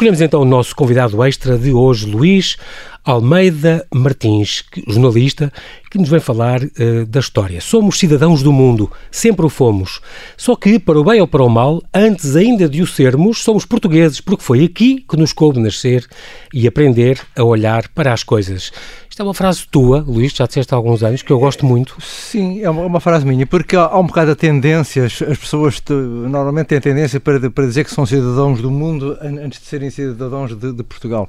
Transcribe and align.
Escolhemos 0.00 0.22
então 0.22 0.40
o 0.40 0.46
nosso 0.46 0.74
convidado 0.74 1.22
extra 1.22 1.58
de 1.58 1.74
hoje, 1.74 2.06
Luís 2.06 2.56
Almeida 3.04 3.86
Martins, 3.94 4.64
jornalista, 4.86 5.52
que 5.90 5.98
nos 5.98 6.08
vem 6.08 6.20
falar 6.20 6.62
uh, 6.62 7.06
da 7.06 7.20
história. 7.20 7.60
Somos 7.60 7.98
cidadãos 7.98 8.42
do 8.42 8.52
mundo, 8.52 8.90
sempre 9.10 9.44
o 9.44 9.48
fomos. 9.48 10.00
Só 10.36 10.54
que, 10.54 10.78
para 10.78 11.00
o 11.00 11.04
bem 11.04 11.20
ou 11.20 11.26
para 11.26 11.42
o 11.42 11.48
mal, 11.48 11.82
antes 11.92 12.36
ainda 12.36 12.68
de 12.68 12.82
o 12.82 12.86
sermos, 12.86 13.42
somos 13.42 13.64
portugueses, 13.64 14.20
porque 14.20 14.44
foi 14.44 14.64
aqui 14.64 15.04
que 15.08 15.16
nos 15.16 15.32
coube 15.32 15.58
nascer 15.58 16.06
e 16.52 16.68
aprender 16.68 17.20
a 17.36 17.42
olhar 17.42 17.88
para 17.88 18.12
as 18.12 18.22
coisas. 18.22 18.70
Isto 19.10 19.22
é 19.22 19.24
uma 19.24 19.34
frase 19.34 19.66
tua, 19.68 20.04
Luís, 20.06 20.32
já 20.32 20.46
disseste 20.46 20.72
há 20.72 20.76
alguns 20.76 21.02
anos, 21.02 21.20
que 21.20 21.32
eu 21.32 21.38
gosto 21.40 21.66
muito. 21.66 21.96
Sim, 22.00 22.62
é 22.62 22.70
uma, 22.70 23.00
frase 23.00 23.26
minha, 23.26 23.44
porque 23.44 23.74
há, 23.74 23.98
um 23.98 24.06
bocado 24.06 24.30
a 24.30 24.36
tendência, 24.36 25.04
as, 25.04 25.20
as 25.20 25.36
pessoas 25.36 25.80
te, 25.80 25.92
normalmente 25.92 26.68
têm 26.68 26.78
a 26.78 26.80
tendência 26.80 27.18
para, 27.18 27.50
para 27.50 27.66
dizer 27.66 27.84
que 27.84 27.90
são 27.90 28.06
cidadãos 28.06 28.62
do 28.62 28.70
mundo 28.70 29.18
antes 29.20 29.58
de 29.58 29.66
serem 29.66 29.90
cidadãos 29.90 30.56
de, 30.56 30.72
de, 30.72 30.84
Portugal. 30.84 31.28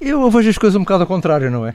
Eu 0.00 0.28
vejo 0.32 0.50
as 0.50 0.58
coisas 0.58 0.74
um 0.74 0.80
bocado 0.80 1.01
ao 1.02 1.06
contrário, 1.06 1.50
não 1.50 1.66
é? 1.66 1.74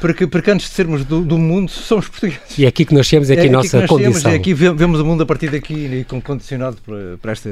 Porque, 0.00 0.26
porque 0.26 0.50
antes 0.50 0.68
de 0.68 0.74
sermos 0.74 1.04
do, 1.04 1.22
do 1.22 1.38
mundo, 1.38 1.70
somos 1.70 2.08
portugueses. 2.08 2.58
E 2.58 2.64
é 2.64 2.68
aqui 2.68 2.84
que 2.84 2.94
nascemos, 2.94 3.30
é 3.30 3.34
aqui 3.34 3.46
é, 3.46 3.48
a 3.48 3.52
nossa 3.52 3.78
aqui 3.78 3.88
condição. 3.88 4.30
É 4.30 4.34
aqui 4.36 4.54
vemos 4.54 5.00
o 5.00 5.04
mundo 5.04 5.22
a 5.22 5.26
partir 5.26 5.50
daqui 5.50 5.74
e 5.74 6.04
condicionado 6.22 6.76
por, 6.84 6.96
por, 7.20 7.30
esta, 7.30 7.50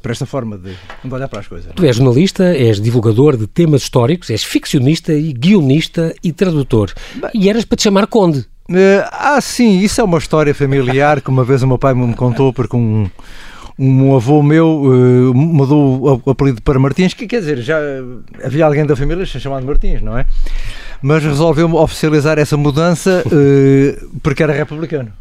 por 0.00 0.10
esta 0.10 0.26
forma 0.26 0.56
de, 0.56 0.72
de 1.04 1.14
olhar 1.14 1.28
para 1.28 1.40
as 1.40 1.46
coisas. 1.46 1.72
Tu 1.74 1.84
és 1.84 1.96
jornalista, 1.96 2.44
és 2.54 2.80
divulgador 2.80 3.36
de 3.36 3.46
temas 3.46 3.82
históricos, 3.82 4.30
és 4.30 4.44
ficcionista 4.44 5.12
e 5.12 5.32
guionista 5.32 6.14
e 6.22 6.32
tradutor. 6.32 6.92
Bem, 7.14 7.30
e 7.34 7.48
eras 7.48 7.64
para 7.64 7.76
te 7.76 7.82
chamar 7.84 8.06
Conde. 8.06 8.46
Uh, 8.70 9.04
ah, 9.10 9.40
sim, 9.40 9.80
isso 9.80 10.00
é 10.00 10.04
uma 10.04 10.18
história 10.18 10.54
familiar 10.54 11.20
que 11.20 11.28
uma 11.28 11.44
vez 11.44 11.62
o 11.62 11.66
meu 11.66 11.78
pai 11.78 11.94
me 11.94 12.14
contou 12.14 12.52
porque 12.52 12.76
um, 12.76 13.10
um 13.78 14.14
avô 14.14 14.42
meu 14.42 14.82
uh, 14.82 15.34
mudou 15.34 16.22
o 16.24 16.30
apelido 16.30 16.60
para 16.62 16.78
Martins, 16.78 17.14
que 17.14 17.26
quer 17.26 17.40
dizer, 17.40 17.58
já 17.58 17.78
havia 18.44 18.66
alguém 18.66 18.84
da 18.84 18.94
família 18.94 19.24
chamado 19.24 19.64
Martins, 19.66 20.02
não 20.02 20.16
é? 20.16 20.26
Mas 21.00 21.24
resolveu 21.24 21.74
oficializar 21.74 22.38
essa 22.38 22.56
mudança 22.56 23.24
uh, 23.26 24.10
porque 24.22 24.42
era 24.42 24.52
republicano. 24.52 25.12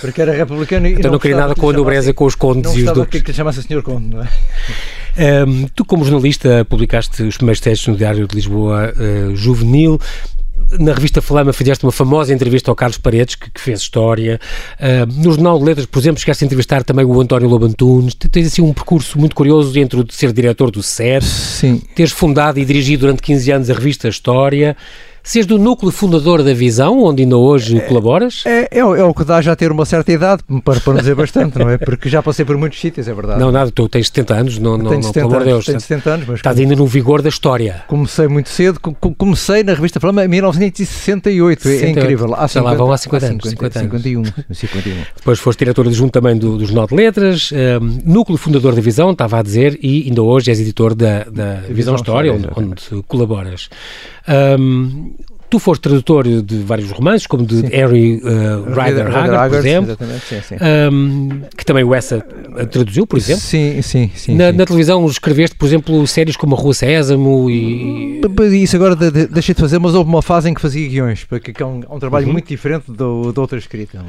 Porque 0.00 0.20
era 0.20 0.32
republicano 0.32 0.88
e 0.88 0.92
então 0.92 1.04
não, 1.04 1.12
não 1.12 1.18
queria 1.18 1.36
nada 1.36 1.54
com 1.54 1.70
a 1.70 1.72
nobreza, 1.72 2.12
com 2.12 2.24
os 2.24 2.34
condes 2.34 2.74
e 2.74 2.82
os 2.82 2.92
duques. 2.92 3.22
que 3.22 3.30
lhe 3.30 3.36
chamasse 3.36 3.62
Senhor 3.62 3.82
Conde, 3.82 4.08
não 4.08 4.22
é? 4.22 4.28
Um, 5.18 5.66
tu, 5.74 5.84
como 5.84 6.04
jornalista, 6.04 6.64
publicaste 6.64 7.24
os 7.24 7.36
primeiros 7.36 7.58
textos 7.58 7.88
no 7.88 7.96
Diário 7.96 8.28
de 8.28 8.36
Lisboa 8.36 8.92
uh, 8.94 9.34
Juvenil 9.34 9.98
na 10.78 10.92
revista 10.92 11.22
Flama 11.22 11.52
fizeste 11.52 11.84
uma 11.84 11.92
famosa 11.92 12.32
entrevista 12.32 12.70
ao 12.70 12.74
Carlos 12.74 12.98
Paredes, 12.98 13.34
que, 13.34 13.50
que 13.50 13.60
fez 13.60 13.80
história. 13.80 14.40
Uh, 14.78 15.06
no 15.22 15.32
Jornal 15.32 15.58
de 15.58 15.64
Letras, 15.64 15.86
por 15.86 15.98
exemplo, 15.98 16.20
chegaste 16.20 16.44
a 16.44 16.46
entrevistar 16.46 16.82
também 16.82 17.04
o 17.04 17.20
António 17.20 17.48
Lobantunes. 17.48 18.14
Tens 18.14 18.48
assim 18.48 18.62
um 18.62 18.72
percurso 18.72 19.18
muito 19.18 19.34
curioso 19.34 19.78
entre 19.78 20.00
o 20.00 20.04
de 20.04 20.14
ser 20.14 20.32
diretor 20.32 20.70
do 20.70 20.82
SER, 20.82 21.22
Sim. 21.22 21.80
teres 21.94 22.12
fundado 22.12 22.58
e 22.58 22.64
dirigido 22.64 23.02
durante 23.02 23.22
15 23.22 23.50
anos 23.52 23.70
a 23.70 23.74
revista 23.74 24.08
História 24.08 24.76
Seres 25.28 25.44
do 25.44 25.58
núcleo 25.58 25.92
fundador 25.92 26.42
da 26.42 26.54
Visão, 26.54 27.02
onde 27.04 27.22
ainda 27.22 27.36
hoje 27.36 27.76
é, 27.76 27.80
colaboras? 27.80 28.44
É, 28.46 28.60
é, 28.70 28.78
é, 28.78 29.04
o 29.04 29.12
que 29.12 29.24
dá 29.24 29.42
já 29.42 29.54
ter 29.54 29.70
uma 29.70 29.84
certa 29.84 30.10
idade, 30.10 30.42
para, 30.64 30.80
para 30.80 30.94
não 30.94 31.00
dizer 31.00 31.14
bastante, 31.14 31.58
não 31.58 31.68
é? 31.68 31.76
Porque 31.76 32.08
já 32.08 32.22
passei 32.22 32.46
por 32.46 32.56
muitos 32.56 32.80
sítios, 32.80 33.06
é 33.06 33.12
verdade. 33.12 33.38
Não, 33.38 33.52
nada, 33.52 33.70
tu 33.70 33.86
tens 33.90 34.06
70 34.06 34.34
anos, 34.34 34.58
não, 34.58 34.78
não, 34.78 34.88
tenho 34.88 35.02
70 35.02 35.20
não, 35.20 35.30
pelo 35.30 35.44
Deus. 35.44 35.66
Tenho 35.66 35.78
70 35.78 36.10
anos, 36.10 36.26
mas... 36.28 36.36
Estás 36.38 36.58
ainda 36.58 36.74
no 36.74 36.86
vigor 36.86 37.20
da 37.20 37.28
história. 37.28 37.84
Comecei 37.88 38.26
muito 38.26 38.48
cedo, 38.48 38.80
comecei 38.80 39.62
na 39.62 39.74
revista 39.74 40.00
Flama 40.00 40.24
em 40.24 40.28
1968, 40.28 41.62
68. 41.62 41.84
é 41.84 41.90
incrível. 41.90 42.34
Há 42.34 42.48
50, 42.48 42.64
lá 42.66 42.74
vão 42.74 42.90
há 42.90 42.96
50 42.96 43.26
anos. 43.26 43.50
50, 43.50 43.80
51, 43.80 44.22
51. 44.50 44.94
Depois 45.14 45.38
foste 45.38 45.58
diretor 45.58 45.86
adjunto 45.86 46.10
também 46.10 46.38
do, 46.38 46.56
do 46.56 46.64
Jornal 46.64 46.86
de 46.86 46.94
Letras, 46.94 47.50
um, 47.52 47.98
núcleo 48.10 48.38
fundador 48.38 48.74
da 48.74 48.80
Visão, 48.80 49.10
estava 49.10 49.40
a 49.40 49.42
dizer, 49.42 49.78
e 49.82 50.04
ainda 50.08 50.22
hoje 50.22 50.50
és 50.50 50.58
editor 50.58 50.94
da, 50.94 51.24
da 51.24 51.56
Visão, 51.56 51.74
Visão 51.74 51.94
História, 51.96 52.32
onde, 52.32 52.48
onde 52.56 53.02
colaboras. 53.06 53.68
Um, 54.26 55.17
Tu 55.50 55.58
foste 55.58 55.80
tradutor 55.80 56.24
de 56.42 56.58
vários 56.58 56.90
romances, 56.90 57.26
como 57.26 57.46
de 57.46 57.60
sim. 57.60 57.68
Harry 57.68 58.16
uh, 58.16 58.64
Ryder 58.74 59.06
Haggard, 59.16 59.50
por 59.50 59.58
exemplo, 59.58 59.96
sim, 60.28 60.40
sim. 60.42 60.56
Um, 60.92 61.40
que 61.56 61.64
também 61.64 61.84
o 61.84 61.94
Essa 61.94 62.20
traduziu, 62.70 63.06
por 63.06 63.18
exemplo. 63.18 63.40
Sim, 63.40 63.80
sim, 63.80 64.10
sim. 64.14 64.34
Na, 64.34 64.50
sim. 64.50 64.56
na 64.56 64.66
televisão 64.66 65.06
escreveste, 65.06 65.56
por 65.56 65.66
exemplo, 65.66 66.06
séries 66.06 66.36
como 66.36 66.54
a 66.54 66.58
Rua 66.58 66.74
Sésamo 66.74 67.48
e... 67.50 68.20
Isso 68.62 68.76
agora 68.76 68.94
de, 68.94 69.10
de, 69.10 69.26
deixei 69.26 69.54
de 69.54 69.60
fazer, 69.60 69.78
mas 69.78 69.94
houve 69.94 70.08
uma 70.08 70.22
fase 70.22 70.50
em 70.50 70.54
que 70.54 70.60
fazia 70.60 70.86
guiões, 70.86 71.24
porque 71.24 71.52
é 71.62 71.64
um, 71.64 71.80
é 71.88 71.94
um 71.94 71.98
trabalho 71.98 72.26
uhum. 72.26 72.32
muito 72.32 72.48
diferente 72.48 72.90
do, 72.90 73.32
do 73.32 73.40
outra 73.40 73.58
escrita. 73.58 74.04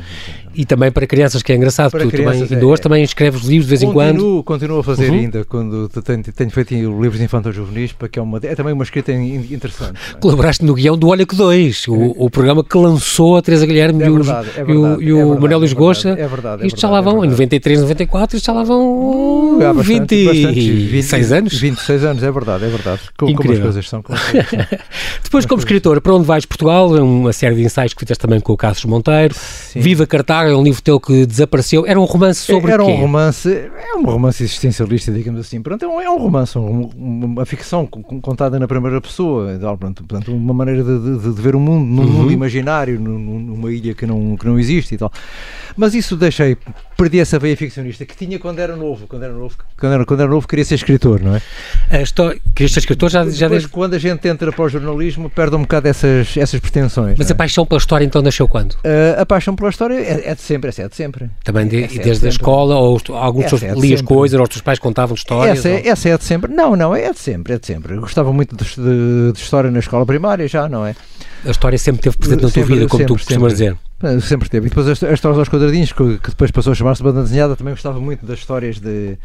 E 0.53 0.65
também 0.65 0.91
para 0.91 1.07
crianças, 1.07 1.41
que 1.41 1.51
é 1.51 1.55
engraçado, 1.55 1.91
para 1.91 2.03
tu 2.03 2.09
crianças, 2.09 2.33
também, 2.41 2.53
ainda 2.53 2.65
é, 2.65 2.69
hoje 2.69 2.81
também 2.81 3.03
escreves 3.03 3.43
livros 3.43 3.65
de 3.65 3.69
vez 3.69 3.81
continuo, 3.81 4.03
em 4.03 4.13
quando. 4.13 4.43
Continuo 4.43 4.79
a 4.79 4.83
fazer 4.83 5.09
uhum. 5.09 5.19
ainda, 5.19 5.45
quando 5.45 5.87
tenho, 5.89 6.23
tenho 6.23 6.49
feito 6.49 6.73
livros 6.73 7.17
de 7.17 7.23
infantos 7.23 7.55
juvenis, 7.55 7.93
porque 7.93 8.19
é, 8.19 8.21
uma, 8.21 8.39
é 8.43 8.55
também 8.55 8.73
uma 8.73 8.83
escrita 8.83 9.11
interessante. 9.13 9.99
É? 10.15 10.17
Colaboraste 10.19 10.65
no 10.65 10.73
guião 10.73 10.97
do 10.97 11.07
Olha 11.07 11.25
que 11.29 11.35
Dois, 11.35 11.87
o 11.87 12.09
o, 12.17 12.29
programa 12.29 12.63
que 12.63 12.77
lançou 12.77 13.37
a 13.37 13.41
Teresa 13.41 13.65
Guilherme 13.65 14.03
é 14.03 14.07
e, 14.07 14.11
verdade, 14.11 14.49
é 14.55 14.63
verdade, 14.63 14.71
e, 14.71 14.75
o, 14.75 15.01
e 15.01 15.13
o 15.13 15.33
é 15.33 15.39
Manuel 15.39 15.59
Luís 15.59 15.73
Gosta. 15.73 16.09
É 16.09 16.27
verdade, 16.27 16.65
isto 16.65 16.79
já 16.79 16.89
lá 16.89 17.01
vão, 17.01 17.23
em 17.23 17.29
93, 17.29 17.81
94, 17.81 18.37
isto 18.37 18.45
já 18.45 18.53
lá 18.53 18.63
vão 18.63 19.59
uh, 19.59 19.73
bastante, 19.73 20.15
26 20.15 21.31
anos. 21.31 21.53
26 21.59 22.03
anos, 22.03 22.23
é 22.23 22.31
verdade, 22.31 22.65
é 22.65 22.67
verdade. 22.67 23.01
Como, 23.17 23.35
como 23.35 23.51
as 23.51 23.59
coisas 23.59 23.87
são. 23.87 24.01
Como 24.01 24.17
Depois, 25.23 25.45
como 25.45 25.59
escritor, 25.59 26.01
Para 26.01 26.13
Onde 26.13 26.25
Vais 26.25 26.45
Portugal, 26.45 26.97
é 26.97 27.01
uma 27.01 27.31
série 27.31 27.55
de 27.55 27.63
ensaios 27.63 27.93
que 27.93 27.99
fizeste 27.99 28.21
também 28.21 28.39
com 28.39 28.53
o 28.53 28.57
Carlos 28.57 28.83
Monteiro. 28.85 29.35
Sim. 29.35 29.79
Viva 29.79 30.07
Cartago, 30.07 30.49
é 30.49 30.55
um 30.55 30.63
livro 30.63 30.81
teu 30.81 30.99
que 30.99 31.25
desapareceu. 31.25 31.85
Era 31.85 31.99
um 31.99 32.05
romance 32.05 32.41
sobre 32.41 32.71
Era 32.71 32.83
um 32.83 32.95
romance, 32.95 33.49
é 33.49 33.95
um 33.95 34.03
romance 34.03 34.43
existencialista, 34.43 35.11
digamos 35.11 35.39
assim. 35.41 35.61
Pronto, 35.61 35.85
é 35.85 35.87
um, 35.87 36.01
é 36.01 36.09
um 36.09 36.17
romance, 36.17 36.57
um, 36.57 36.89
uma 36.97 37.45
ficção 37.45 37.85
contada 37.85 38.59
na 38.59 38.67
primeira 38.67 38.99
pessoa. 38.99 39.57
Portanto, 39.59 40.33
uma 40.33 40.53
maneira 40.53 40.83
de, 40.83 40.99
de, 40.99 41.18
de 41.21 41.41
ver 41.41 41.55
o 41.55 41.59
mundo 41.59 41.85
num 41.85 42.03
uhum. 42.03 42.13
mundo 42.13 42.31
imaginário 42.31 42.99
imaginário 42.99 42.99
numa 42.99 43.71
ilha 43.71 43.93
que 43.93 44.05
não, 44.05 44.35
que 44.37 44.45
não 44.45 44.59
existe 44.59 44.95
e 44.95 44.97
tal. 44.97 45.11
Mas 45.75 45.93
isso 45.93 46.15
deixei, 46.15 46.57
perdi 46.99 47.19
essa 47.19 47.39
veia 47.39 47.55
ficcionista 47.55 48.05
que 48.05 48.15
tinha 48.15 48.37
quando 48.37 48.59
era 48.59 48.75
novo. 48.75 49.07
Quando 49.07 49.23
era 49.23 49.33
novo, 49.33 49.55
quando 49.79 49.93
era, 49.93 50.05
quando 50.05 50.19
era 50.19 50.29
novo 50.29 50.45
queria 50.45 50.65
ser 50.65 50.75
escritor, 50.75 51.21
não 51.21 51.35
é? 51.35 51.41
A 51.89 52.01
história, 52.01 52.39
queria 52.53 52.67
ser 52.67 52.79
escritor 52.79 53.09
já, 53.09 53.27
já 53.29 53.47
desde... 53.47 53.69
quando 53.69 53.93
a 53.93 53.97
gente 53.97 54.27
entra 54.27 54.51
para 54.51 54.65
o 54.65 54.67
jornalismo, 54.67 55.29
perde 55.29 55.55
um 55.55 55.61
bocado 55.61 55.87
essas, 55.87 56.35
essas 56.35 56.59
pretensões. 56.59 57.15
Mas 57.17 57.31
a 57.31 57.33
é? 57.33 57.37
paixão 57.37 57.65
pela 57.65 57.79
história 57.79 58.03
então 58.03 58.21
nasceu 58.21 58.47
quando? 58.47 58.73
Uh, 58.73 59.19
a 59.19 59.25
paixão 59.25 59.55
pela 59.55 59.69
história 59.69 59.93
é, 59.93 60.29
é, 60.29 60.35
de 60.35 60.41
sempre, 60.41 60.69
essa 60.69 60.81
é 60.81 60.89
de 60.89 60.95
sempre. 60.95 61.29
Também 61.43 61.67
de, 61.67 61.83
é, 61.83 61.87
desde 61.87 62.25
a 62.25 62.29
escola, 62.29 62.75
ou 62.75 62.99
alguns 63.13 63.45
essa 63.45 63.65
é 63.65 63.73
lias 63.73 64.01
coisas, 64.01 64.37
ou 64.37 64.43
os 64.43 64.49
teus 64.49 64.61
pais 64.61 64.77
contavam 64.77 65.15
histórias? 65.15 65.59
Essa, 65.59 65.69
é, 65.69 65.87
essa 65.87 66.09
é 66.09 66.17
de 66.17 66.23
sempre. 66.25 66.51
Não, 66.51 66.75
não, 66.75 66.93
é 66.93 67.11
de 67.11 67.19
sempre, 67.19 67.53
é 67.53 67.59
de 67.59 67.65
sempre. 67.65 67.95
Eu 67.95 68.01
gostava 68.01 68.33
muito 68.33 68.55
de, 68.55 68.65
de, 68.65 69.31
de 69.31 69.39
história 69.39 69.71
na 69.71 69.79
escola 69.79 70.05
primária, 70.05 70.47
já, 70.47 70.67
não 70.67 70.85
é? 70.85 70.95
A 71.45 71.51
história 71.51 71.77
sempre 71.77 72.01
teve 72.01 72.17
presente 72.17 72.43
na 72.43 72.49
tua 72.49 72.63
vida, 72.63 72.87
como 72.87 72.99
sempre, 72.99 73.05
tu 73.05 73.13
costumas 73.13 73.53
dizer. 73.53 73.77
Sempre 74.21 74.49
teve. 74.49 74.67
E 74.67 74.69
depois 74.69 74.87
as, 74.87 75.03
as 75.03 75.13
histórias 75.13 75.39
aos 75.39 75.49
quadradinhos, 75.49 75.91
que, 75.91 76.17
que 76.19 76.29
depois 76.29 76.51
passou 76.51 76.71
a 76.71 76.75
chamar-se 76.75 77.03
banda 77.03 77.21
desenhada, 77.21 77.55
também 77.55 77.73
gostava 77.73 77.99
muito 77.99 78.25
das 78.25 78.39
histórias 78.39 78.79
de 78.79 79.17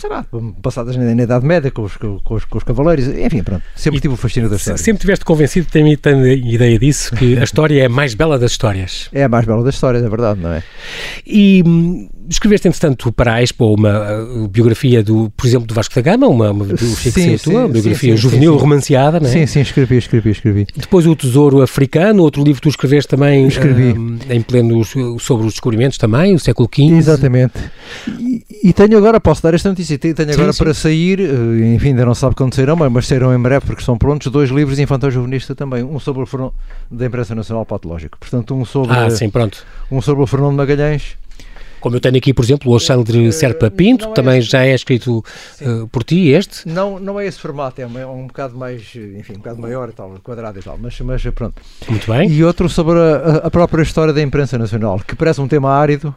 sei 0.00 0.10
lá, 0.10 0.24
passadas 0.62 0.96
na, 0.96 1.14
na 1.14 1.22
Idade 1.22 1.44
Média 1.44 1.70
com 1.70 1.82
os, 1.82 1.96
com, 1.96 2.20
os, 2.30 2.44
com 2.44 2.58
os 2.58 2.64
cavaleiros, 2.64 3.06
enfim, 3.06 3.42
pronto, 3.42 3.62
sempre 3.74 3.98
e 3.98 4.00
tive 4.00 4.14
o 4.14 4.16
fascínio 4.16 4.48
da 4.48 4.56
história. 4.56 4.78
Sempre 4.78 5.00
tiveste 5.00 5.24
convencido, 5.24 5.66
tenho, 5.70 5.96
tenho 5.96 6.26
ideia 6.26 6.78
disso, 6.78 7.14
que 7.14 7.38
a 7.38 7.44
história 7.44 7.82
é 7.82 7.86
a 7.86 7.88
mais 7.88 8.14
bela 8.14 8.38
das 8.38 8.52
histórias. 8.52 9.08
É 9.12 9.24
a 9.24 9.28
mais 9.28 9.44
bela 9.44 9.62
das 9.62 9.74
histórias, 9.74 10.02
é 10.02 10.08
verdade, 10.08 10.40
não 10.40 10.52
é? 10.52 10.62
E 11.26 11.62
hum, 11.66 12.08
escreveste, 12.28 12.68
entretanto, 12.68 13.12
para 13.12 13.34
a 13.34 13.42
Expo 13.42 13.74
uma 13.74 14.22
uh, 14.22 14.48
biografia, 14.48 15.02
do, 15.02 15.30
por 15.36 15.46
exemplo, 15.46 15.66
do 15.66 15.74
Vasco 15.74 15.94
da 15.94 16.00
Gama, 16.00 16.26
uma, 16.28 16.50
uma 16.50 16.64
biografia 16.64 17.12
sim, 17.12 17.36
sim, 17.36 17.50
tua, 17.50 17.60
uma 17.60 17.68
biografia 17.68 18.12
sim, 18.12 18.16
juvenil 18.16 18.56
romanceada, 18.56 19.20
não 19.20 19.28
é? 19.28 19.32
Sim, 19.32 19.46
sim, 19.46 19.60
escrevi, 19.60 19.96
escrevi, 19.96 20.30
escrevi. 20.30 20.66
Depois 20.76 21.06
o 21.06 21.14
Tesouro 21.14 21.60
Africano, 21.60 22.22
outro 22.22 22.42
livro 22.42 22.60
que 22.60 22.68
tu 22.68 22.70
escreveste 22.70 23.08
também 23.08 23.46
escrevi. 23.46 23.98
Um, 23.98 24.18
em 24.28 24.40
pleno 24.40 24.84
sobre 25.18 25.46
os 25.46 25.52
descobrimentos 25.52 25.98
também, 25.98 26.34
o 26.34 26.38
século 26.38 26.68
XV. 26.72 26.96
Exatamente. 26.96 27.54
E, 28.18 28.44
e 28.62 28.72
tenho 28.72 28.96
agora, 28.96 29.20
posso 29.20 29.42
dar 29.42 29.54
esta 29.54 29.68
notícia, 29.68 29.89
tenho 29.98 30.32
agora 30.32 30.52
para 30.54 30.74
sair, 30.74 31.20
eh, 31.20 31.74
enfim, 31.74 31.88
ainda 31.88 32.04
não 32.04 32.14
sabe 32.14 32.34
quando 32.34 32.54
sairão, 32.54 32.76
mas 32.76 33.06
sairão 33.06 33.34
em 33.34 33.40
breve 33.40 33.66
porque 33.66 33.80
estão 33.80 33.96
prontos, 33.96 34.30
dois 34.30 34.50
livros 34.50 34.78
infantil 34.78 35.10
juvenista 35.10 35.54
também, 35.54 35.82
um 35.82 35.98
sobre 35.98 36.22
o 36.22 36.26
Fernando 36.26 36.52
da 36.90 37.06
Imprensa 37.06 37.34
Nacional 37.34 37.64
Patológico, 37.64 38.18
portanto 38.18 38.54
um 38.54 38.64
sobre, 38.64 38.96
ah, 38.96 39.10
sim, 39.10 39.30
pronto. 39.30 39.64
um 39.90 40.00
sobre 40.00 40.22
o 40.22 40.26
Fernando 40.26 40.54
Magalhães 40.54 41.16
como 41.80 41.96
eu 41.96 42.00
tenho 42.00 42.16
aqui, 42.16 42.32
por 42.32 42.44
exemplo, 42.44 42.70
o 42.70 42.74
Alexandre 42.74 43.26
eh, 43.26 43.32
Serpa 43.32 43.70
Pinto, 43.70 44.10
é 44.10 44.12
também 44.12 44.40
já 44.40 44.64
é 44.64 44.74
escrito 44.74 45.24
uh, 45.62 45.88
por 45.88 46.04
ti, 46.04 46.28
este? 46.28 46.68
Não, 46.68 47.00
não 47.00 47.18
é 47.18 47.26
esse 47.26 47.40
formato, 47.40 47.80
é 47.80 47.86
um, 47.86 47.98
é 47.98 48.06
um 48.06 48.26
bocado 48.26 48.56
mais, 48.56 48.82
enfim, 48.94 49.32
um 49.32 49.38
bocado 49.38 49.60
maior 49.60 49.88
e 49.88 49.92
tal, 49.92 50.14
quadrado 50.22 50.58
e 50.58 50.62
tal, 50.62 50.78
mas, 50.78 51.00
mas 51.00 51.22
pronto. 51.34 51.60
Muito 51.88 52.10
bem. 52.10 52.30
E 52.30 52.44
outro 52.44 52.68
sobre 52.68 52.98
a, 52.98 53.36
a 53.44 53.50
própria 53.50 53.82
história 53.82 54.12
da 54.12 54.20
imprensa 54.20 54.58
nacional, 54.58 55.00
que 55.00 55.16
parece 55.16 55.40
um 55.40 55.48
tema 55.48 55.70
árido, 55.70 56.14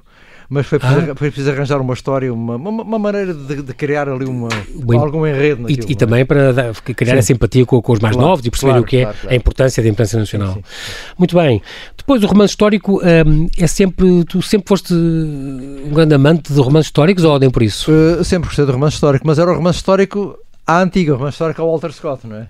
mas 0.49 0.65
foi 0.65 0.79
preciso, 0.79 1.11
ah. 1.11 1.15
foi 1.15 1.31
preciso 1.31 1.51
arranjar 1.51 1.81
uma 1.81 1.93
história, 1.93 2.33
uma, 2.33 2.55
uma, 2.55 2.83
uma 2.83 2.99
maneira 2.99 3.33
de, 3.33 3.61
de, 3.61 3.73
criar 3.73 4.07
ali 4.09 4.25
uma, 4.25 4.49
Bem, 4.75 4.99
algum 4.99 5.25
enredo 5.25 5.63
naquilo, 5.63 5.87
E, 5.87 5.91
e 5.91 5.95
também 5.95 6.25
para 6.25 6.53
dar, 6.53 6.73
criar 6.73 7.13
sim. 7.13 7.19
a 7.19 7.21
simpatia 7.21 7.65
com, 7.65 7.81
com 7.81 7.93
os 7.93 7.99
mais 7.99 8.15
claro, 8.15 8.29
novos 8.29 8.45
e 8.45 8.49
perceber 8.49 8.71
claro, 8.71 8.83
o 8.83 8.87
que 8.87 8.97
é 8.97 9.03
claro, 9.03 9.17
a 9.27 9.35
importância 9.35 9.83
da 9.83 9.89
imprensa 9.89 10.17
nacional. 10.17 10.53
Sim, 10.53 10.63
sim. 10.63 11.13
Muito 11.17 11.35
bem. 11.35 11.61
Depois 11.97 12.23
o 12.23 12.27
romance 12.27 12.51
histórico 12.51 13.01
um, 13.03 13.47
é 13.57 13.67
sempre, 13.67 14.23
tu 14.25 14.41
sempre 14.41 14.67
foste 14.67 14.93
um 14.93 15.91
grande 15.93 16.13
amante 16.13 16.53
de 16.53 16.59
romances 16.59 16.87
históricos 16.87 17.23
ou 17.23 17.39
nem 17.39 17.49
por 17.49 17.63
isso? 17.63 17.91
Uh, 17.91 18.23
sempre 18.23 18.47
gostei 18.47 18.65
de 18.65 18.71
romance 18.71 18.95
histórico, 18.95 19.25
mas 19.25 19.39
era 19.39 19.51
o 19.51 19.55
romance 19.55 19.77
histórico 19.77 20.37
à 20.65 20.81
antiga, 20.81 21.15
uma 21.15 21.29
história 21.29 21.53
com 21.53 21.63
o 21.63 21.71
Walter 21.71 21.91
Scott, 21.91 22.25
não 22.25 22.37
é? 22.37 22.47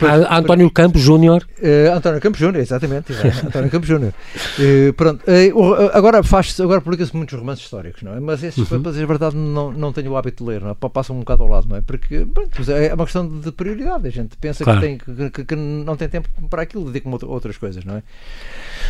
Há, 0.00 0.34
há 0.34 0.38
António 0.38 0.70
Campos 0.70 1.00
Júnior. 1.00 1.46
Uh, 1.58 1.96
António 1.96 2.20
Campos 2.20 2.38
Júnior, 2.38 2.60
exatamente. 2.60 3.12
António 3.46 3.70
Campos 3.70 3.88
Júnior. 3.88 4.12
Uh, 4.58 4.92
pronto, 4.92 5.22
uh, 5.24 5.90
agora 5.94 6.22
faz 6.22 6.60
agora 6.60 6.80
publica-se 6.80 7.16
muitos 7.16 7.38
romances 7.38 7.64
históricos, 7.64 8.02
não 8.02 8.14
é? 8.14 8.20
Mas 8.20 8.42
esses, 8.42 8.70
uhum. 8.70 8.82
para 8.82 8.90
dizer 8.92 9.04
a 9.04 9.06
verdade, 9.06 9.36
não, 9.36 9.72
não 9.72 9.92
tenho 9.92 10.12
o 10.12 10.16
hábito 10.16 10.44
de 10.44 10.50
ler, 10.50 10.60
não 10.60 10.70
é? 10.70 10.74
Passam 10.74 11.16
um 11.16 11.20
bocado 11.20 11.42
ao 11.42 11.48
lado, 11.48 11.68
não 11.68 11.76
é? 11.76 11.80
Porque 11.80 12.26
pronto, 12.26 12.70
é 12.70 12.92
uma 12.92 13.04
questão 13.04 13.26
de 13.26 13.50
prioridade. 13.50 14.06
A 14.06 14.10
gente 14.10 14.36
pensa 14.36 14.62
claro. 14.62 14.80
que, 14.80 14.86
tem, 14.86 15.30
que, 15.30 15.44
que, 15.44 15.56
não 15.56 15.96
tem 15.96 16.08
tempo 16.08 16.28
para 16.50 16.62
aquilo, 16.62 16.84
dedica-me 16.84 17.16
a 17.22 17.26
outras 17.26 17.56
coisas, 17.56 17.82
não 17.84 17.96
é? 17.96 18.02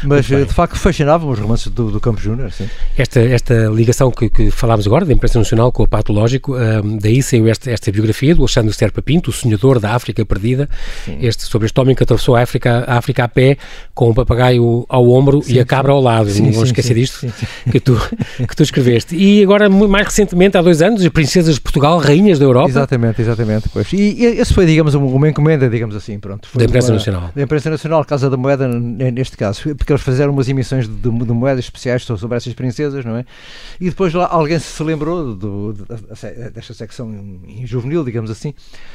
Mas 0.02 0.26
de 0.26 0.46
facto 0.46 0.76
fascinavam 0.76 1.30
os 1.30 1.38
romances 1.38 1.68
do, 1.68 1.92
do 1.92 2.00
Campos 2.00 2.24
Júnior. 2.24 2.52
Esta, 2.98 3.20
esta 3.20 3.66
ligação 3.68 4.10
que, 4.10 4.28
que 4.28 4.50
falámos 4.50 4.86
agora, 4.86 5.04
da 5.04 5.12
imprensa 5.12 5.38
nacional 5.38 5.70
com 5.70 5.84
o 5.84 5.88
Patológico, 5.88 6.56
um, 6.56 6.98
daí 6.98 7.22
saiu 7.22 7.46
esta, 7.46 7.70
esta 7.70 7.92
biografia 7.92 8.31
do 8.34 8.42
Alexandre 8.42 8.72
Serpa 8.72 9.02
Pinto, 9.02 9.30
o 9.30 9.32
sonhador 9.32 9.78
da 9.78 9.94
África 9.94 10.24
perdida, 10.24 10.68
este, 11.20 11.44
sobre 11.44 11.66
este 11.66 11.80
homem 11.80 11.94
que 11.94 12.02
atravessou 12.02 12.36
a 12.36 12.42
África, 12.42 12.84
a 12.86 12.98
África 12.98 13.24
a 13.24 13.28
pé, 13.28 13.56
com 13.94 14.10
o 14.10 14.14
papagaio 14.14 14.84
ao 14.88 15.08
ombro 15.10 15.42
sim, 15.42 15.54
e 15.54 15.60
a 15.60 15.64
cabra 15.64 15.92
ao 15.92 16.00
lado. 16.00 16.30
Sim, 16.30 16.46
não 16.46 16.52
vamos 16.52 16.68
esquecer 16.68 16.94
disto 16.94 17.32
Que, 17.70 17.80
tu, 17.80 17.96
que 18.48 18.56
tu 18.56 18.62
escreveste. 18.62 19.16
E 19.16 19.42
agora, 19.42 19.68
mais 19.68 20.06
recentemente, 20.06 20.56
há 20.56 20.62
dois 20.62 20.82
anos, 20.82 21.02
as 21.02 21.08
princesas 21.08 21.56
de 21.56 21.60
Portugal, 21.60 21.98
rainhas 21.98 22.38
da 22.38 22.44
Europa. 22.44 22.68
Exatamente, 22.68 23.22
exatamente. 23.22 23.68
Pois. 23.68 23.92
E, 23.92 23.96
e 23.96 24.24
esse 24.24 24.52
foi, 24.52 24.66
digamos, 24.66 24.94
uma 24.94 25.28
encomenda, 25.28 25.68
digamos 25.68 25.94
assim, 25.96 26.18
pronto. 26.18 26.48
da 26.54 26.64
imprensa 26.64 26.88
uma, 26.88 26.94
nacional. 26.94 27.30
Da 27.34 27.42
imprensa 27.42 27.70
nacional, 27.70 28.04
Casa 28.04 28.28
da 28.28 28.36
Moeda, 28.36 28.68
neste 28.68 29.36
caso, 29.36 29.74
porque 29.74 29.92
eles 29.92 30.02
fizeram 30.02 30.32
umas 30.32 30.48
emissões 30.48 30.88
de, 30.88 30.94
de, 30.94 31.10
de 31.10 31.32
moedas 31.32 31.64
especiais 31.64 32.04
sobre 32.04 32.36
essas 32.36 32.52
princesas, 32.54 33.04
não 33.04 33.16
é? 33.16 33.24
E 33.80 33.88
depois 33.88 34.12
lá 34.14 34.28
alguém 34.30 34.58
se 34.58 34.82
lembrou 34.82 35.34
do, 35.34 35.72
desta 36.54 36.74
secção 36.74 37.12
em 37.46 37.66
juvenil, 37.66 38.04
digamos 38.04 38.21
assim, 38.30 38.54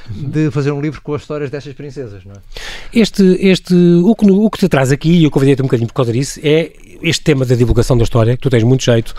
de 0.10 0.52
fazer 0.52 0.72
um 0.72 0.82
livro 0.82 1.02
com 1.02 1.14
as 1.14 1.22
histórias 1.22 1.50
destas 1.50 1.74
princesas, 1.74 2.24
não 2.26 2.34
é? 2.34 2.38
Este, 2.94 3.24
este, 3.40 3.74
o, 3.74 4.16
que, 4.16 4.30
o 4.30 4.50
que 4.50 4.60
te 4.60 4.70
traz 4.70 4.92
aqui, 4.92 5.10
e 5.10 5.24
eu 5.24 5.32
convidei-te 5.32 5.62
um 5.62 5.66
bocadinho 5.66 5.88
por 5.88 5.94
causa 5.94 6.12
disso, 6.14 6.40
é 6.44 6.72
este 7.02 7.24
tema 7.24 7.46
da 7.46 7.56
divulgação 7.56 7.98
da 7.98 8.04
história, 8.04 8.36
que 8.36 8.42
tu 8.42 8.50
tens 8.50 8.64
muito 8.64 8.84
jeito, 8.84 9.14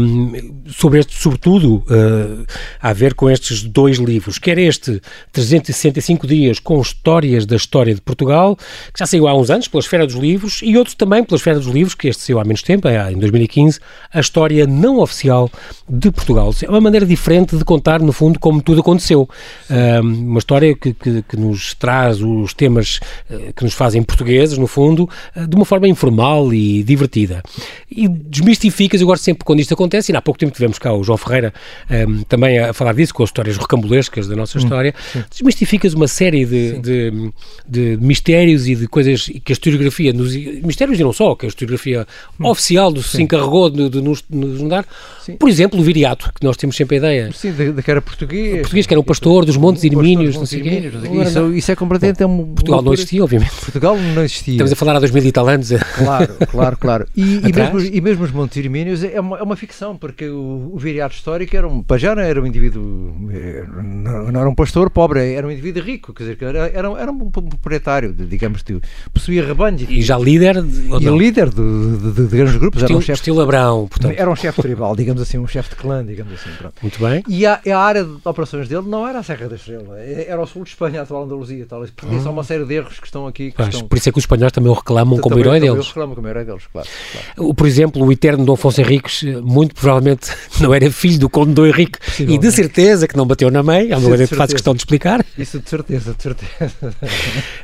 um, 0.00 0.32
sobre 0.70 1.00
este, 1.00 1.14
sobretudo, 1.20 1.76
uh, 1.76 2.46
a 2.80 2.92
ver 2.92 3.14
com 3.14 3.30
estes 3.30 3.62
dois 3.62 3.98
livros, 3.98 4.38
quer 4.38 4.58
este 4.58 5.00
365 5.32 6.26
dias 6.26 6.58
com 6.58 6.80
histórias 6.80 7.46
da 7.46 7.56
história 7.56 7.94
de 7.94 8.00
Portugal, 8.00 8.56
que 8.56 8.98
já 8.98 9.06
saiu 9.06 9.26
há 9.26 9.34
uns 9.34 9.50
anos 9.50 9.68
pela 9.68 9.80
Esfera 9.80 10.06
dos 10.06 10.16
Livros, 10.16 10.60
e 10.62 10.76
outro 10.76 10.94
também 10.96 11.24
pela 11.24 11.36
Esfera 11.36 11.58
dos 11.58 11.68
Livros, 11.68 11.94
que 11.94 12.08
este 12.08 12.22
saiu 12.22 12.38
há 12.38 12.44
menos 12.44 12.62
tempo, 12.62 12.88
é, 12.88 13.12
em 13.12 13.18
2015, 13.18 13.80
a 14.12 14.20
história 14.20 14.66
não 14.66 14.98
oficial 14.98 15.50
de 15.88 16.10
Portugal. 16.10 16.52
É 16.62 16.68
uma 16.68 16.80
maneira 16.80 17.06
diferente 17.06 17.56
de 17.56 17.64
contar, 17.64 18.00
no 18.00 18.12
fundo, 18.12 18.38
como 18.38 18.60
tudo 18.62 18.80
aconteceu. 18.80 19.28
Um, 19.70 20.28
uma 20.30 20.38
história 20.38 20.74
que, 20.74 20.92
que, 20.92 21.22
que, 21.22 21.36
nos 21.36 21.74
traz 21.74 22.20
os 22.20 22.52
temas 22.54 23.00
uh, 23.30 23.52
que 23.54 23.64
nos 23.64 23.74
fazem 23.74 24.02
portugueses, 24.02 24.58
no 24.58 24.66
fundo, 24.66 25.08
uh, 25.36 25.46
de 25.46 25.56
uma 25.56 25.64
forma 25.64 25.88
informal 25.88 26.52
e 26.52 26.82
divertida 26.82 26.97
divertida. 26.98 27.42
E 27.90 28.08
desmistificas, 28.08 29.00
agora 29.00 29.18
sempre 29.18 29.44
quando 29.44 29.60
isto 29.60 29.72
acontece, 29.72 30.12
e 30.12 30.16
há 30.16 30.20
pouco 30.20 30.38
tempo 30.38 30.52
tivemos 30.52 30.78
cá 30.78 30.92
o 30.92 31.02
João 31.02 31.16
Ferreira 31.16 31.52
um, 31.90 32.22
também 32.24 32.58
a 32.58 32.72
falar 32.72 32.92
disso, 32.92 33.14
com 33.14 33.22
as 33.22 33.28
histórias 33.28 33.56
rocambolescas 33.56 34.26
da 34.26 34.36
nossa 34.36 34.58
hum, 34.58 34.62
história, 34.62 34.94
hum, 35.16 35.22
desmistificas 35.30 35.94
uma 35.94 36.08
série 36.08 36.44
de, 36.44 36.78
de, 36.78 37.32
de, 37.66 37.98
mistérios 38.00 38.68
e 38.68 38.74
de 38.74 38.86
coisas 38.86 39.30
que 39.44 39.52
a 39.52 39.54
historiografia, 39.54 40.12
nos, 40.12 40.34
mistérios 40.34 40.98
e 40.98 41.02
não 41.02 41.12
só, 41.12 41.34
que 41.34 41.46
a 41.46 41.48
historiografia 41.48 42.06
hum, 42.38 42.46
oficial 42.46 42.92
do, 42.92 43.02
se 43.02 43.22
encarregou 43.22 43.70
de, 43.70 43.88
de 43.88 44.00
nos, 44.00 44.24
nos 44.28 44.68
dar. 44.68 44.86
Sim. 45.24 45.36
Por 45.36 45.48
exemplo, 45.48 45.78
o 45.78 45.82
Viriato, 45.82 46.32
que 46.32 46.44
nós 46.44 46.56
temos 46.56 46.76
sempre 46.76 46.96
a 46.96 46.98
ideia. 46.98 47.32
Sim, 47.32 47.52
que 47.82 47.90
era 47.90 48.00
português. 48.00 48.54
O 48.54 48.58
português, 48.60 48.86
que 48.86 48.94
era 48.94 49.00
um 49.00 49.04
pastor 49.04 49.44
dos 49.44 49.56
Montes 49.56 49.84
Irmínios, 49.84 50.36
não 50.36 50.46
sei 50.46 50.60
quê. 50.60 50.90
Isso, 51.22 51.52
isso 51.52 51.72
é 51.72 51.76
completamente... 51.76 52.18
Bom, 52.18 52.24
é 52.24 52.26
um, 52.26 52.54
Portugal 52.54 52.82
não 52.82 52.92
existia, 52.92 53.22
obviamente. 53.22 53.52
Portugal 53.60 53.96
não 53.96 54.24
existia. 54.24 54.54
Estamos 54.54 54.72
a 54.72 54.76
falar 54.76 54.96
há 54.96 54.98
dois 54.98 55.10
mil 55.10 55.24
e 55.24 55.32
tal 55.32 55.48
anos. 55.48 55.68
Claro, 55.68 56.34
claro, 56.50 56.76
claro. 56.76 56.87
Claro. 56.88 57.06
E, 57.14 57.36
e, 57.46 57.52
mesmo, 57.52 57.80
e 57.80 58.00
mesmo 58.00 58.24
os 58.24 58.32
Montes 58.32 58.56
Irmínios 58.56 59.04
é 59.04 59.20
uma, 59.20 59.36
é 59.36 59.42
uma 59.42 59.56
ficção, 59.56 59.94
porque 59.94 60.26
o, 60.26 60.70
o 60.72 60.78
viriato 60.78 61.14
histórico 61.14 61.54
era 61.54 61.68
um, 61.68 61.84
não 61.86 62.22
era 62.22 62.40
um 62.40 62.46
indivíduo, 62.46 63.14
eh, 63.30 63.62
não, 63.84 64.32
não, 64.32 64.40
era 64.40 64.48
um 64.48 64.54
pastor 64.54 64.88
pobre, 64.88 65.34
era 65.34 65.46
um 65.46 65.50
indivíduo 65.50 65.82
rico, 65.82 66.14
quer 66.14 66.22
dizer, 66.22 66.38
era, 66.40 66.68
era, 66.68 66.88
era 66.98 67.12
um 67.12 67.30
proprietário, 67.30 68.14
digamos, 68.14 68.62
de, 68.62 68.80
possuía 69.12 69.44
rebanhos. 69.44 69.82
E 69.86 70.00
já 70.00 70.16
líder? 70.16 70.62
De, 70.62 71.04
e 71.04 71.10
líder 71.10 71.50
de, 71.50 71.98
de, 71.98 72.26
de, 72.26 72.36
grandes 72.36 72.56
grupos. 72.56 72.80
Estilo, 72.80 72.96
era 72.96 72.98
um 72.98 73.02
chefe, 73.02 73.20
estilo 73.20 73.40
Abrão, 73.42 73.86
portanto. 73.86 74.14
Era 74.16 74.30
um 74.30 74.36
chefe 74.36 74.62
tribal, 74.62 74.96
digamos 74.96 75.20
assim, 75.20 75.36
um 75.36 75.46
chefe 75.46 75.70
de 75.70 75.76
clã, 75.76 76.02
digamos 76.02 76.32
assim. 76.32 76.50
Pronto. 76.56 76.74
Muito 76.80 76.98
bem. 76.98 77.22
E 77.28 77.44
a, 77.44 77.60
a, 77.70 77.78
área 77.78 78.02
de 78.02 78.16
operações 78.24 78.66
dele 78.66 78.88
não 78.88 79.06
era 79.06 79.18
a 79.18 79.22
Serra 79.22 79.46
da 79.46 79.56
Estrela, 79.56 80.00
é, 80.00 80.26
era 80.26 80.40
o 80.40 80.46
sul 80.46 80.64
de 80.64 80.70
Espanha, 80.70 81.00
a 81.00 81.02
atual 81.02 81.24
Andaluzia, 81.24 81.66
tal. 81.66 81.80
Pertence 81.82 82.26
hum. 82.26 82.30
uma 82.30 82.44
série 82.44 82.64
de 82.64 82.74
erros 82.74 82.98
que 82.98 83.06
estão 83.06 83.26
aqui. 83.26 83.52
Que 83.52 83.60
estão... 83.60 83.86
Por 83.86 83.98
isso 83.98 84.08
é 84.08 84.12
que 84.12 84.18
os 84.18 84.22
espanhóis 84.22 84.52
também 84.52 84.70
o 84.70 84.74
reclamam 84.74 85.18
como 85.18 85.38
herói 85.38 85.60
deles. 85.60 85.88
reclamam 85.88 86.14
como 86.14 86.28
herói 86.28 86.44
deles, 86.44 86.62
claro. 86.72 86.77
Claro 86.82 87.54
por 87.54 87.66
exemplo, 87.66 88.04
o 88.04 88.12
eterno 88.12 88.44
Dom 88.44 88.54
Afonso 88.54 88.80
Henriques, 88.80 89.22
eh, 89.22 89.40
muito 89.40 89.74
provavelmente 89.74 90.30
não 90.60 90.74
era 90.74 90.90
filho 90.90 91.18
do 91.18 91.28
Conde 91.28 91.52
Dom 91.52 91.66
Henrique 91.66 91.98
e 92.20 92.38
de 92.38 92.52
certeza 92.52 93.06
que 93.06 93.16
não 93.16 93.26
bateu 93.26 93.50
na 93.50 93.62
mãe, 93.62 93.90
é 93.90 93.96
uma 93.96 94.08
coisa 94.08 94.26
que 94.26 94.34
faz 94.34 94.52
questão 94.52 94.74
de 94.74 94.80
explicar. 94.80 95.24
Isso 95.36 95.58
de 95.58 95.68
certeza, 95.68 96.14
de 96.14 96.22
certeza. 96.22 96.72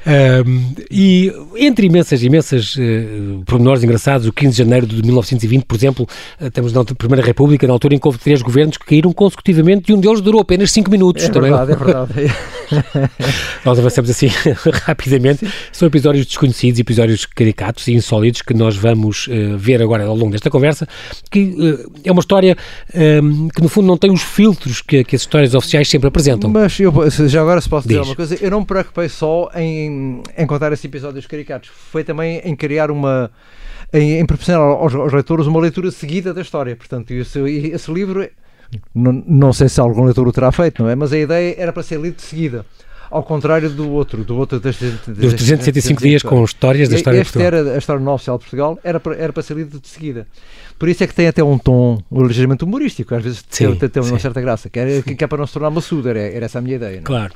um, 0.47 0.75
e 0.91 1.33
entre 1.57 1.87
imensas, 1.87 2.23
imensas 2.23 2.77
uh, 2.77 3.43
pormenores 3.47 3.83
engraçados, 3.83 4.27
o 4.27 4.33
15 4.33 4.51
de 4.51 4.59
janeiro 4.59 4.87
de 4.87 5.03
1920, 5.03 5.65
por 5.65 5.77
exemplo, 5.77 6.09
uh, 6.41 6.47
estamos 6.47 6.73
na 6.73 6.85
Primeira 6.85 7.25
República, 7.25 7.67
na 7.67 7.73
altura 7.73 7.95
em 7.95 7.99
que 7.99 8.07
houve 8.07 8.19
três 8.19 8.43
governos 8.43 8.77
que 8.77 8.87
caíram 8.87 9.13
consecutivamente 9.13 9.91
e 9.91 9.95
um 9.95 10.01
deles 10.01 10.21
durou 10.21 10.41
apenas 10.41 10.71
5 10.73 10.91
minutos. 10.91 11.25
É 11.25 11.29
também. 11.29 11.51
verdade, 11.51 11.73
é 11.73 11.77
verdade. 11.77 13.13
nós 13.65 13.79
avançamos 13.79 14.11
assim 14.11 14.29
rapidamente. 14.85 15.47
São 15.73 15.87
episódios 15.87 16.27
desconhecidos, 16.27 16.81
episódios 16.81 17.27
caricatos 17.27 17.89
e 17.89 17.93
insólitos 17.93 18.43
que 18.43 18.55
nós 18.55 18.77
vamos 18.77 19.04
uh, 19.09 19.57
ver 19.57 19.83
agora 19.83 20.05
ao 20.05 20.15
longo 20.15 20.33
desta 20.33 20.51
conversa, 20.51 20.87
que 21.31 21.41
uh, 21.41 21.93
é 22.05 22.13
uma 22.13 22.21
história 22.21 22.57
um, 23.23 23.49
que 23.49 23.63
no 23.63 23.69
fundo 23.69 23.87
não 23.87 23.97
tem 23.97 24.11
os 24.11 24.23
filtros 24.23 24.81
que, 24.81 25.05
que 25.05 25.17
as 25.17 25.23
histórias 25.23 25.55
oficiais 25.55 25.89
sempre 25.89 26.09
apresentam. 26.09 26.51
Mas 26.51 26.79
eu, 26.79 26.93
já 27.29 27.41
agora 27.41 27.61
se 27.61 27.69
posso 27.69 27.89
dizer 27.89 28.01
Diz. 28.01 28.09
uma 28.09 28.17
coisa, 28.17 28.39
eu 28.41 28.51
não 28.51 28.61
me 28.61 28.67
preocupei 28.67 29.09
só 29.09 29.51
em, 29.55 30.23
em 30.37 30.47
contar 30.47 30.73
esses 30.73 30.85
episódios 30.85 31.27
caricatos, 31.27 31.71
foi 31.91 32.05
também 32.05 32.41
em 32.45 32.55
criar 32.55 32.91
uma 32.91 33.31
em, 33.93 34.19
em 34.19 34.27
proporcionar 34.27 34.61
aos, 34.61 34.95
aos, 34.95 35.13
leitores 35.13 35.47
uma 35.47 35.61
leitura 35.61 35.91
seguida 35.91 36.35
da 36.35 36.43
história. 36.43 36.75
Portanto, 36.75 37.13
esse, 37.13 37.39
esse 37.39 37.93
livro, 37.93 38.29
não, 38.95 39.13
não 39.27 39.53
sei 39.53 39.69
se 39.69 39.81
algum 39.81 40.05
leitor 40.05 40.27
o 40.27 40.33
terá 40.33 40.51
feito, 40.51 40.83
não 40.83 40.91
é? 40.91 40.97
Mas 40.97 41.13
a 41.13 41.19
ideia 41.19 41.55
era 41.57 41.73
para 41.73 41.83
ser 41.83 42.01
lido 42.01 42.17
de 42.17 42.23
seguida 42.23 42.67
ao 43.15 43.23
contrário 43.23 43.71
do 43.71 43.93
outro, 43.93 44.25
do 44.25 44.37
outro 44.37 44.59
das, 44.59 44.77
dos 44.77 45.35
365 45.35 46.03
dias 46.03 46.21
com 46.21 46.43
histórias 46.45 46.89
da 46.89 46.97
história 46.97 47.19
este 47.19 47.29
de 47.29 47.39
Portugal. 47.39 47.61
era 47.61 47.75
a 47.77 47.79
história 47.79 48.03
não 48.03 48.15
oficial 48.15 48.39
de 48.39 48.43
Portugal, 48.43 48.79
era 48.83 48.99
para, 48.99 49.15
era 49.15 49.33
para 49.33 49.43
ser 49.43 49.57
lido 49.57 49.79
de 49.79 49.87
seguida. 49.87 50.27
Por 50.77 50.89
isso 50.89 51.05
é 51.05 51.07
que 51.07 51.15
tem 51.15 51.29
até 51.29 51.43
um 51.43 51.57
tom 51.57 52.03
ligeiramente 52.11 52.65
humorístico, 52.65 53.15
às 53.15 53.23
vezes 53.23 53.45
sim, 53.49 53.73
tem, 53.77 53.89
tem 53.89 54.03
uma 54.03 54.19
certa 54.19 54.41
graça, 54.41 54.69
que 54.69 54.81
é, 54.81 55.01
que 55.03 55.23
é 55.23 55.27
para 55.29 55.39
não 55.39 55.47
se 55.47 55.53
tornar 55.53 55.71
maçudo, 55.71 56.09
era, 56.09 56.19
era 56.19 56.47
essa 56.47 56.59
a 56.59 56.63
minha 56.63 56.75
ideia. 56.75 56.97
Não? 56.97 57.03
É? 57.03 57.03
Claro. 57.03 57.35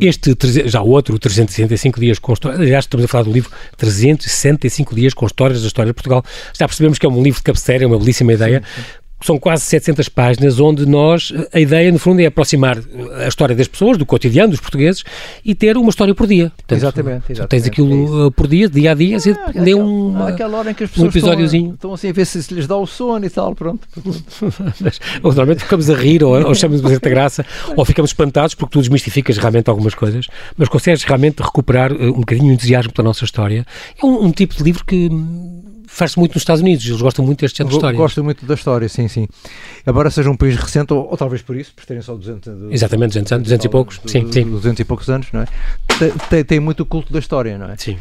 Este, 0.00 0.34
já 0.66 0.80
o 0.80 0.88
outro, 0.88 1.18
365 1.18 2.00
dias 2.00 2.18
com 2.18 2.32
histórias, 2.32 2.58
aliás, 2.58 2.86
estamos 2.86 3.04
a 3.04 3.08
falar 3.08 3.24
do 3.24 3.32
livro 3.32 3.50
365 3.76 4.94
dias 4.94 5.12
com 5.12 5.26
histórias 5.26 5.60
da 5.60 5.66
história 5.66 5.90
de 5.90 5.94
Portugal. 5.94 6.24
Já 6.58 6.66
percebemos 6.66 6.98
que 6.98 7.04
é 7.04 7.08
um 7.10 7.22
livro 7.22 7.40
de 7.40 7.44
cabeceira, 7.44 7.84
é 7.84 7.86
uma 7.86 7.98
belíssima 7.98 8.32
ideia. 8.32 8.62
Sim, 8.74 8.82
sim 8.82 9.07
são 9.20 9.38
quase 9.38 9.64
700 9.64 10.08
páginas, 10.08 10.60
onde 10.60 10.86
nós, 10.86 11.32
a 11.52 11.58
ideia, 11.58 11.90
no 11.90 11.98
fundo, 11.98 12.20
é 12.20 12.26
aproximar 12.26 12.78
a 13.16 13.26
história 13.26 13.54
das 13.54 13.66
pessoas, 13.66 13.98
do 13.98 14.06
cotidiano 14.06 14.50
dos 14.50 14.60
portugueses, 14.60 15.02
e 15.44 15.54
ter 15.54 15.76
uma 15.76 15.90
história 15.90 16.14
por 16.14 16.26
dia. 16.26 16.52
Portanto, 16.56 16.78
exatamente, 16.78 17.32
exatamente. 17.32 17.48
Tens 17.48 17.66
aquilo 17.66 18.24
é 18.24 18.26
uh, 18.26 18.30
por 18.30 18.46
dia, 18.46 18.68
dia 18.68 18.92
a 18.92 18.94
dia, 18.94 19.16
ah, 19.18 19.50
e 19.54 19.60
lê 19.60 19.74
um, 19.74 20.26
aquela 20.26 20.58
hora 20.58 20.70
em 20.70 20.74
que 20.74 20.84
as 20.84 20.90
pessoas 20.90 21.06
um 21.06 21.10
episódiozinho. 21.10 21.74
Estão, 21.74 21.74
estão 21.74 21.94
assim 21.94 22.08
a 22.10 22.12
ver 22.12 22.24
se, 22.26 22.42
se 22.42 22.54
lhes 22.54 22.66
dá 22.66 22.76
o 22.76 22.86
sono 22.86 23.24
e 23.24 23.30
tal, 23.30 23.54
pronto. 23.54 23.86
Mas, 24.80 25.00
normalmente 25.22 25.62
ficamos 25.64 25.90
a 25.90 25.94
rir, 25.94 26.22
ou, 26.22 26.34
ou 26.34 26.54
chamamos 26.54 26.82
de 26.82 26.88
certa 26.88 27.10
graça, 27.10 27.44
ou 27.76 27.84
ficamos 27.84 28.10
espantados 28.10 28.54
porque 28.54 28.72
tu 28.72 28.78
desmistificas 28.78 29.36
realmente 29.36 29.68
algumas 29.68 29.94
coisas, 29.94 30.26
mas 30.56 30.68
consegues 30.68 31.02
realmente 31.02 31.42
recuperar 31.42 31.92
uh, 31.92 32.10
um 32.10 32.20
bocadinho 32.20 32.50
o 32.50 32.52
entusiasmo 32.52 32.92
pela 32.92 33.08
nossa 33.08 33.24
história. 33.24 33.66
É 34.00 34.06
um, 34.06 34.26
um 34.26 34.30
tipo 34.30 34.54
de 34.54 34.62
livro 34.62 34.84
que 34.84 35.10
faz-se 35.88 36.18
muito 36.18 36.34
nos 36.34 36.42
Estados 36.42 36.60
Unidos, 36.62 36.86
eles 36.86 37.00
gostam 37.00 37.24
muito 37.24 37.40
deste 37.40 37.58
género 37.58 37.70
de 37.70 37.76
história. 37.76 37.96
Gostam 37.96 38.22
muito 38.22 38.44
da 38.44 38.54
história, 38.54 38.88
sim, 38.88 39.08
sim. 39.08 39.26
Embora 39.86 40.10
seja 40.10 40.30
um 40.30 40.36
país 40.36 40.54
recente, 40.54 40.92
ou, 40.92 41.08
ou 41.10 41.16
talvez 41.16 41.42
por 41.42 41.56
isso, 41.56 41.72
por 41.74 41.84
terem 41.86 42.02
só 42.02 42.14
200 42.14 42.70
Exatamente, 42.70 43.08
200 43.10 43.32
anos, 43.32 43.44
200 43.44 43.64
e 43.64 43.68
poucos, 43.68 44.00
sim, 44.06 44.30
sim. 44.30 44.44
200 44.44 44.80
e 44.80 44.84
poucos 44.84 45.08
anos, 45.08 45.26
não 45.32 45.40
é? 45.40 45.46
Tem, 46.28 46.44
tem 46.44 46.60
muito 46.60 46.82
o 46.82 46.86
culto 46.86 47.12
da 47.12 47.18
história, 47.18 47.56
não 47.58 47.70
é? 47.70 47.76
Sim. 47.76 47.96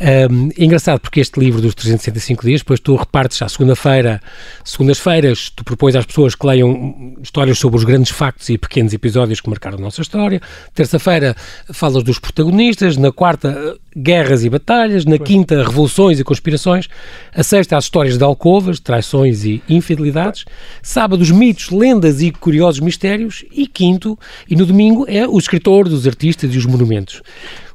Um, 0.00 0.48
é 0.56 0.64
engraçado 0.64 1.00
porque 1.00 1.20
este 1.20 1.38
livro 1.38 1.60
dos 1.60 1.74
365 1.74 2.44
dias, 2.44 2.60
depois 2.62 2.80
tu 2.80 2.96
repartes 2.96 3.40
à 3.42 3.48
segunda-feira, 3.48 4.20
segundas-feiras, 4.64 5.50
tu 5.50 5.62
propões 5.62 5.94
às 5.94 6.06
pessoas 6.06 6.34
que 6.34 6.46
leiam 6.46 7.14
histórias 7.22 7.58
sobre 7.58 7.78
os 7.78 7.84
grandes 7.84 8.10
factos 8.10 8.48
e 8.48 8.58
pequenos 8.58 8.92
episódios 8.92 9.40
que 9.40 9.48
marcaram 9.48 9.78
a 9.78 9.80
nossa 9.80 10.00
história. 10.00 10.40
Terça-feira 10.74 11.36
falas 11.72 12.02
dos 12.02 12.18
protagonistas, 12.18 12.96
na 12.96 13.12
quarta 13.12 13.76
guerras 13.96 14.44
e 14.44 14.50
batalhas, 14.50 15.04
na 15.04 15.18
quinta, 15.18 15.62
revoluções 15.62 16.18
e 16.18 16.24
conspirações, 16.24 16.88
a 17.34 17.42
sexta, 17.42 17.76
as 17.76 17.84
histórias 17.84 18.16
de 18.18 18.24
alcovas, 18.24 18.80
traições 18.80 19.44
e 19.44 19.62
infidelidades, 19.68 20.44
sábado, 20.82 21.20
os 21.20 21.30
mitos, 21.30 21.70
lendas 21.70 22.22
e 22.22 22.30
curiosos 22.30 22.80
mistérios, 22.80 23.44
e 23.52 23.66
quinto, 23.66 24.18
e 24.48 24.56
no 24.56 24.66
domingo, 24.66 25.04
é 25.08 25.26
o 25.26 25.38
escritor, 25.38 25.88
dos 25.88 26.06
artistas 26.06 26.54
e 26.54 26.58
os 26.58 26.66
monumentos. 26.66 27.22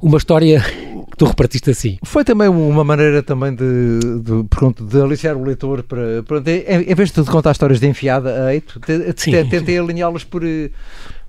Uma 0.01 0.17
história 0.17 0.62
que 0.62 1.17
tu 1.17 1.25
repartiste 1.25 1.71
assim. 1.71 1.97
Foi 2.03 2.24
também 2.24 2.47
uma 2.47 2.83
maneira 2.83 3.24
também 3.24 3.53
de, 3.55 4.00
de, 4.21 4.43
pronto, 4.50 4.86
de 4.86 5.01
aliciar 5.01 5.36
o 5.36 5.43
leitor 5.43 5.83
para, 5.83 6.21
pronto, 6.24 6.47
em, 6.47 6.95
vez 6.95 7.12
de 7.12 7.24
contar 7.24 7.51
histórias 7.51 7.79
de 7.79 7.88
enfiada 7.88 8.45
a 8.45 8.53
eito, 8.53 8.79
tentei 8.79 9.79
alinhá-los 9.79 10.24
por 10.24 10.43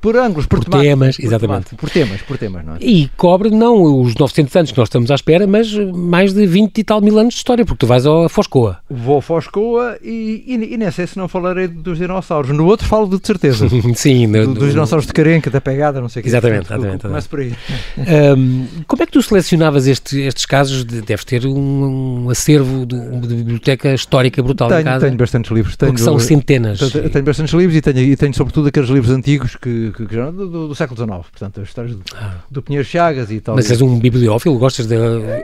por 0.01 0.17
ângulos, 0.17 0.47
por, 0.47 0.65
por 0.65 0.81
temas, 0.81 1.17
por 1.17 1.25
exatamente. 1.25 1.75
por 1.75 1.91
temas, 1.91 2.23
por 2.23 2.39
temas, 2.39 2.65
não 2.65 2.75
é? 2.75 2.79
E 2.81 3.11
cobre 3.17 3.51
não 3.51 4.03
os 4.03 4.15
900 4.15 4.57
anos 4.57 4.73
que 4.73 4.79
nós 4.79 4.89
estamos 4.89 5.11
à 5.11 5.15
espera, 5.15 5.47
mas 5.47 5.73
mais 5.75 6.33
de 6.33 6.47
20 6.47 6.79
e 6.79 6.85
tal 6.85 7.01
mil 7.01 7.19
anos 7.19 7.35
de 7.35 7.39
história, 7.39 7.65
porque 7.65 7.79
tu 7.79 7.87
vais 7.87 8.07
ao 8.07 8.29
Foscoa. 8.29 8.79
Vou 8.89 9.19
a 9.19 9.23
Foscoa 9.23 9.99
e, 10.03 10.45
e, 10.47 10.75
e 10.75 10.77
nem 10.77 10.91
sei 10.91 11.07
se 11.07 11.19
não 11.19 11.29
falarei 11.29 11.67
dos 11.69 11.99
dinossauros. 11.99 12.51
No 12.51 12.67
outro 12.67 12.87
falo 12.87 13.07
de, 13.09 13.27
certeza. 13.27 13.67
Sim. 13.95 14.27
No, 14.27 14.47
do, 14.47 14.55
dos 14.55 14.71
dinossauros 14.71 15.07
de 15.07 15.13
carenca, 15.13 15.51
da 15.51 15.61
pegada, 15.61 16.01
não 16.01 16.09
sei 16.09 16.21
o 16.21 16.23
que. 16.23 16.29
Exatamente, 16.29 16.67
exatamente. 16.67 17.03
Começo 17.03 17.29
por 17.29 17.41
aí. 17.41 17.53
Um, 17.99 18.67
como 18.87 19.03
é 19.03 19.07
que 19.07 19.13
tu 19.13 19.23
selecionavas 19.23 19.87
este, 19.87 20.21
estes 20.21 20.47
casos? 20.47 20.85
De, 20.85 21.03
deves 21.03 21.25
ter 21.25 21.47
um, 21.47 22.25
um 22.25 22.31
acervo 22.31 22.87
de, 22.87 22.99
de, 23.21 23.35
biblioteca 23.35 23.93
histórica 23.93 24.43
brutal 24.43 24.69
tenho, 24.69 24.81
em 24.81 24.85
casa. 24.85 25.07
Tenho 25.07 25.19
bastantes 25.19 25.51
livros. 25.51 25.77
Tenho, 25.77 25.93
porque 25.93 26.05
são 26.05 26.19
centenas. 26.19 26.79
Tenho, 26.79 27.11
tenho 27.11 27.25
bastantes 27.25 27.55
livros 27.55 27.77
e 27.77 27.81
tenho, 27.81 27.99
e 27.99 28.17
tenho 28.17 28.35
sobretudo 28.35 28.69
aqueles 28.69 28.89
livros 28.89 29.13
antigos 29.13 29.57
que, 29.57 29.88
que, 29.93 30.07
que 30.07 30.17
do, 30.17 30.69
do, 30.69 30.75
século 30.75 30.97
XIX, 30.97 31.31
portanto, 31.31 31.61
as 31.61 31.69
histórias 31.69 31.97
do, 31.97 32.03
ah. 32.15 32.37
do 32.51 32.63
Pinheiro 32.63 32.87
Chagas 32.87 33.31
e 33.31 33.41
tal. 33.41 33.57
Mas 33.57 33.71
és 33.71 33.81
um 33.81 33.99
bibliófilo? 33.99 34.59
Gostas 34.59 34.87
de. 34.87 34.97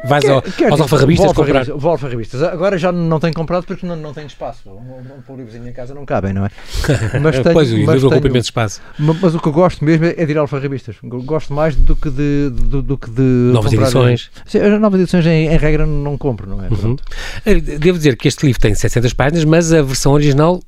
Vais 0.07 0.25
quer, 0.25 0.31
ao, 0.31 0.43
quer 0.43 0.71
aos 0.71 0.81
alfarrabistas 0.81 1.33
comprar? 1.33 1.65
Vou 1.65 1.91
alfarrabistas. 1.91 2.43
Agora 2.43 2.79
já 2.79 2.93
não 2.93 3.21
tenho 3.21 3.35
comprado 3.35 3.65
porque 3.65 3.87
não, 3.87 3.97
não 3.97 4.13
tenho 4.13 4.27
espaço. 4.27 4.69
Um, 4.69 4.73
um, 4.73 5.33
um 5.33 5.37
livros 5.37 5.55
em 5.55 5.61
minha 5.61 5.73
casa 5.73 5.95
não 5.95 6.05
cabem, 6.05 6.33
não 6.33 6.47
é? 6.47 6.51
Mas 7.23 7.39
tenho, 7.41 7.53
pois, 7.53 7.73
o 7.73 7.77
livro 7.77 8.09
ocupa 8.09 8.29
imenso 8.29 8.49
espaço. 8.49 8.81
Mas, 8.99 9.21
mas, 9.21 9.35
o 9.35 9.41
que 9.41 9.49
eu 9.49 9.53
gosto 9.53 9.85
mesmo 9.85 10.05
é 10.07 10.25
de 10.25 10.33
ir 10.33 10.37
ao 10.37 10.43
alfarrabistas. 10.43 10.97
Gosto 11.03 11.53
mais 11.53 11.75
do 11.75 11.97
que 11.97 12.11
de. 12.11 12.51
Do, 12.51 12.83
do 12.83 12.99
que 12.99 13.11
de 13.11 13.23
novas 13.23 13.73
edições. 13.73 14.31
Sim, 14.47 14.59
as 14.59 14.81
novas 14.81 15.01
edições, 15.01 15.27
em, 15.27 15.49
em, 15.49 15.57
regra, 15.57 15.87
não 15.87 16.17
compro, 16.17 16.49
não 16.49 16.65
é? 16.65 16.69
Uhum. 16.69 16.97
Devo 17.79 17.99
dizer 17.99 18.17
que 18.17 18.29
este 18.29 18.47
livro 18.47 18.61
tem 18.61 18.75
700 18.75 19.13
páginas, 19.13 19.45
mas 19.45 19.73
a 19.73 19.83
versão 19.83 20.13
original 20.13 20.61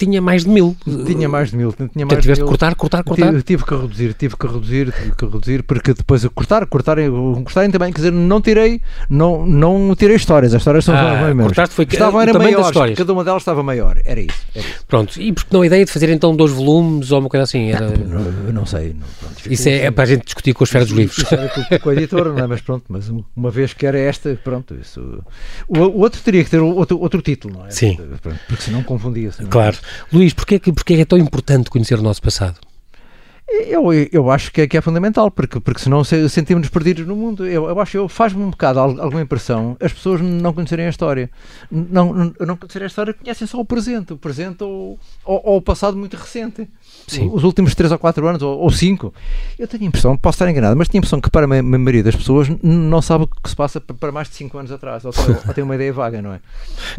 tinha 0.00 0.22
mais 0.22 0.44
de 0.44 0.50
mil. 0.50 0.74
Tinha 1.06 1.28
mais 1.28 1.50
de 1.50 1.56
mil. 1.56 1.72
Tinha 1.72 2.06
mais 2.06 2.22
tiveste 2.22 2.42
de 2.42 2.48
cortar, 2.48 2.74
cortar, 2.74 3.04
cortar? 3.04 3.26
Tive, 3.26 3.42
tive, 3.42 3.64
que 3.64 3.74
reduzir, 3.74 4.14
tive 4.14 4.36
que 4.36 4.46
reduzir, 4.46 4.92
tive 4.92 5.14
que 5.14 5.24
reduzir, 5.26 5.62
porque 5.62 5.92
depois 5.92 6.24
cortar, 6.34 6.64
cortarem, 6.66 7.10
cortarem 7.44 7.70
também, 7.70 7.92
quer 7.92 7.98
dizer, 7.98 8.12
não 8.12 8.40
tirei, 8.40 8.80
não, 9.10 9.44
não 9.44 9.94
tirei 9.94 10.16
histórias, 10.16 10.54
as 10.54 10.62
histórias 10.62 10.86
são 10.86 10.94
ah, 10.94 11.28
as 11.28 11.34
mesmas. 11.34 11.70
Foi 11.70 11.84
Estavam 11.84 12.22
era 12.22 12.32
maiores, 12.32 12.96
cada 12.96 13.12
uma 13.12 13.22
delas 13.24 13.42
estava 13.42 13.62
maior, 13.62 14.00
era 14.04 14.20
isso, 14.20 14.46
era 14.54 14.66
isso. 14.66 14.84
Pronto, 14.88 15.20
e 15.20 15.32
porque 15.32 15.48
não 15.52 15.60
a 15.60 15.66
ideia 15.66 15.84
de 15.84 15.92
fazer 15.92 16.08
então 16.08 16.34
dois 16.34 16.52
volumes 16.52 17.12
ou 17.12 17.20
uma 17.20 17.28
coisa 17.28 17.44
assim? 17.44 17.70
Era... 17.70 17.90
Não, 17.90 18.46
eu 18.46 18.52
não 18.52 18.64
sei. 18.64 18.94
Não, 18.94 19.06
pronto, 19.20 19.52
isso 19.52 19.68
é, 19.68 19.86
é, 19.86 19.90
para 19.90 20.04
a 20.04 20.06
gente 20.06 20.24
discutir 20.24 20.54
com 20.54 20.64
a 20.64 20.66
esfera 20.66 20.84
dos 20.86 20.94
livros. 20.94 21.22
Com, 21.24 21.78
com 21.78 21.90
a 21.90 21.92
editora, 21.92 22.32
não 22.32 22.38
é? 22.38 22.46
Mas 22.46 22.60
pronto, 22.62 22.84
mas 22.88 23.10
uma 23.36 23.50
vez 23.50 23.74
que 23.74 23.84
era 23.84 23.98
esta, 23.98 24.34
pronto, 24.42 24.74
isso. 24.80 25.22
O, 25.68 25.78
o 25.78 26.00
outro 26.00 26.20
teria 26.22 26.42
que 26.42 26.50
ter 26.50 26.60
outro, 26.60 26.98
outro 26.98 27.20
título, 27.20 27.58
não 27.58 27.66
é? 27.66 27.70
Sim. 27.70 27.98
porque 28.48 28.62
senão 28.62 28.82
confundia-se. 28.82 29.42
É? 29.42 29.46
Claro. 29.46 29.76
Luís, 30.12 30.32
porquê 30.32 30.58
que 30.58 30.72
porque 30.72 30.94
é 30.94 31.04
tão 31.04 31.18
importante 31.18 31.70
conhecer 31.70 31.98
o 31.98 32.02
nosso 32.02 32.22
passado? 32.22 32.58
Eu, 33.50 33.92
eu 33.92 34.30
acho 34.30 34.52
que 34.52 34.60
é, 34.60 34.68
que 34.68 34.76
é 34.76 34.80
fundamental, 34.80 35.28
porque, 35.28 35.58
porque 35.58 35.80
senão 35.80 36.04
sentimos-nos 36.04 36.70
perdidos 36.70 37.04
no 37.04 37.16
mundo. 37.16 37.44
Eu, 37.44 37.68
eu 37.68 37.80
acho, 37.80 37.96
eu 37.96 38.08
faz-me 38.08 38.40
um 38.40 38.50
bocado 38.50 38.78
alguma 38.78 39.20
impressão 39.20 39.76
as 39.80 39.92
pessoas 39.92 40.20
não 40.20 40.52
conhecerem 40.52 40.86
a 40.86 40.88
história. 40.88 41.28
Não, 41.68 42.12
não, 42.12 42.34
não 42.38 42.56
conhecerem 42.56 42.84
a 42.84 42.86
história, 42.86 43.12
conhecem 43.12 43.48
só 43.48 43.58
o 43.58 43.64
presente, 43.64 44.12
o 44.12 44.16
presente 44.16 44.62
ou, 44.62 45.00
ou, 45.24 45.42
ou 45.44 45.56
o 45.56 45.62
passado 45.62 45.96
muito 45.96 46.16
recente. 46.16 46.68
Sim. 47.10 47.30
Os 47.32 47.44
últimos 47.44 47.74
3 47.74 47.92
ou 47.92 47.98
4 47.98 48.26
anos, 48.26 48.42
ou 48.42 48.70
5. 48.70 49.12
Eu 49.58 49.66
tenho 49.66 49.84
a 49.84 49.86
impressão, 49.86 50.16
posso 50.16 50.36
estar 50.36 50.50
enganado, 50.50 50.76
mas 50.76 50.88
tenho 50.88 51.00
a 51.00 51.00
impressão 51.00 51.20
que 51.20 51.30
para 51.30 51.44
a 51.44 51.62
maioria 51.62 52.02
das 52.02 52.14
pessoas 52.14 52.48
não 52.62 53.02
sabe 53.02 53.24
o 53.24 53.26
que 53.26 53.48
se 53.48 53.56
passa 53.56 53.80
para 53.80 54.12
mais 54.12 54.28
de 54.28 54.36
5 54.36 54.58
anos 54.58 54.72
atrás, 54.72 55.04
ou, 55.04 55.12
ou 55.46 55.54
tem 55.54 55.64
uma 55.64 55.74
ideia 55.74 55.92
vaga, 55.92 56.22
não 56.22 56.34
é? 56.34 56.40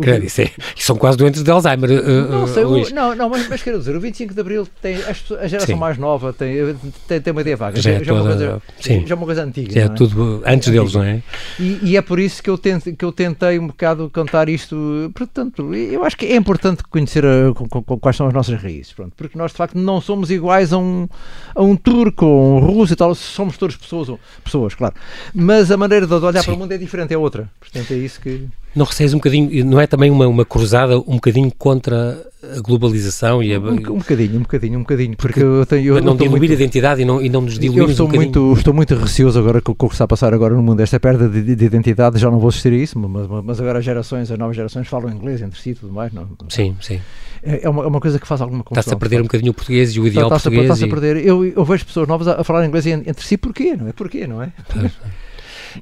Claro, 0.02 0.24
isso, 0.24 0.42
é, 0.42 0.52
são 0.76 0.96
quase 0.96 1.18
doentes 1.18 1.44
de 1.44 1.52
Alzheimer. 1.52 1.90
Uh, 1.92 2.32
não 2.32 2.48
sei, 2.48 2.64
o, 2.64 2.90
não, 2.94 3.16
não, 3.16 3.30
mas, 3.30 3.48
mas 3.48 3.62
quero 3.62 3.78
dizer, 3.78 3.96
o 3.96 4.00
25 4.00 4.34
de 4.34 4.40
Abril 4.40 4.68
tem 4.82 4.96
a 4.96 5.48
geração 5.48 5.76
Sim. 5.76 5.76
mais 5.76 5.98
nova 5.98 6.34
tem, 6.34 6.76
tem, 7.08 7.22
tem 7.22 7.32
uma 7.32 7.42
ideia 7.42 7.56
vaga. 7.56 7.80
Já, 7.80 7.92
é, 7.92 8.04
já, 8.04 8.14
toda, 8.14 8.22
uma 8.22 8.30
coisa, 8.30 8.62
sim. 8.80 9.06
já 9.06 9.14
é 9.14 9.18
uma 9.18 9.26
coisa 9.26 9.44
antiga. 9.44 9.74
Já 9.74 9.82
é, 9.82 9.84
é 9.86 9.90
tudo 9.90 10.42
antes 10.46 10.68
é 10.68 10.72
deles, 10.72 10.94
não 10.94 11.04
é? 11.04 11.22
E, 11.60 11.80
e, 11.84 11.98
é 11.98 12.02
por 12.02 12.20
isso 12.20 12.42
que 12.42 12.50
eu, 12.50 12.58
tente, 12.58 12.92
que 12.94 13.06
eu 13.06 13.12
tentei 13.12 13.60
um 13.60 13.68
bocado 13.68 14.10
contar 14.14 14.50
isto. 14.50 15.12
Portanto, 15.14 15.74
eu 15.74 16.04
acho 16.04 16.18
que 16.18 16.26
é 16.26 16.36
importante 16.36 16.84
conhecer 16.84 17.24
a, 17.26 17.54
quais 18.00 18.16
são 18.16 18.28
as 18.28 18.34
nossas 18.34 18.62
raízes, 18.62 18.94
pronto, 18.94 19.14
porque 19.16 19.38
nós 19.38 19.52
de 19.52 19.58
facto 19.58 19.78
não 19.78 20.01
somos 20.02 20.30
iguais 20.32 20.74
a 20.74 20.78
um, 20.78 21.08
a 21.56 21.62
um 21.62 21.76
turco 21.76 22.26
ou 22.26 22.58
um 22.58 22.60
russo 22.60 22.94
e 22.94 22.96
tal, 22.96 23.14
somos 23.16 23.58
todos 23.58 23.76
pessoas, 23.76 24.20
pessoas, 24.44 24.76
claro. 24.76 24.96
Mas 25.34 25.72
a 25.72 25.78
maneira 25.78 26.06
de 26.08 26.14
olhar 26.14 26.42
sim. 26.42 26.46
para 26.46 26.56
o 26.56 26.58
mundo 26.58 26.72
é 26.72 26.78
diferente, 26.78 27.14
é 27.14 27.18
outra. 27.18 27.50
Portanto, 27.60 27.92
é 27.92 27.98
isso 27.98 28.20
que. 28.20 28.48
Não 28.76 28.86
recebes 28.86 29.14
um 29.14 29.18
bocadinho, 29.18 29.66
não 29.66 29.80
é 29.80 29.88
também 29.88 30.10
uma, 30.10 30.28
uma 30.28 30.46
cruzada 30.46 30.98
um 30.98 31.16
bocadinho 31.16 31.52
contra 31.58 32.26
a 32.56 32.60
globalização 32.62 33.44
e 33.44 33.54
a... 33.54 33.60
Um, 33.60 33.74
um 33.74 33.98
bocadinho, 33.98 34.38
um 34.38 34.42
bocadinho, 34.42 34.80
um 34.80 34.82
bocadinho, 34.82 35.18
porque 35.18 35.42
eu 35.42 35.66
tenho... 35.66 35.98
Eu 35.98 36.02
não 36.02 36.16
diluir 36.16 36.40
muito, 36.40 36.52
a 36.52 36.56
identidade 36.56 37.02
e 37.02 37.06
não, 37.06 37.22
e 37.22 37.30
não 37.30 37.42
nos 37.42 37.60
diluir 37.60 37.84
eu 37.84 37.90
estou 37.90 38.08
um 38.08 38.12
muito 38.12 38.54
Estou 38.54 38.74
muito 38.74 38.96
receoso 38.96 39.38
agora 39.38 39.62
com 39.62 39.74
o 39.74 39.76
que 39.76 39.86
está 39.94 40.06
a 40.06 40.08
passar 40.08 40.34
agora 40.34 40.56
no 40.56 40.64
mundo, 40.64 40.80
esta 40.80 41.00
perda 41.00 41.28
de, 41.28 41.56
de, 41.56 41.66
identidade, 41.66 42.18
já 42.18 42.32
não 42.32 42.40
vou 42.40 42.50
assistir 42.50 42.74
a 42.74 42.78
isso, 42.78 42.98
mas, 42.98 43.28
mas 43.44 43.60
agora 43.60 43.80
as 43.80 43.86
gerações, 43.86 44.32
as 44.32 44.40
novas 44.40 44.56
gerações 44.56 44.88
falam 44.88 45.12
inglês 45.12 45.42
entre 45.42 45.60
si 45.60 45.72
e 45.72 45.76
tudo 45.76 45.94
mais, 45.94 46.12
não? 46.14 46.28
Sim, 46.50 46.76
sim. 46.82 47.00
É, 47.44 47.66
é 47.66 47.70
uma, 47.70 47.84
é 47.84 47.88
uma 47.88 48.00
coisa 48.00 48.20
que 48.20 48.28
faz 48.28 48.40
alguma 48.42 48.64
confusão. 48.64 48.80
Está-se 48.80 48.96
a 48.96 48.98
perder 48.98 49.20
um 49.20 49.24
bocadinho 49.24 49.52
o 49.52 49.54
português 49.54 49.92
e 49.92 50.00
o 50.00 50.08
ideal 50.08 50.28
está, 50.28 50.36
português. 50.36 50.64
Está-se 50.64 50.84
a 50.86 50.88
perder. 50.88 51.26
Eu, 51.26 51.46
eu 51.46 51.66
vejo 51.66 51.86
pessoas 51.86 52.08
novas 52.08 52.28
a, 52.28 52.42
a 52.42 52.44
falar 52.44 52.66
inglês 52.66 52.86
entre 52.86 53.26
si, 53.26 53.36
porquê, 53.36 53.76
não 53.76 53.88
é? 53.88 53.92
Porquê, 53.92 54.28
não 54.28 54.42
é? 54.42 54.52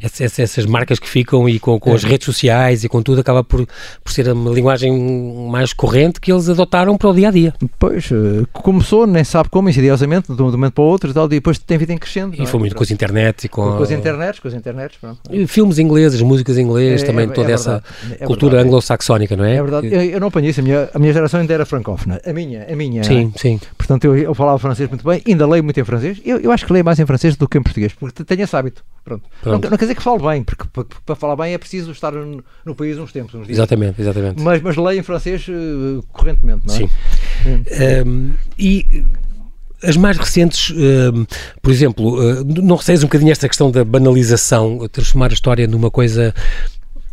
Essas, 0.02 0.40
essas 0.40 0.66
marcas 0.66 1.00
que 1.00 1.08
ficam 1.08 1.48
e 1.48 1.60
com, 1.60 1.80
com 1.80 1.92
é. 1.92 1.96
as 1.96 2.04
redes 2.04 2.26
sociais 2.26 2.84
e 2.84 2.90
com 2.90 3.02
tudo, 3.02 3.22
acaba 3.22 3.44
por, 3.44 3.68
por 4.04 4.12
ser 4.12 4.28
uma 4.32 4.52
linguagem 4.52 4.92
mais 5.50 5.74
corrente 5.74 6.20
que 6.20 6.32
eles 6.32 6.50
adotaram 6.50 6.98
para 6.98 7.10
o 7.10 7.14
dia 7.14 7.30
a 7.30 7.32
dia. 7.32 7.54
Pois, 7.78 8.10
eh, 8.12 8.46
começou, 8.54 9.06
nem 9.08 9.24
sabe 9.24 9.50
como, 9.50 9.70
insidiosamente, 9.70 10.34
de 10.34 10.42
um 10.42 10.52
momento 10.52 10.74
para 10.74 10.84
o 10.84 10.88
outro 10.88 11.10
e 11.10 11.14
tal, 11.14 11.26
e 11.26 11.30
depois 11.30 11.58
tem 11.58 11.78
vida 11.78 11.94
em 11.94 11.98
crescendo. 11.98 12.36
E 12.36 12.46
foi 12.46 12.58
é? 12.58 12.60
muito 12.60 12.76
com 12.76 12.84
as 12.84 12.92
internets 12.92 13.46
e 13.46 13.50
com. 13.50 13.78
Com 13.78 13.84
as 13.84 13.92
internets, 13.92 14.40
com 14.40 14.48
as 14.48 14.54
internets, 14.54 14.98
pronto. 14.98 15.20
Filmes 15.48 15.80
ingleses, 15.80 16.22
músicas 16.22 16.58
inglesas, 16.58 17.04
é, 17.04 17.06
também 17.06 17.26
é, 17.26 17.32
toda 17.32 17.52
essa 17.52 17.84
é 18.20 18.26
cultura 18.26 18.62
anglo-saxónica, 18.62 19.36
não 19.36 19.46
é? 19.46 19.56
É 19.56 19.62
verdade, 19.62 19.88
eu, 19.88 20.20
não 20.20 20.28
apanhei 20.28 20.52
isso, 20.52 20.60
a 20.60 20.64
minha, 20.64 20.90
a 20.94 21.00
minha 21.00 21.14
geração 21.14 21.40
ainda 21.40 21.54
era 21.54 21.66
francófona. 21.66 22.20
A 22.26 22.34
minha, 22.34 22.68
a 22.70 22.76
minha. 22.76 23.04
Sim, 23.04 23.32
sim. 23.36 23.60
Portanto, 23.78 24.06
eu, 24.06 24.18
eu 24.18 24.36
falava 24.36 24.58
francês 24.60 24.90
muito 24.90 25.08
bem, 25.08 25.22
ainda 25.28 25.48
leio 25.48 25.64
muito 25.64 25.80
em 25.80 25.84
francês. 25.84 26.22
Eu, 26.26 26.40
eu 26.40 26.52
acho 26.52 26.66
que 26.66 26.74
leio 26.74 26.86
mais 26.86 27.00
em 27.00 27.06
francês 27.06 27.36
do 27.36 27.48
que 27.48 27.58
em 27.58 27.64
português, 27.64 27.94
porque 27.94 28.24
tenho 28.24 28.44
esse 28.44 28.56
hábito. 28.56 28.84
Pronto. 29.04 29.24
Pronto. 29.42 29.64
Não, 29.64 29.70
não, 29.72 29.78
quer 29.78 29.86
dizer 29.86 29.96
que 29.96 30.04
falo 30.04 30.28
bem, 30.28 30.44
porque 30.44 30.64
para, 30.72 30.86
para 31.06 31.16
falar 31.16 31.36
bem 31.36 31.54
é 31.54 31.58
preciso 31.58 31.92
estar 31.92 32.12
no, 32.12 32.44
no, 32.66 32.76
país 32.76 32.98
uns 32.98 33.12
tempos, 33.12 33.34
uns 33.36 33.48
dias. 33.48 33.58
Exatamente, 33.58 34.02
exatamente. 34.02 34.42
Mas, 34.42 34.62
mas 34.62 34.76
leio 34.78 35.00
em 35.00 35.04
francês 35.04 35.48
uh, 35.48 36.04
correntemente, 36.12 36.68
não 36.68 36.76
é? 36.76 36.78
Sim. 36.78 36.90
Um, 38.06 38.34
e 38.58 39.06
as 39.84 39.96
mais 39.96 40.18
recentes, 40.18 40.72
uh, 40.72 41.28
por 41.62 41.72
exemplo, 41.72 42.20
uh, 42.20 42.44
não 42.44 42.76
receias 42.76 43.02
um 43.04 43.08
bocadinho 43.08 43.32
esta 43.32 43.48
questão 43.48 43.72
da 43.72 43.84
banalização, 43.84 44.88
transformar 44.92 45.32
a 45.32 45.34
história 45.34 45.68
numa 45.68 45.90
coisa 45.90 46.34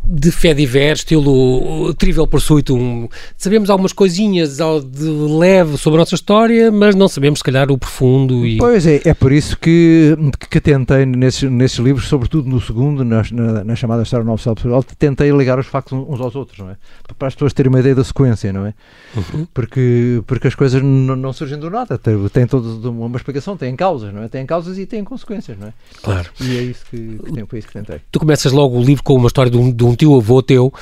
de 0.08 0.30
fé 0.30 0.54
diverso, 0.54 1.02
estilo 1.02 1.92
Trivial 1.94 2.26
Pursuit, 2.26 2.72
um, 2.72 3.08
sabemos 3.36 3.68
algumas 3.68 3.92
coisinhas 3.92 4.58
de 4.58 5.04
leve 5.04 5.76
sobre 5.76 5.98
a 5.98 6.00
nossa 6.02 6.14
história, 6.14 6.70
mas 6.70 6.94
não 6.94 7.08
sabemos, 7.08 7.40
se 7.40 7.44
calhar, 7.44 7.70
o 7.70 7.76
profundo. 7.76 8.46
E... 8.46 8.56
Pois 8.56 8.86
é, 8.86 9.00
é 9.04 9.14
por 9.14 9.32
isso 9.32 9.58
que, 9.58 10.16
que 10.48 10.60
tentei 10.60 11.04
nesses, 11.04 11.50
nesses 11.50 11.78
livros, 11.78 12.06
sobretudo 12.06 12.48
no 12.48 12.60
segundo, 12.60 13.04
na, 13.04 13.22
na, 13.32 13.64
na 13.64 13.74
chamada 13.74 14.02
História 14.02 14.24
Nova 14.24 14.54
Pessoal, 14.54 14.84
tentei 14.98 15.30
ligar 15.30 15.58
os 15.58 15.66
factos 15.66 15.92
uns 15.92 16.20
aos 16.20 16.36
outros, 16.36 16.58
não 16.58 16.70
é? 16.70 16.76
Para 17.18 17.28
as 17.28 17.34
pessoas 17.34 17.52
terem 17.52 17.68
uma 17.68 17.80
ideia 17.80 17.94
da 17.94 18.04
sequência, 18.04 18.52
não 18.52 18.66
é? 18.66 18.74
Uhum. 19.16 19.46
Porque, 19.52 20.22
porque 20.26 20.46
as 20.46 20.54
coisas 20.54 20.80
não, 20.82 21.32
surgem 21.32 21.58
do 21.58 21.68
nada, 21.68 21.98
tem, 21.98 22.16
tem 22.28 22.46
toda 22.46 22.88
uma 22.88 23.16
explicação, 23.16 23.56
têm 23.56 23.74
causas, 23.74 24.14
não 24.14 24.22
é? 24.22 24.28
Têm 24.28 24.46
causas 24.46 24.78
e 24.78 24.86
têm 24.86 25.02
consequências, 25.02 25.58
não 25.58 25.68
é? 25.68 25.72
Claro. 26.02 26.30
E 26.40 26.56
é 26.56 26.62
isso 26.62 26.84
que, 26.90 27.18
que, 27.18 27.32
tem, 27.32 27.46
foi 27.46 27.58
isso 27.58 27.68
que 27.68 27.74
tentei. 27.74 28.00
Tu 28.12 28.20
começas 28.20 28.52
logo 28.52 28.78
o 28.78 28.82
livro 28.82 29.02
com 29.02 29.14
uma 29.14 29.26
história 29.26 29.50
de 29.50 29.56
um, 29.56 29.72
de 29.72 29.84
um 29.84 29.95
tio 29.96 30.16
avô 30.16 30.42
teu 30.42 30.72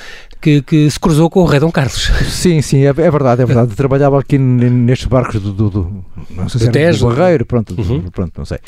que, 0.44 0.60
que 0.60 0.90
se 0.90 1.00
cruzou 1.00 1.30
com 1.30 1.40
o 1.40 1.46
rei 1.46 1.58
Dom 1.58 1.72
Carlos. 1.72 2.12
Sim, 2.28 2.60
sim, 2.60 2.84
é, 2.84 2.88
é 2.88 2.92
verdade, 2.92 3.40
é 3.40 3.46
verdade. 3.46 3.74
Trabalhava 3.74 4.20
aqui 4.20 4.36
nestes 4.36 5.06
barcos 5.06 5.40
do, 5.40 5.52
do, 5.52 5.70
do 5.70 6.04
não 6.30 6.48
sei 6.48 6.60
se 6.60 6.78
era 6.78 6.96
do 6.96 7.08
Barreiro, 7.08 7.46
pronto, 7.46 7.74
uhum. 7.78 8.02
pronto, 8.10 8.32
não 8.36 8.44
sei. 8.44 8.58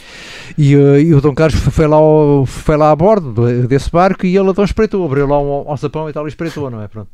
E, 0.57 0.75
uh, 0.75 0.99
e, 0.99 1.15
o 1.15 1.21
Dom 1.21 1.35
Carlos 1.35 1.59
foi 1.61 1.87
lá, 1.87 1.97
ao, 1.97 2.47
foi 2.47 2.77
lá 2.77 2.91
a 2.91 2.97
bordo 2.97 3.67
desse 3.67 3.91
barco 3.91 4.25
e 4.27 4.37
ele 4.37 4.49
então 4.49 4.65
espreitou, 4.65 5.05
abriu 5.05 5.27
lá 5.27 5.41
um 5.41 5.71
alçapão 5.71 6.09
e 6.09 6.13
tal 6.13 6.25
e 6.27 6.29
espreitou, 6.29 6.71
não 6.71 6.83
é? 6.83 6.89
Pronto. 6.89 7.09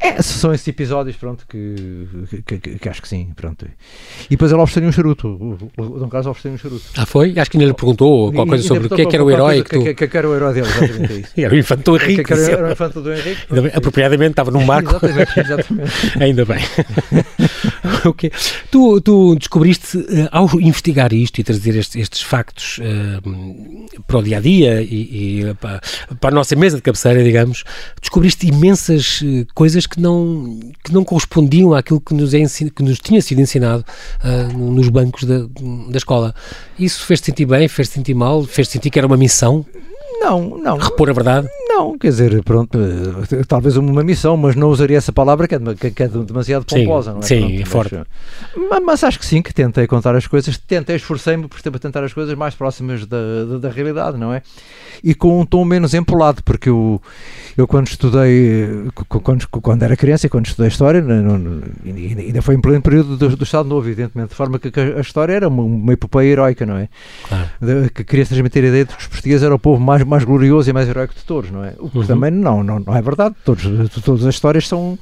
É, 0.00 0.20
são 0.22 0.52
esses 0.54 0.66
episódios, 0.66 1.16
pronto, 1.16 1.46
que, 1.46 2.08
que, 2.46 2.58
que, 2.78 2.88
acho 2.88 3.02
que 3.02 3.08
sim, 3.08 3.28
pronto. 3.36 3.66
E 4.26 4.30
depois 4.30 4.50
ele 4.50 4.60
ofereceu 4.60 4.88
um 4.88 4.92
charuto, 4.92 5.28
o, 5.28 5.58
o, 5.76 5.98
Dom 5.98 6.08
Carlos 6.08 6.26
ofereceu 6.26 6.52
um 6.52 6.58
charuto. 6.58 6.84
Ah, 6.96 7.06
foi? 7.06 7.38
Acho 7.38 7.50
que 7.50 7.58
ainda 7.58 7.68
lhe 7.68 7.74
perguntou 7.74 8.32
qualquer 8.32 8.50
coisa 8.50 8.68
sobre 8.68 8.86
o 8.86 8.90
que 8.90 9.02
é 9.02 9.06
que 9.06 9.14
era 9.14 9.24
o 9.24 9.30
herói 9.30 9.62
que, 9.62 9.70
tu... 9.70 9.94
que, 9.94 10.08
que, 10.08 10.16
era 10.16 10.28
o 10.28 10.34
herói 10.34 10.54
dele, 10.54 10.68
exatamente 10.68 11.12
é 11.12 11.16
isso. 11.16 11.32
era 11.36 11.54
o 11.54 11.76
do 11.82 11.96
Henrique. 11.96 12.24
Que, 12.24 12.32
era 12.32 12.72
o 12.72 12.75
infante 12.76 13.00
do 13.00 13.12
Henrique. 13.12 13.42
Apropriadamente 13.74 14.32
estava 14.32 14.50
num 14.50 14.64
barco. 14.64 14.90
exatamente, 15.04 15.40
exatamente. 15.40 16.22
ainda 16.22 16.44
bem. 16.44 16.58
ok. 18.04 18.30
Tu, 18.70 19.00
tu 19.00 19.34
descobriste, 19.36 19.96
uh, 19.96 20.28
ao 20.30 20.60
investigar 20.60 21.12
isto 21.12 21.40
e 21.40 21.44
trazer 21.44 21.76
estes, 21.76 21.96
estes 21.96 22.20
factos 22.20 22.78
uh, 22.78 24.02
para 24.06 24.18
o 24.18 24.22
dia 24.22 24.36
a 24.36 24.40
dia 24.40 24.82
e, 24.82 25.40
e 25.40 25.54
para, 25.54 25.80
para, 26.20 26.30
a 26.30 26.34
nossa 26.34 26.54
mesa 26.54 26.76
de 26.76 26.82
cabeceira, 26.82 27.24
digamos, 27.24 27.64
descobriste 28.00 28.46
imensas 28.46 29.22
uh, 29.22 29.46
coisas 29.54 29.86
que 29.86 30.00
não, 30.00 30.60
que 30.84 30.92
não 30.92 31.04
correspondiam 31.04 31.74
àquilo 31.74 32.00
que 32.00 32.14
nos, 32.14 32.34
é 32.34 32.42
que 32.74 32.82
nos 32.82 32.98
tinha 33.00 33.22
sido 33.22 33.40
ensinado 33.40 33.84
nos 34.54 34.88
bancos 34.88 35.24
da, 35.24 35.38
da 35.88 35.96
escola. 35.96 36.34
Isso 36.78 37.04
fez-te 37.04 37.26
sentir 37.26 37.46
bem, 37.46 37.66
fez-te 37.66 37.94
sentir 37.94 38.14
mal, 38.14 38.44
fez-te 38.44 38.72
sentir 38.72 38.90
que 38.90 38.98
era 38.98 39.06
uma 39.06 39.16
missão? 39.16 39.64
Não, 40.20 40.58
não. 40.58 40.76
Repor 40.76 41.08
a 41.10 41.12
verdade? 41.12 41.48
Não, 41.76 41.98
quer 41.98 42.08
dizer, 42.08 42.42
pronto, 42.42 42.78
eh, 42.78 43.44
talvez 43.46 43.76
uma 43.76 44.02
missão, 44.02 44.34
mas 44.34 44.56
não 44.56 44.70
usaria 44.70 44.96
essa 44.96 45.12
palavra 45.12 45.46
que 45.46 45.54
é, 45.54 45.90
que 45.90 46.02
é 46.02 46.08
demasiado 46.08 46.64
pomposa, 46.64 47.10
sim, 47.10 47.14
não 47.14 47.22
é? 47.22 47.26
Sim, 47.26 47.40
pronto, 47.40 47.60
é 47.60 47.64
forte. 47.66 48.00
Mas, 48.70 48.82
mas, 48.82 49.04
acho 49.04 49.18
que 49.18 49.26
sim, 49.26 49.42
que 49.42 49.52
tentei 49.52 49.86
contar 49.86 50.16
as 50.16 50.26
coisas, 50.26 50.56
tentei, 50.56 50.96
esforcei-me 50.96 51.46
por 51.46 51.60
tentar 51.78 52.02
as 52.02 52.14
coisas 52.14 52.34
mais 52.34 52.54
próximas 52.54 53.04
da, 53.04 53.18
da, 53.44 53.58
da, 53.58 53.68
realidade, 53.68 54.16
não 54.16 54.32
é? 54.32 54.40
E 55.04 55.14
com 55.14 55.38
um 55.38 55.44
tom 55.44 55.66
menos 55.66 55.92
empolado, 55.92 56.42
porque 56.42 56.70
eu, 56.70 57.00
eu 57.58 57.68
quando 57.68 57.88
estudei, 57.88 58.90
quando, 59.22 59.46
quando 59.46 59.82
era 59.82 59.94
criança 59.98 60.26
e 60.26 60.30
quando 60.30 60.46
estudei 60.46 60.68
História, 60.68 61.02
não, 61.02 61.38
não, 61.38 61.62
ainda 61.84 62.40
foi 62.40 62.54
em 62.54 62.60
pleno 62.60 62.80
período 62.80 63.18
do, 63.18 63.36
do 63.36 63.44
Estado 63.44 63.68
Novo, 63.68 63.86
evidentemente, 63.86 64.30
de 64.30 64.34
forma 64.34 64.58
que 64.58 64.72
a 64.80 65.00
História 65.00 65.34
era 65.34 65.46
uma, 65.46 65.62
uma 65.62 65.92
epopeia 65.92 66.32
heroica, 66.32 66.64
não 66.64 66.78
é? 66.78 66.88
Claro. 67.28 67.90
Que 67.94 68.02
queria 68.02 68.24
transmitir 68.24 68.64
a 68.64 68.68
ideia 68.68 68.84
de 68.86 68.94
que 68.94 69.00
os 69.02 69.08
portugueses 69.08 69.42
eram 69.42 69.56
o 69.56 69.58
povo 69.58 69.78
mais, 69.78 70.02
mais 70.04 70.24
glorioso 70.24 70.70
e 70.70 70.72
mais 70.72 70.88
heróico 70.88 71.14
de 71.14 71.22
todos, 71.22 71.50
não 71.50 71.62
é? 71.62 71.65
O 71.78 71.90
que 71.90 71.98
uhum. 71.98 72.06
também 72.06 72.30
não, 72.30 72.62
não, 72.62 72.80
não 72.80 72.96
é 72.96 73.02
verdade. 73.02 73.34
Todos, 73.44 73.64
todas 74.04 74.24
as 74.24 74.34
histórias 74.34 74.66
são. 74.66 74.98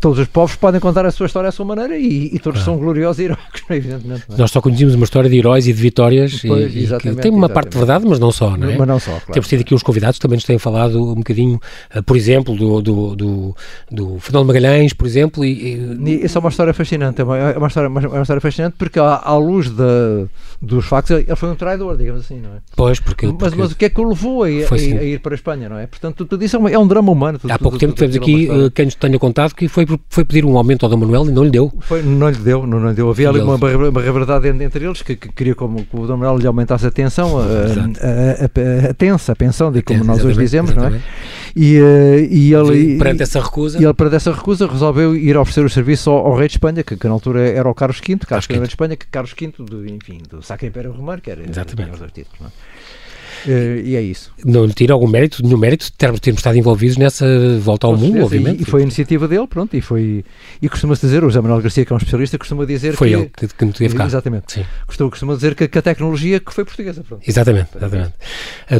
Todos 0.00 0.20
os 0.20 0.28
povos 0.28 0.54
podem 0.54 0.80
contar 0.80 1.04
a 1.04 1.10
sua 1.10 1.26
história 1.26 1.48
à 1.48 1.52
sua 1.52 1.64
maneira 1.64 1.96
e, 1.96 2.30
e 2.32 2.38
todos 2.38 2.62
são 2.62 2.76
gloriosos 2.78 3.18
e 3.18 3.24
heróicos, 3.24 3.62
evidentemente. 3.70 4.24
É? 4.30 4.36
Nós 4.36 4.50
só 4.50 4.60
conhecemos 4.60 4.94
uma 4.94 5.04
história 5.04 5.28
de 5.28 5.36
heróis 5.36 5.66
e 5.66 5.72
de 5.72 5.80
vitórias 5.80 6.40
pois, 6.40 6.74
e, 6.74 6.84
e 6.84 6.86
tem 6.86 7.30
uma 7.30 7.46
exatamente. 7.46 7.52
parte 7.52 7.70
de 7.70 7.78
verdade, 7.78 8.06
mas 8.06 8.18
não 8.20 8.30
só, 8.30 8.56
não 8.56 8.70
é? 8.70 8.76
Mas 8.76 8.86
não 8.86 9.00
só, 9.00 9.10
claro. 9.10 9.32
Temos 9.32 9.48
tido 9.48 9.62
aqui 9.62 9.74
uns 9.74 9.82
convidados 9.82 10.18
que 10.18 10.22
também 10.22 10.36
nos 10.36 10.44
têm 10.44 10.58
falado 10.58 11.02
um 11.02 11.16
bocadinho, 11.16 11.60
uh, 11.96 12.02
por 12.02 12.16
exemplo, 12.16 12.54
do, 12.56 12.80
do, 12.80 13.16
do, 13.16 13.56
do 13.90 14.18
Fernando 14.20 14.46
Magalhães, 14.46 14.92
por 14.92 15.06
exemplo. 15.06 15.44
E, 15.44 15.98
e... 16.04 16.24
Isso 16.24 16.38
é 16.38 16.40
uma 16.40 16.50
história 16.50 16.72
fascinante, 16.72 17.20
é 17.20 17.24
uma, 17.24 17.36
é 17.36 17.58
uma, 17.58 17.66
história, 17.66 17.86
é 17.86 17.90
uma 17.90 18.22
história 18.22 18.40
fascinante 18.40 18.76
porque 18.78 19.00
à, 19.00 19.20
à 19.24 19.36
luz 19.36 19.68
da, 19.70 20.26
dos 20.62 20.86
factos 20.86 21.10
ele 21.10 21.36
foi 21.36 21.50
um 21.50 21.56
traidor, 21.56 21.96
digamos 21.96 22.22
assim, 22.22 22.40
não 22.40 22.50
é? 22.50 22.58
Pois, 22.76 23.00
porque... 23.00 23.26
Mas, 23.26 23.36
porque 23.36 23.56
mas 23.56 23.72
o 23.72 23.76
que 23.76 23.84
é 23.84 23.90
que 23.90 24.00
o 24.00 24.08
levou 24.08 24.44
a, 24.44 24.46
a, 24.46 24.48
a, 24.48 25.04
ir 25.04 25.20
para 25.20 25.34
a 25.34 25.36
Espanha, 25.36 25.68
não 25.68 25.78
é? 25.78 25.86
Portanto, 25.86 26.07
tudo 26.12 26.44
isso 26.44 26.56
é, 26.56 26.58
uma, 26.58 26.70
é 26.70 26.78
um 26.78 26.86
drama 26.86 27.10
humano. 27.12 27.38
Tudo, 27.38 27.50
Há 27.50 27.58
pouco 27.58 27.78
tudo, 27.78 27.80
tempo 27.80 27.94
tivemos 27.94 28.16
aqui 28.16 28.48
uh, 28.50 28.70
quem 28.70 28.84
nos 28.86 28.94
tenha 28.94 29.18
contado 29.18 29.54
que 29.54 29.68
foi, 29.68 29.86
foi 30.08 30.24
pedir 30.24 30.44
um 30.44 30.56
aumento 30.56 30.84
ao 30.84 30.90
Dom 30.90 30.98
Manuel 30.98 31.28
e 31.28 31.32
não 31.32 31.44
lhe 31.44 31.50
deu. 31.50 31.72
Foi, 31.80 32.02
não 32.02 32.28
lhe 32.28 32.36
deu, 32.36 32.66
não, 32.66 32.80
não 32.80 32.88
lhe 32.88 32.94
deu. 32.94 33.10
Havia 33.10 33.28
ali 33.28 33.40
uma, 33.40 33.56
uma 33.56 34.02
rivalidade 34.02 34.48
entre 34.48 34.84
eles 34.84 35.02
que, 35.02 35.16
que, 35.16 35.28
queria 35.28 35.54
como 35.54 35.84
que 35.84 35.96
o 35.96 36.06
Dom 36.06 36.16
Manuel 36.16 36.38
lhe 36.38 36.46
aumentasse 36.46 36.86
a 36.86 36.90
tensão, 36.90 37.38
a, 37.38 37.42
a, 37.42 38.90
a, 38.90 38.94
tensa, 38.94 39.32
a 39.32 39.36
pensão, 39.36 39.72
de 39.72 39.82
como 39.82 40.04
nós 40.04 40.24
hoje 40.24 40.38
dizemos, 40.38 40.70
exatamente. 40.70 40.92
não 40.92 40.98
é? 40.98 41.48
E, 41.56 41.80
uh, 41.80 42.18
e 42.30 42.54
ele 42.54 42.94
e, 42.94 42.98
perante 42.98 43.22
essa 43.22 43.40
recusa 43.40 43.80
e 43.80 43.84
ele 43.84 43.94
perante 43.94 44.16
essa 44.16 44.32
recusa 44.32 44.66
resolveu 44.66 45.16
ir 45.16 45.36
oferecer 45.36 45.64
o 45.64 45.70
serviço 45.70 46.10
ao, 46.10 46.26
ao 46.26 46.36
rei 46.36 46.46
de 46.46 46.54
Espanha 46.54 46.82
que, 46.82 46.96
que, 46.96 47.06
na 47.06 47.12
altura 47.12 47.48
era 47.48 47.68
o 47.68 47.74
Carlos 47.74 48.00
V 48.00 48.16
Carlos 48.18 48.46
V 48.46 48.58
de 48.58 48.68
Espanha 48.68 48.96
que 48.96 49.06
Carlos 49.06 49.34
V 49.38 49.52
do, 49.58 49.86
enfim 49.86 50.20
do 50.28 50.42
Sacro 50.42 50.66
Império 50.66 50.92
Romano 50.92 51.20
que 51.20 51.30
era 51.30 51.42
Exatamente. 51.48 51.92
os 51.92 51.98
dois 51.98 52.12
títulos, 52.12 52.40
não 52.40 52.48
é? 52.48 52.50
Uh, 53.46 53.80
e 53.84 53.96
é 53.96 54.02
isso. 54.02 54.32
Não 54.44 54.64
lhe 54.64 54.72
tira 54.72 54.92
algum 54.92 55.06
mérito, 55.06 55.42
nenhum 55.42 55.58
mérito 55.58 55.86
de 55.86 55.92
termos, 55.92 56.20
termos 56.20 56.40
estado 56.40 56.56
envolvidos 56.56 56.96
nessa 56.96 57.26
volta 57.60 57.86
ao 57.86 57.96
mundo, 57.96 58.22
obviamente. 58.24 58.60
E, 58.60 58.62
e, 58.62 58.64
foi 58.64 58.80
a 58.80 58.82
iniciativa 58.82 59.28
dele, 59.28 59.46
pronto, 59.46 59.76
e 59.76 59.80
foi. 59.80 60.24
E 60.60 60.68
costuma-se 60.68 61.00
dizer, 61.00 61.24
o 61.24 61.28
José 61.28 61.40
Manuel 61.40 61.62
Garcia, 61.62 61.84
que 61.84 61.92
é 61.92 61.94
um 61.94 61.98
especialista, 61.98 62.38
costuma 62.38 62.64
dizer 62.64 62.94
foi 62.94 63.08
que. 63.08 63.14
Foi 63.14 63.22
ele 63.22 63.52
que, 63.56 63.64
me 63.64 63.72
teve 63.72 63.94
cá. 63.94 64.06
Exatamente. 64.06 64.52
Sim. 64.52 64.64
Costuma, 64.86 65.10
costuma 65.10 65.34
dizer 65.34 65.54
que, 65.54 65.68
que, 65.68 65.78
a 65.78 65.82
tecnologia 65.82 66.40
que 66.40 66.52
foi 66.52 66.64
portuguesa, 66.64 67.02
pronto. 67.02 67.22
Exatamente, 67.26 67.70
exatamente. 67.76 68.12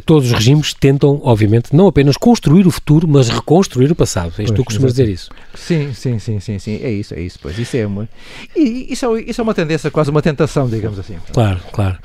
Todos 0.05 0.29
os 0.29 0.33
regimes 0.33 0.75
tentam, 0.75 1.21
obviamente, 1.23 1.75
não 1.75 1.87
apenas 1.87 2.16
construir 2.16 2.66
o 2.66 2.71
futuro, 2.71 3.07
mas 3.09 3.29
reconstruir 3.29 3.90
o 3.90 3.94
passado. 3.94 4.33
Isto 4.38 4.55
tu 4.55 4.64
costumas 4.64 4.92
dizer 4.92 5.09
isso. 5.09 5.31
Sim, 5.55 5.92
sim, 5.92 6.18
sim, 6.18 6.40
sim, 6.40 6.59
sim. 6.59 6.81
É 6.83 6.90
isso, 6.90 7.14
é 7.14 7.21
isso, 7.21 7.38
pois. 7.40 7.59
Isso 7.59 7.77
é 7.77 7.87
uma. 7.87 8.09
E, 8.57 8.92
isso, 8.92 9.16
é, 9.16 9.23
isso 9.23 9.40
é 9.40 9.44
uma 9.44 9.55
tendência, 9.55 9.90
quase 9.90 10.11
uma 10.11 10.23
tentação, 10.23 10.68
digamos 10.68 10.99
assim. 10.99 11.16
Claro, 11.33 11.61
claro. 11.73 11.99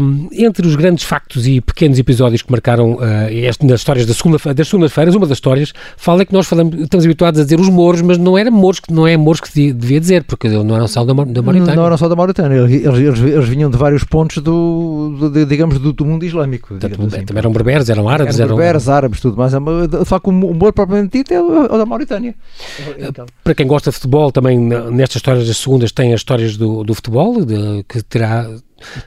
Um, 0.00 0.28
entre 0.32 0.66
os 0.66 0.76
grandes 0.76 1.04
factos 1.04 1.46
e 1.46 1.60
pequenos 1.68 1.98
episódios 1.98 2.42
que 2.42 2.50
marcaram 2.50 2.94
uh, 2.94 3.28
este, 3.30 3.64
nas 3.66 3.80
histórias 3.80 4.06
da 4.06 4.14
segunda, 4.14 4.38
das 4.54 4.68
segundas-feiras, 4.68 5.14
uma 5.14 5.26
das 5.26 5.36
histórias 5.36 5.72
fala 5.96 6.24
que 6.24 6.32
nós 6.32 6.46
falamos, 6.46 6.74
estamos 6.80 7.04
habituados 7.04 7.40
a 7.40 7.44
dizer 7.44 7.60
os 7.60 7.68
mouros, 7.68 8.02
mas 8.02 8.18
não 8.18 8.36
era 8.36 8.50
mouros 8.50 8.80
que 8.80 8.92
não 8.92 9.06
é 9.06 9.16
mouros 9.16 9.40
que 9.40 9.72
devia 9.72 10.00
dizer, 10.00 10.24
porque 10.24 10.48
não 10.48 10.74
eram 10.74 10.88
só 10.88 11.04
da, 11.04 11.12
da 11.12 11.42
Mauritânia. 11.42 11.76
Não, 11.76 11.86
eram 11.86 11.96
só 11.96 12.08
da 12.08 12.16
Mauritânia, 12.16 12.56
eles, 12.56 12.84
eles, 12.84 13.20
eles 13.20 13.48
vinham 13.48 13.70
de 13.70 13.76
vários 13.76 14.04
pontos 14.04 14.38
do, 14.42 15.16
do 15.18 15.30
de, 15.30 15.44
digamos, 15.44 15.78
do, 15.78 15.92
do, 15.92 16.04
mundo 16.04 16.24
islâmico. 16.24 16.68
Portanto, 16.68 17.00
assim. 17.06 17.24
Também 17.24 17.40
eram 17.40 17.52
berberes, 17.52 17.88
eram 17.88 18.08
árabes. 18.08 18.40
Eram 18.40 18.56
berberes, 18.56 18.88
árabes, 18.88 19.20
tudo 19.20 19.36
mais. 19.36 19.52
De 19.52 20.04
facto, 20.04 20.28
o 20.28 20.32
mouro 20.32 20.72
propriamente 20.72 21.18
dito 21.18 21.32
é 21.32 21.40
o 21.40 21.78
da 21.78 21.86
Mauritânia. 21.86 22.34
Então. 22.98 23.26
Para 23.44 23.54
quem 23.54 23.66
gosta 23.66 23.90
de 23.90 23.96
futebol, 23.96 24.32
também 24.32 24.58
nestas 24.58 25.16
histórias 25.16 25.46
das 25.46 25.56
segundas 25.56 25.92
tem 25.92 26.12
as 26.12 26.20
histórias 26.20 26.56
do, 26.56 26.84
do 26.84 26.94
futebol, 26.94 27.44
de, 27.44 27.84
que 27.88 28.02
terá 28.02 28.48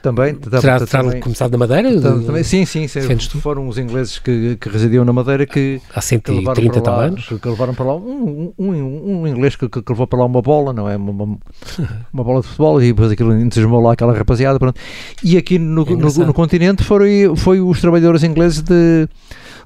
também 0.02 0.34
terá, 0.34 0.60
terá 0.60 0.86
também, 0.86 1.20
começado 1.20 1.52
na 1.52 1.58
Madeira? 1.58 2.00
Também, 2.00 2.42
sim, 2.42 2.64
sim, 2.64 2.86
sim 2.86 3.00
foram 3.40 3.68
os 3.68 3.78
ingleses 3.78 4.18
que, 4.18 4.56
que 4.56 4.68
residiam 4.68 5.04
na 5.04 5.12
Madeira 5.12 5.46
que 5.46 5.80
há 5.94 6.00
130 6.00 6.80
tal 6.80 7.00
anos 7.00 7.26
que, 7.26 7.48
levaram 7.48 7.74
para 7.74 7.86
lá 7.86 7.96
um, 7.96 8.52
um, 8.58 8.72
um, 8.72 9.20
um 9.22 9.26
inglês 9.26 9.56
que, 9.56 9.68
que, 9.68 9.82
levou 9.88 10.06
para 10.06 10.20
lá 10.20 10.26
uma 10.26 10.42
bola, 10.42 10.72
não 10.72 10.88
é? 10.88 10.96
Uma, 10.96 11.10
uma, 11.10 11.38
uma 12.12 12.24
bola 12.24 12.40
de 12.40 12.46
futebol 12.46 12.82
e 12.82 12.88
depois 12.88 13.10
aquilo 13.10 13.34
entusiasmou 13.34 13.80
lá 13.80 13.92
aquela 13.92 14.12
rapaziada. 14.16 14.58
Pronto. 14.58 14.78
E 15.22 15.36
aqui 15.36 15.58
no, 15.58 15.82
é 15.82 15.96
no, 15.96 16.26
no, 16.26 16.34
continente 16.34 16.84
foram 16.84 17.06
foi 17.36 17.60
os 17.60 17.80
trabalhadores 17.80 18.22
ingleses 18.22 18.62
de 18.62 19.08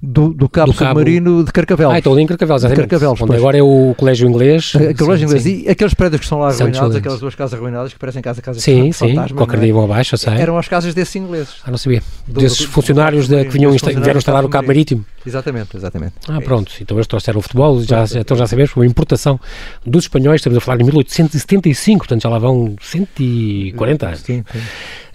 do, 0.02 0.32
do 0.32 0.48
cabo, 0.48 0.72
do 0.72 0.78
cabo 0.78 0.90
submarino 0.90 1.44
de 1.44 1.52
Carcavelos. 1.52 1.94
Ah, 1.94 1.98
estou 1.98 2.12
ali 2.12 2.22
em 2.22 2.26
Carcavelos, 2.26 2.62
exatamente. 2.62 2.88
Carcavelos, 2.88 3.20
onde 3.22 3.36
agora 3.36 3.58
é 3.58 3.62
o 3.62 3.94
colégio 3.96 4.28
inglês. 4.28 4.72
A, 4.74 4.94
colégio 4.94 5.26
inglês. 5.26 5.42
Sim. 5.42 5.64
E 5.66 5.68
aqueles 5.68 5.94
prédios 5.94 6.20
que 6.20 6.26
são 6.26 6.38
lá 6.38 6.48
arruinados, 6.48 6.96
aquelas 6.96 7.20
duas 7.20 7.34
casas 7.34 7.58
arruinadas 7.58 7.92
que 7.92 7.98
parecem 7.98 8.22
casa, 8.22 8.42
casa 8.42 8.60
sim, 8.60 8.92
sim, 8.92 9.14
qualquer 9.34 9.60
dia 9.60 9.72
vão 9.72 9.84
abaixo, 9.84 10.16
sei. 10.16 10.34
Eram 10.34 10.58
as 10.58 10.68
casas 10.68 10.94
desses 10.94 11.16
ingleses. 11.16 11.54
Ah, 11.64 11.70
não 11.70 11.78
sabia. 11.78 12.02
Do, 12.26 12.40
Desses 12.40 12.60
do, 12.60 12.68
funcionários 12.68 13.28
de, 13.28 13.44
que 13.44 13.50
vinham 13.50 13.70
vieram 13.72 14.18
instalar 14.18 14.44
o 14.44 14.48
cabo 14.48 14.68
marítimo. 14.68 15.04
Exatamente, 15.26 15.76
exatamente. 15.76 16.14
Ah, 16.28 16.36
é 16.36 16.40
pronto. 16.40 16.72
Então 16.80 16.96
eles 16.96 17.06
trouxeram 17.06 17.40
o 17.40 17.42
futebol, 17.42 17.82
já, 17.82 18.04
então 18.16 18.36
já 18.36 18.46
sabemos, 18.46 18.70
foi 18.70 18.86
uma 18.86 18.90
importação 18.90 19.40
dos 19.84 20.04
espanhóis, 20.04 20.40
estamos 20.40 20.56
a 20.58 20.60
falar 20.60 20.78
de 20.78 20.84
1875, 20.84 21.98
portanto 21.98 22.22
já 22.22 22.28
lá 22.28 22.38
vão 22.38 22.76
140 22.80 24.06
anos. 24.06 24.20
Sim, 24.20 24.44
sim. 24.52 24.60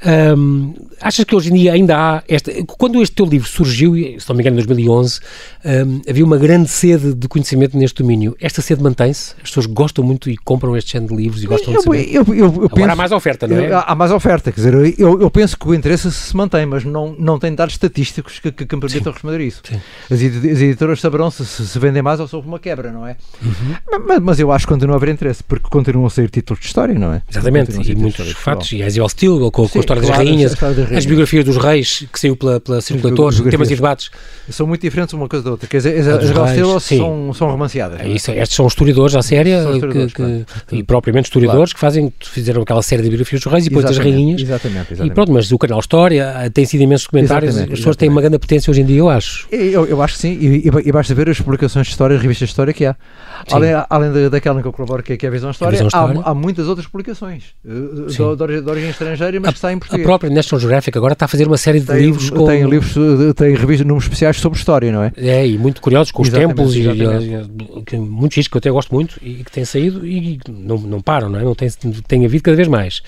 Um, 0.04 0.74
achas 1.00 1.24
que 1.24 1.36
hoje 1.36 1.52
em 1.52 1.54
dia 1.54 1.74
ainda 1.74 1.96
há 1.96 2.24
esta. 2.28 2.52
Quando 2.66 3.02
este 3.02 3.16
teu 3.16 3.26
livro 3.26 3.48
surgiu, 3.48 3.94
se 4.20 4.28
não 4.28 4.36
me 4.36 4.42
engano, 4.42 4.56
em 4.56 4.66
2011, 4.66 5.20
um, 5.64 6.02
havia 6.10 6.26
uma 6.26 6.38
grande 6.38 6.70
sede 6.70 7.14
de 7.14 7.28
conhecimento 7.28 7.78
neste 7.78 8.02
domínio. 8.02 8.36
Esta 8.40 8.62
sede 8.62 8.82
mantém-se? 8.82 9.36
As 9.38 9.50
pessoas 9.50 9.66
gostam 9.68 10.04
muito 10.04 10.30
e 10.30 10.38
compram 10.38 10.76
este 10.76 10.94
género 10.94 11.16
de 11.16 11.22
livros 11.22 11.44
e 11.44 11.48
gostam 11.48 11.74
eu, 11.74 11.78
de 11.78 11.84
saber? 11.84 12.16
Eu, 12.16 12.24
eu, 12.28 12.36
eu 12.36 12.48
Agora 12.48 12.70
penso, 12.70 12.92
há 12.92 12.96
mais 12.96 13.12
oferta, 13.12 13.48
não 13.48 13.58
é? 13.58 13.70
Há 13.74 13.96
mais 13.96 14.12
oferta, 14.12 14.52
quer 14.52 14.62
dizer, 14.62 15.00
eu, 15.00 15.30
penso 15.30 15.58
que 15.58 15.68
o 15.68 15.74
interesse 15.74 16.12
se 16.12 16.36
mantém, 16.36 16.66
mas 16.66 16.84
não, 16.84 17.16
não 17.18 17.38
tem 17.38 17.54
dados 17.54 17.76
estatísticos 17.76 18.40
que, 18.40 18.52
que, 18.52 18.66
que 18.66 18.76
me 18.76 18.82
permitam 18.82 19.14
responder 19.14 19.38
a 19.38 19.44
isso. 19.44 19.62
As, 20.10 20.20
as, 20.20 20.22
editoras 20.22 21.00
saberão 21.00 21.30
se, 21.30 21.46
se, 21.46 21.80
vendem 21.80 22.02
mais 22.02 22.20
ou 22.20 22.28
se 22.28 22.36
houve 22.36 22.48
uma 22.48 22.60
quebra, 22.60 22.92
não 22.92 23.06
é? 23.06 23.16
Uhum. 23.42 24.02
Mas, 24.08 24.20
mas, 24.20 24.40
eu 24.40 24.52
acho 24.52 24.66
que 24.66 24.74
continua 24.74 24.96
a 24.96 24.98
haver 24.98 25.10
interesse, 25.10 25.44
porque 25.44 25.68
continuam 25.70 26.06
a 26.06 26.10
sair 26.10 26.30
títulos 26.30 26.60
de 26.60 26.66
história, 26.66 26.98
não 26.98 27.14
é? 27.14 27.22
Exatamente, 27.30 27.72
e 27.92 27.96
muitos 27.96 28.32
fatos, 28.32 28.72
e 28.72 28.82
a 28.82 28.88
Ezio 28.88 29.08
Steel, 29.08 29.52
com, 29.52 29.68
com 29.68 29.80
história 29.94 30.02
das 30.02 30.10
rainhas, 30.18 30.56
as 30.96 31.06
biografias 31.06 31.46
dos 31.46 31.58
reis, 31.58 32.06
que 32.12 32.20
saiu 32.20 32.36
pela, 32.36 32.60
pela 32.60 32.82
temas 32.82 33.72
e 33.72 33.76
debates. 33.76 34.10
São 34.50 34.68
muito 34.68 34.82
diferentes 34.82 35.14
uma 35.14 35.28
coisa 35.28 35.46
da 35.46 35.52
outra. 35.52 35.68
Quer 35.68 35.78
dizer, 35.78 36.00
as, 36.00 36.08
as 36.08 36.30
reis, 36.30 36.84
são, 36.84 37.34
são 37.34 37.50
romanceadas. 37.50 38.02
É 38.02 38.08
isso, 38.08 38.32
estes 38.32 38.56
são 38.56 38.68
historiadores 38.68 39.16
à 39.16 39.22
séria, 39.22 39.66
que, 39.92 40.08
que, 40.08 40.46
e 40.78 40.84
propriamente 40.84 41.26
historiadores, 41.26 41.74
claro. 41.74 41.76
que 41.76 41.80
fazem, 41.80 42.14
fizeram 42.22 42.62
aquela 42.62 42.82
série 42.82 43.04
de 43.04 43.10
biografias 43.10 43.42
dos 43.42 43.52
reis 43.52 43.66
e 43.66 43.70
depois 43.70 43.86
das 43.86 43.98
rainhas. 43.98 44.42
Exatamente, 44.42 44.94
exatamente. 44.94 45.12
E 45.12 45.14
pronto, 45.14 45.32
mas 45.32 45.52
o 45.52 45.58
canal 45.58 45.80
História 45.80 46.50
tem 46.54 46.66
sido 46.66 46.82
imensos 46.82 47.08
exatamente, 47.14 47.74
as 47.74 47.80
pessoas 47.80 47.96
têm 47.96 48.10
uma 48.10 48.22
grande 48.22 48.40
potência 48.40 48.72
hoje 48.72 48.82
em 48.82 48.86
dia, 48.86 49.00
eu 49.00 49.10
acho. 49.10 49.48
Eu, 49.52 49.86
eu 49.86 50.02
acho 50.02 50.16
que 50.16 50.20
sim, 50.20 50.38
e, 50.40 50.68
e, 50.68 50.92
basta 50.92 51.14
ver 51.14 51.30
as 51.30 51.40
publicações 51.40 51.88
de 51.88 51.92
história, 51.92 52.16
as 52.16 52.22
revistas 52.22 52.50
de 52.50 52.52
história 52.52 52.74
que 52.74 52.86
há. 52.86 52.96
Além, 53.52 53.72
além 53.90 54.30
daquela 54.30 54.60
em 54.60 54.62
que 54.62 54.68
eu 54.68 54.74
colaboro, 54.74 55.04
que 55.04 55.14
é, 55.14 55.18
é 55.22 55.28
a 55.28 55.32
Visão 55.32 55.52
História, 55.52 55.82
a 55.82 55.84
Visão 55.84 55.88
História. 55.88 56.22
Há, 56.24 56.32
há, 56.32 56.34
muitas 56.34 56.68
outras 56.68 56.88
publicações 56.88 57.44
uh, 57.66 58.36
de, 58.36 58.62
de, 58.62 58.70
origem 58.70 58.90
estrangeira, 58.90 59.40
mas 59.40 59.52
que 59.52 59.58
está 59.58 59.74
em 59.74 59.80
português. 59.82 60.06
A 60.06 60.08
própria 60.08 60.30
National 60.30 60.60
Geographic 60.60 60.98
agora 60.98 61.14
está 61.14 61.26
a 61.26 61.28
fazer 61.28 61.48
uma 61.48 61.58
série 61.58 61.80
de 61.80 61.88
tem, 61.88 61.98
livros 61.98 62.30
com... 62.30 62.46
Tem 62.46 62.64
livros, 62.64 62.94
tem 63.36 63.56
revistas, 63.56 63.86
números 63.86 64.06
especiais 64.06 64.38
sobre 64.38 64.58
história, 64.58 64.92
não 64.92 65.04
é? 65.04 65.12
É, 65.18 65.46
e 65.46 65.58
muito 65.58 65.82
curiosos, 65.82 66.12
com 66.12 66.22
os 66.22 66.30
exatamente, 66.30 66.56
templos, 66.56 66.76
exatamente. 66.76 67.94
e, 67.94 67.96
e, 67.96 68.00
muitos 68.00 68.36
discos 68.36 68.48
que 68.52 68.58
eu 68.58 68.60
até 68.60 68.72
gosto 68.72 68.94
muito 68.94 69.20
e 69.22 69.44
que 69.44 69.52
têm 69.52 69.66
saído 69.66 70.06
e 70.06 70.40
não, 70.50 70.78
não 70.78 71.02
param, 71.02 71.30
não 71.30 71.40
é? 71.40 71.44
Não 71.44 71.56
tem, 71.56 71.70
tem 72.08 72.26
havido 72.26 72.44
cada 72.44 72.56
vez 72.56 72.68
mais. 72.68 73.02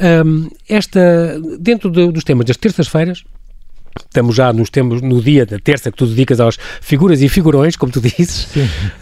Um, 0.00 0.48
esta, 0.68 1.40
dentro 1.58 1.90
de, 1.90 2.10
dos 2.10 2.24
temas 2.24 2.46
das 2.46 2.56
terças-feiras, 2.56 3.24
Estamos 4.04 4.34
já 4.34 4.52
nos 4.52 4.70
tempos, 4.70 5.02
no 5.02 5.20
dia 5.20 5.44
da 5.44 5.58
terça 5.58 5.90
que 5.90 5.96
tu 5.96 6.06
dedicas 6.06 6.40
às 6.40 6.58
figuras 6.80 7.22
e 7.22 7.28
figurões, 7.28 7.76
como 7.76 7.92
tu 7.92 8.00
dizes, 8.00 8.48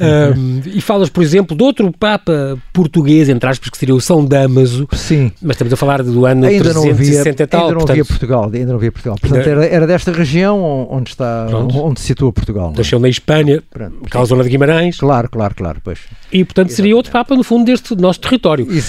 um, 0.01 0.61
e 0.67 0.81
falas, 0.81 1.09
por 1.09 1.23
exemplo, 1.23 1.57
de 1.57 1.63
outro 1.63 1.93
Papa 1.93 2.59
português, 2.73 3.29
entre 3.29 3.49
aspas, 3.49 3.71
que 3.71 3.79
seria 3.79 3.95
o 3.95 4.01
São 4.01 4.25
Damaso. 4.25 4.89
Sim. 4.93 5.33
Mas 5.41 5.55
estamos 5.55 5.73
a 5.73 5.77
falar 5.77 6.03
do 6.03 6.27
ano 6.27 6.47
ainda 6.47 6.65
360 6.65 6.75
não 6.75 6.91
havia, 6.91 7.31
e 7.31 7.47
tal. 7.47 7.61
Ainda 7.61 7.73
não 7.73 7.79
portanto, 7.79 7.91
havia 7.91 8.05
Portugal, 8.05 8.51
ainda 8.53 8.67
não 8.67 8.75
havia 8.77 8.93
Portugal. 8.93 9.19
Portanto, 9.21 9.47
era, 9.47 9.67
era 9.67 9.87
desta 9.87 10.13
região 10.13 10.89
onde 10.91 11.11
está, 11.11 11.47
Pronto. 11.49 11.79
onde 11.79 12.01
se 12.01 12.07
situa 12.07 12.33
Portugal. 12.33 12.73
É? 12.75 12.79
Nasceu 12.79 12.99
na 12.99 13.09
Espanha, 13.09 13.63
aquela 14.05 14.25
zona 14.25 14.43
de 14.43 14.51
Guimarães. 14.51 14.99
Claro, 14.99 15.29
claro, 15.31 15.55
claro, 15.55 15.81
pois. 15.83 16.01
E, 16.33 16.45
portanto, 16.45 16.67
Exatamente. 16.69 16.75
seria 16.75 16.97
outro 16.97 17.13
Papa, 17.13 17.37
no 17.37 17.45
fundo, 17.45 17.65
deste 17.65 17.95
nosso 17.95 18.21
território. 18.21 18.67
Que 18.67 18.81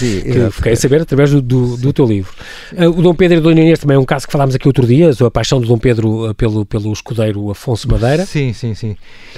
fiquei 0.50 0.72
a 0.72 0.76
saber 0.76 1.02
através 1.02 1.30
do, 1.30 1.40
do, 1.40 1.76
do 1.76 1.92
teu 1.92 2.04
livro. 2.04 2.32
Uh, 2.72 2.88
o 2.88 3.02
Dom 3.02 3.14
Pedro 3.14 3.38
e 3.38 3.40
Dona 3.40 3.60
Inês 3.60 3.78
também 3.78 3.96
é 3.96 3.98
um 3.98 4.04
caso 4.04 4.26
que 4.26 4.32
falámos 4.32 4.54
aqui 4.54 4.66
outro 4.66 4.86
dia, 4.86 5.10
a 5.10 5.30
paixão 5.30 5.60
do 5.60 5.66
Dom 5.66 5.78
Pedro 5.78 5.95
uh, 6.04 6.34
pelo, 6.34 6.66
pelo 6.66 6.92
escudeiro 6.92 7.50
Afonso 7.50 7.88
Madeira. 7.90 8.26
Sim, 8.26 8.52
sim, 8.52 8.74
sim. 8.74 8.96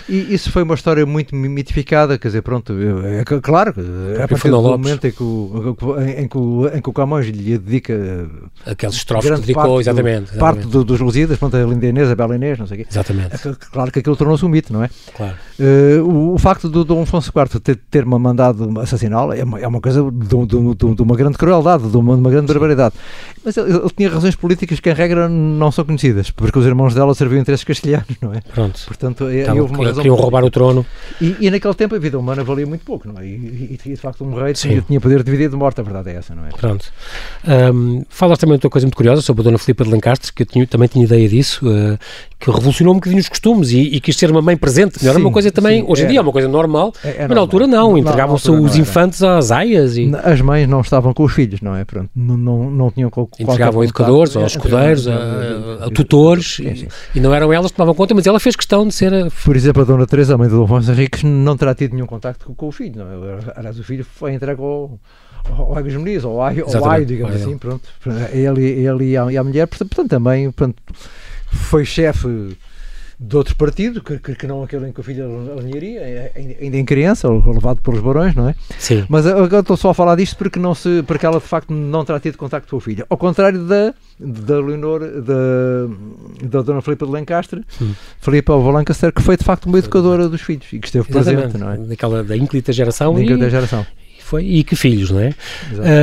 E 0.09 0.35
isso 0.35 0.51
foi 0.51 0.63
uma 0.63 0.75
história 0.75 1.05
muito 1.05 1.35
mitificada, 1.35 2.19
quer 2.19 2.29
dizer, 2.29 2.43
pronto, 2.43 2.75
é, 3.05 3.25
claro, 3.41 3.75
a 4.23 4.29
partir 4.29 4.51
do 4.51 4.63
momento 4.63 5.07
em 5.07 5.13
que 5.13 5.23
o, 5.23 5.75
em 6.17 6.29
que 6.29 6.39
o, 6.39 6.69
em 6.69 6.81
que 6.81 6.89
o 6.89 6.93
Camões 6.93 7.27
lhe 7.27 7.59
dedica 7.59 8.29
aqueles 8.67 8.97
estrofes 8.97 9.31
que 9.31 9.41
dedicou, 9.41 9.63
parte 9.63 9.81
exatamente, 9.81 10.33
do, 10.33 10.39
Parte 10.39 10.67
do, 10.67 10.85
dos 10.85 11.01
Lusíadas, 11.01 11.39
pronto, 11.39 11.57
a 11.57 11.63
Linda 11.65 11.87
Inês, 11.87 12.11
a 12.11 12.15
Bela 12.15 12.35
Inês, 12.35 12.59
não 12.59 12.67
sei 12.67 12.81
o 12.81 12.81
quê. 12.81 12.87
Exatamente. 12.91 13.35
É, 13.35 13.55
claro 13.71 13.93
que 13.93 13.99
aquilo 13.99 14.17
tornou-se 14.17 14.45
um 14.45 14.49
mito, 14.49 14.73
não 14.73 14.83
é? 14.83 14.91
Claro. 15.17 15.35
Uh, 15.59 16.03
o, 16.05 16.35
o, 16.35 16.39
facto 16.39 16.69
do 16.69 16.85
Dom 16.85 17.03
Afonso 17.03 17.33
IV 17.35 17.61
ter, 17.61 17.77
ter 17.91 18.05
uma 18.05 18.19
mandado 18.19 18.79
assassiná-lo 18.81 19.33
é 19.33 19.43
uma, 19.43 19.61
é 19.61 19.67
uma 19.67 19.81
coisa 19.81 20.03
de, 20.03 20.27
de, 20.27 20.47
de, 20.47 20.95
de, 20.95 21.03
uma 21.03 21.17
grande 21.17 21.37
crueldade, 21.37 21.89
de 21.89 21.97
uma, 21.97 22.15
uma 22.15 22.31
grande 22.31 22.47
barbaridade. 22.47 22.95
Mas 23.45 23.57
ele, 23.57 23.71
ele, 23.71 23.91
tinha 23.97 24.09
razões 24.09 24.37
políticas 24.37 24.81
que, 24.81 24.91
em 24.91 24.95
regra, 24.95 25.29
não 25.29 25.71
são 25.73 25.85
conhecidas, 25.85 26.31
porque 26.49 26.61
os 26.61 26.67
irmãos 26.67 26.95
dela 26.95 27.15
serviam 27.15 27.41
interesses 27.41 27.63
castelhanos, 27.63 28.17
não 28.23 28.33
é? 28.33 28.41
Pronto. 28.41 28.81
Portanto, 28.87 29.31
então, 29.31 29.59
houve 29.59 29.75
uma 29.75 29.85
razão 29.85 30.03
queriam 30.03 30.17
roubar 30.17 30.45
o 30.45 30.51
trono. 30.51 30.85
E, 31.21 31.37
e, 31.41 31.51
naquele 31.51 31.75
tempo 31.75 31.95
a 31.95 31.99
vida 31.99 32.19
humana 32.19 32.43
valia 32.43 32.67
muito 32.67 32.85
pouco, 32.85 33.07
não 33.07 33.21
é? 33.21 33.27
E, 33.27 33.79
e 33.85 33.91
de 33.91 33.97
facto 33.97 34.25
um 34.25 34.35
rei 34.35 34.55
tinha, 34.55 34.81
tinha 34.81 35.01
poder 35.01 35.23
de 35.23 35.31
vida 35.31 35.45
e 35.45 35.49
de 35.49 35.57
morte, 35.57 35.81
a 35.81 35.85
verdade 35.85 36.11
é 36.11 36.15
essa, 36.15 36.35
não 36.35 36.47
é? 36.47 36.49
Pronto. 36.49 36.87
Um, 37.47 38.03
falas 38.09 38.39
também 38.39 38.55
de 38.55 38.57
outra 38.57 38.71
coisa 38.71 38.87
muito 38.87 38.97
curiosa 38.97 39.21
sobre 39.21 39.43
a 39.43 39.45
Dona 39.45 39.59
Filipa 39.59 39.85
de 39.85 39.91
Lencastre, 39.91 40.33
que 40.33 40.43
eu 40.43 40.47
tinha, 40.47 40.67
também 40.67 40.89
tinha 40.89 41.05
ideia 41.05 41.29
disso, 41.29 41.69
uh, 41.69 41.99
que 42.39 42.51
revolucionou 42.51 42.95
um 42.95 42.97
bocadinho 42.97 43.21
os 43.21 43.29
costumes 43.29 43.71
e, 43.73 43.81
e 43.81 44.01
quis 44.01 44.17
ser 44.17 44.31
uma 44.31 44.41
mãe 44.41 44.57
presente. 44.57 45.03
Não 45.03 45.11
era 45.11 45.19
uma 45.19 45.31
coisa 45.31 45.51
também, 45.51 45.83
sim, 45.83 45.87
hoje 45.89 46.03
em 46.03 46.05
é, 46.07 46.09
dia 46.09 46.19
é 46.21 46.23
uma 46.23 46.33
coisa 46.33 46.49
normal, 46.49 46.95
é, 47.05 47.09
é 47.09 47.11
mas 47.11 47.19
normal. 47.19 47.35
na 47.35 47.41
altura 47.43 47.67
não, 47.67 47.99
entregavam-se 47.99 48.51
os 48.51 48.77
infantes 48.77 49.23
às 49.23 49.51
aias. 49.51 49.97
E... 49.97 50.11
As 50.25 50.41
mães 50.41 50.69
não 50.69 50.81
estavam 50.81 51.13
com 51.13 51.25
os 51.25 51.33
filhos, 51.33 51.61
não 51.61 51.75
é? 51.75 51.85
Pronto, 51.85 52.09
não, 52.17 52.37
não, 52.37 52.71
não 52.71 52.91
tinham 52.91 53.11
Entregavam 53.39 53.83
educadores, 53.83 54.37
aos 54.37 54.53
escudeiros, 54.53 55.09
a, 55.09 55.87
a, 55.87 55.91
tutores, 55.91 56.28
e, 57.15 57.21
não 57.21 57.35
eram 57.35 57.53
elas 57.53 57.71
que 57.71 57.77
tomavam 57.77 57.95
conta, 57.95 58.15
mas 58.15 58.27
ela 58.27 58.41
fez 58.41 58.55
questão 58.55 58.87
de 58.87 58.95
ser. 58.95 59.13
A... 59.13 59.29
Por 59.45 59.57
exemplo, 59.57 59.83
a 59.83 59.85
Dona 59.85 60.07
Teresa, 60.07 60.35
a 60.35 60.39
mãe 60.39 60.49
do 60.49 60.57
Dom 60.57 60.65
Afonso 60.65 60.91
Henriques, 60.91 61.23
não 61.23 61.57
terá 61.57 61.75
tido 61.75 61.95
nenhum 61.95 62.07
contacto 62.07 62.47
com, 62.47 62.55
com 62.55 62.69
o 62.69 62.73
filho, 62.73 63.05
não 63.05 63.07
é? 63.07 63.39
Aliás, 63.57 63.79
o 63.79 63.85
filho 63.85 64.05
foi 64.05 64.35
entregue 64.35 64.61
ao 64.61 64.99
ao 65.57 65.77
Agas 65.77 65.95
Muniz, 65.95 66.25
ou 66.25 66.43
ao 66.43 66.89
Ai, 66.91 67.05
digamos 67.05 67.37
assim, 67.37 67.57
pronto. 67.57 67.89
Ele, 68.33 68.63
ele 68.63 69.13
e, 69.13 69.17
a, 69.17 69.33
e 69.33 69.37
a 69.37 69.45
mulher, 69.45 69.67
portanto, 69.67 70.09
também 70.09 70.51
pronto, 70.51 70.77
foi 71.51 71.85
chefe 71.85 72.57
de 73.21 73.37
outro 73.37 73.57
partido, 73.57 74.01
que, 74.01 74.19
que, 74.19 74.47
não 74.47 74.63
aquele 74.63 74.89
em 74.89 74.93
que 74.93 75.01
o 75.01 75.03
filho 75.03 75.53
alinharia, 75.59 76.01
é, 76.01 76.33
ainda 76.61 76.77
em 76.77 76.85
criança, 76.85 77.29
levado 77.29 77.83
pelos 77.83 78.01
barões, 78.01 78.33
não 78.35 78.49
é? 78.49 78.55
Sim. 78.79 79.05
Mas 79.09 79.27
agora 79.27 79.59
estou 79.59 79.77
só 79.77 79.91
a 79.91 79.95
falar 79.95 80.15
disto 80.15 80.37
porque, 80.37 80.59
não 80.59 80.73
se, 80.73 81.03
porque 81.05 81.27
ela 81.27 81.41
de 81.41 81.47
facto 81.47 81.73
não 81.73 82.05
terá 82.05 82.21
tido 82.21 82.39
contacto 82.39 82.71
com 82.71 82.77
o 82.77 82.81
filho. 82.81 83.05
Ao 83.11 83.17
contrário 83.17 83.65
da, 83.65 83.93
da 84.21 84.61
Leonor, 84.61 85.01
da, 85.01 86.47
da 86.49 86.63
Dona 86.63 86.81
Filipa 86.81 87.07
de 87.07 87.13
Lancaster, 87.13 87.65
hum. 87.83 87.93
Filipa 88.21 88.55
Lancaster, 88.55 89.13
que 89.13 89.21
foi 89.21 89.37
de 89.37 89.43
facto 89.43 89.67
uma 89.67 89.79
educadora 89.79 90.29
dos 90.29 90.41
filhos 90.41 90.73
e 90.73 90.79
que 90.79 90.87
esteve 90.87 91.11
Exatamente. 91.11 91.53
presente, 91.53 91.59
não 91.59 91.73
é? 91.73 91.77
Daquela, 91.89 92.23
da 92.23 92.37
ínclita 92.37 92.73
geração. 92.73 93.15
Da 93.15 93.21
ínclita 93.21 93.51
geração 93.51 93.85
foi, 94.29 94.45
e 94.45 94.63
que 94.63 94.77
filhos, 94.77 95.11
não 95.11 95.21
é? 95.21 95.33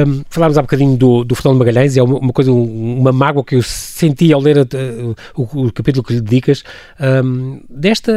Um, 0.07 0.23
falámos 0.29 0.57
há 0.57 0.61
bocadinho 0.61 0.97
do, 0.97 1.23
do 1.23 1.35
Fernando 1.35 1.59
Magalhães, 1.59 1.95
é 1.95 2.01
uma, 2.01 2.17
uma, 2.17 2.33
coisa, 2.33 2.51
uma 2.51 3.11
mágoa 3.11 3.43
que 3.43 3.55
eu 3.55 3.61
senti 3.61 4.33
ao 4.33 4.41
ler 4.41 4.57
uh, 4.57 5.15
o, 5.35 5.65
o, 5.65 5.71
capítulo 5.71 6.03
que 6.03 6.13
lhe 6.13 6.21
dedicas, 6.21 6.63
um, 6.99 7.61
desta, 7.69 8.11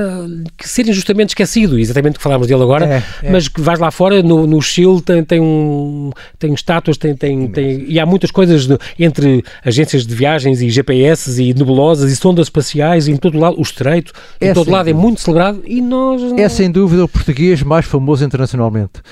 que 0.57 0.67
ser 0.67 0.89
injustamente 0.89 1.31
esquecido, 1.31 1.79
exatamente 1.79 2.15
o 2.15 2.17
que 2.19 2.23
falámos 2.23 2.47
dele 2.47 2.63
agora, 2.63 2.87
é, 2.87 3.03
é. 3.23 3.31
mas 3.31 3.49
que 3.49 3.61
vais 3.61 3.79
lá 3.79 3.91
fora, 3.91 4.23
no, 4.23 4.47
no 4.47 4.63
Chile 4.63 5.03
tem, 5.03 5.23
tem, 5.23 5.41
um, 5.41 6.11
tem 6.39 6.55
estátuas, 6.55 6.97
tem, 6.97 7.15
tem, 7.15 7.47
tem, 7.49 7.85
e 7.87 8.01
há 8.01 8.07
muitas 8.07 8.31
coisas 8.31 8.67
entre 8.99 9.45
agências 9.63 10.07
de 10.07 10.15
viagens 10.15 10.63
e 10.63 10.71
GPS 10.71 11.43
e 11.43 11.53
nebulosas 11.53 12.11
e 12.11 12.17
sondas 12.17 12.47
espaciais, 12.47 13.09
e 13.09 13.13
em 13.13 13.17
todo 13.19 13.39
lado, 13.39 13.59
o 13.59 13.63
estreito, 13.63 14.13
é 14.41 14.49
em 14.49 14.55
todo 14.55 14.71
lado 14.71 14.89
é 14.89 14.95
muito 14.95 15.21
celebrado 15.21 15.63
e 15.67 15.83
nós... 15.83 16.23
Não... 16.23 16.39
É 16.39 16.49
sem 16.49 16.71
dúvida 16.71 17.05
o 17.05 17.09
português 17.09 17.63
mais 17.63 17.85
famoso 17.85 18.25
internacionalmente. 18.25 19.03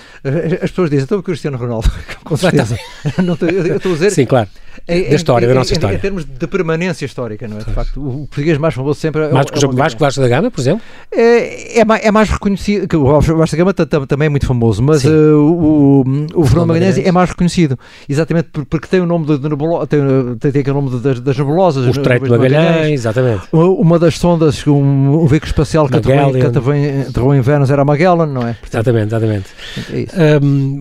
As 0.63 0.71
pessoas 0.71 0.86
pessoas 0.87 0.91
dizem, 0.91 1.05
então 1.05 1.19
o 1.19 1.23
Cristiano 1.23 1.57
Ronaldo, 1.57 1.91
com 2.25 2.37
certeza. 2.37 2.79
não, 3.23 3.37
eu 3.41 3.77
estou 3.77 3.93
a 3.93 3.95
dizer. 3.95 4.11
Sim, 4.11 4.27
claro. 4.27 4.49
Em, 4.89 5.09
da 5.09 5.17
história, 5.17 5.47
em, 5.47 5.49
da 5.49 5.55
nossa 5.55 5.73
história. 5.73 5.97
Em 5.97 5.99
termos 5.99 6.25
de 6.25 6.47
permanência 6.47 7.07
histórica, 7.07 7.49
não 7.49 7.57
é? 7.57 7.61
De 7.61 7.73
facto, 7.73 8.01
o 8.01 8.27
português 8.27 8.59
mais 8.59 8.75
famoso 8.75 9.01
sempre 9.01 9.23
é, 9.23 9.33
mais, 9.33 9.47
é 9.51 9.67
o 9.67 9.73
Vasco 9.73 9.99
Vasco 9.99 10.21
da 10.21 10.29
Gama, 10.29 10.51
por 10.51 10.61
exemplo? 10.61 10.83
É, 11.11 11.81
é, 11.81 11.85
mais, 11.85 12.05
é 12.05 12.11
mais 12.11 12.31
reconhecido, 12.31 12.87
que 12.87 12.97
o 12.97 13.21
Vasco 13.21 13.57
da 13.57 13.57
Gama 13.57 13.73
também 14.07 14.27
é 14.27 14.29
muito 14.29 14.47
famoso, 14.47 14.83
mas 14.83 15.05
uh, 15.05 15.09
o, 15.09 16.03
o, 16.03 16.27
o 16.35 16.45
Fernando 16.45 16.69
Magalhães 16.69 16.99
é 16.99 17.11
mais 17.11 17.31
reconhecido, 17.31 17.79
exatamente 18.09 18.49
porque 18.69 18.87
tem 18.87 19.01
o 19.01 19.07
nome 19.07 19.27
de, 19.27 19.39
de 19.39 19.49
nebulo, 19.49 19.85
tem, 19.87 20.01
tem, 20.39 20.53
tem 20.53 20.61
aquele 20.61 20.77
nome 20.77 21.01
das, 21.01 21.21
das 21.21 21.37
nebulosas. 21.37 21.87
O 21.87 21.91
Estreito 21.91 22.25
de 22.25 22.31
Magalhães, 22.31 23.01
exatamente. 23.01 23.49
Uma 23.53 23.99
das 23.99 24.19
sondas, 24.19 24.65
um, 24.67 25.23
um 25.23 25.27
veículo 25.27 25.51
espacial 25.51 25.89
que 25.89 25.97
aterrou 25.97 27.35
em 27.35 27.41
Vênus 27.41 27.71
era 27.71 27.83
a 27.83 27.85
Magellan, 27.85 28.27
não 28.27 28.47
é? 28.47 28.53
Portanto, 28.55 28.83
exatamente, 28.83 29.07
exatamente. 29.09 29.47
É 29.93 30.01
isso. 30.01 30.15
Um, 30.45 30.76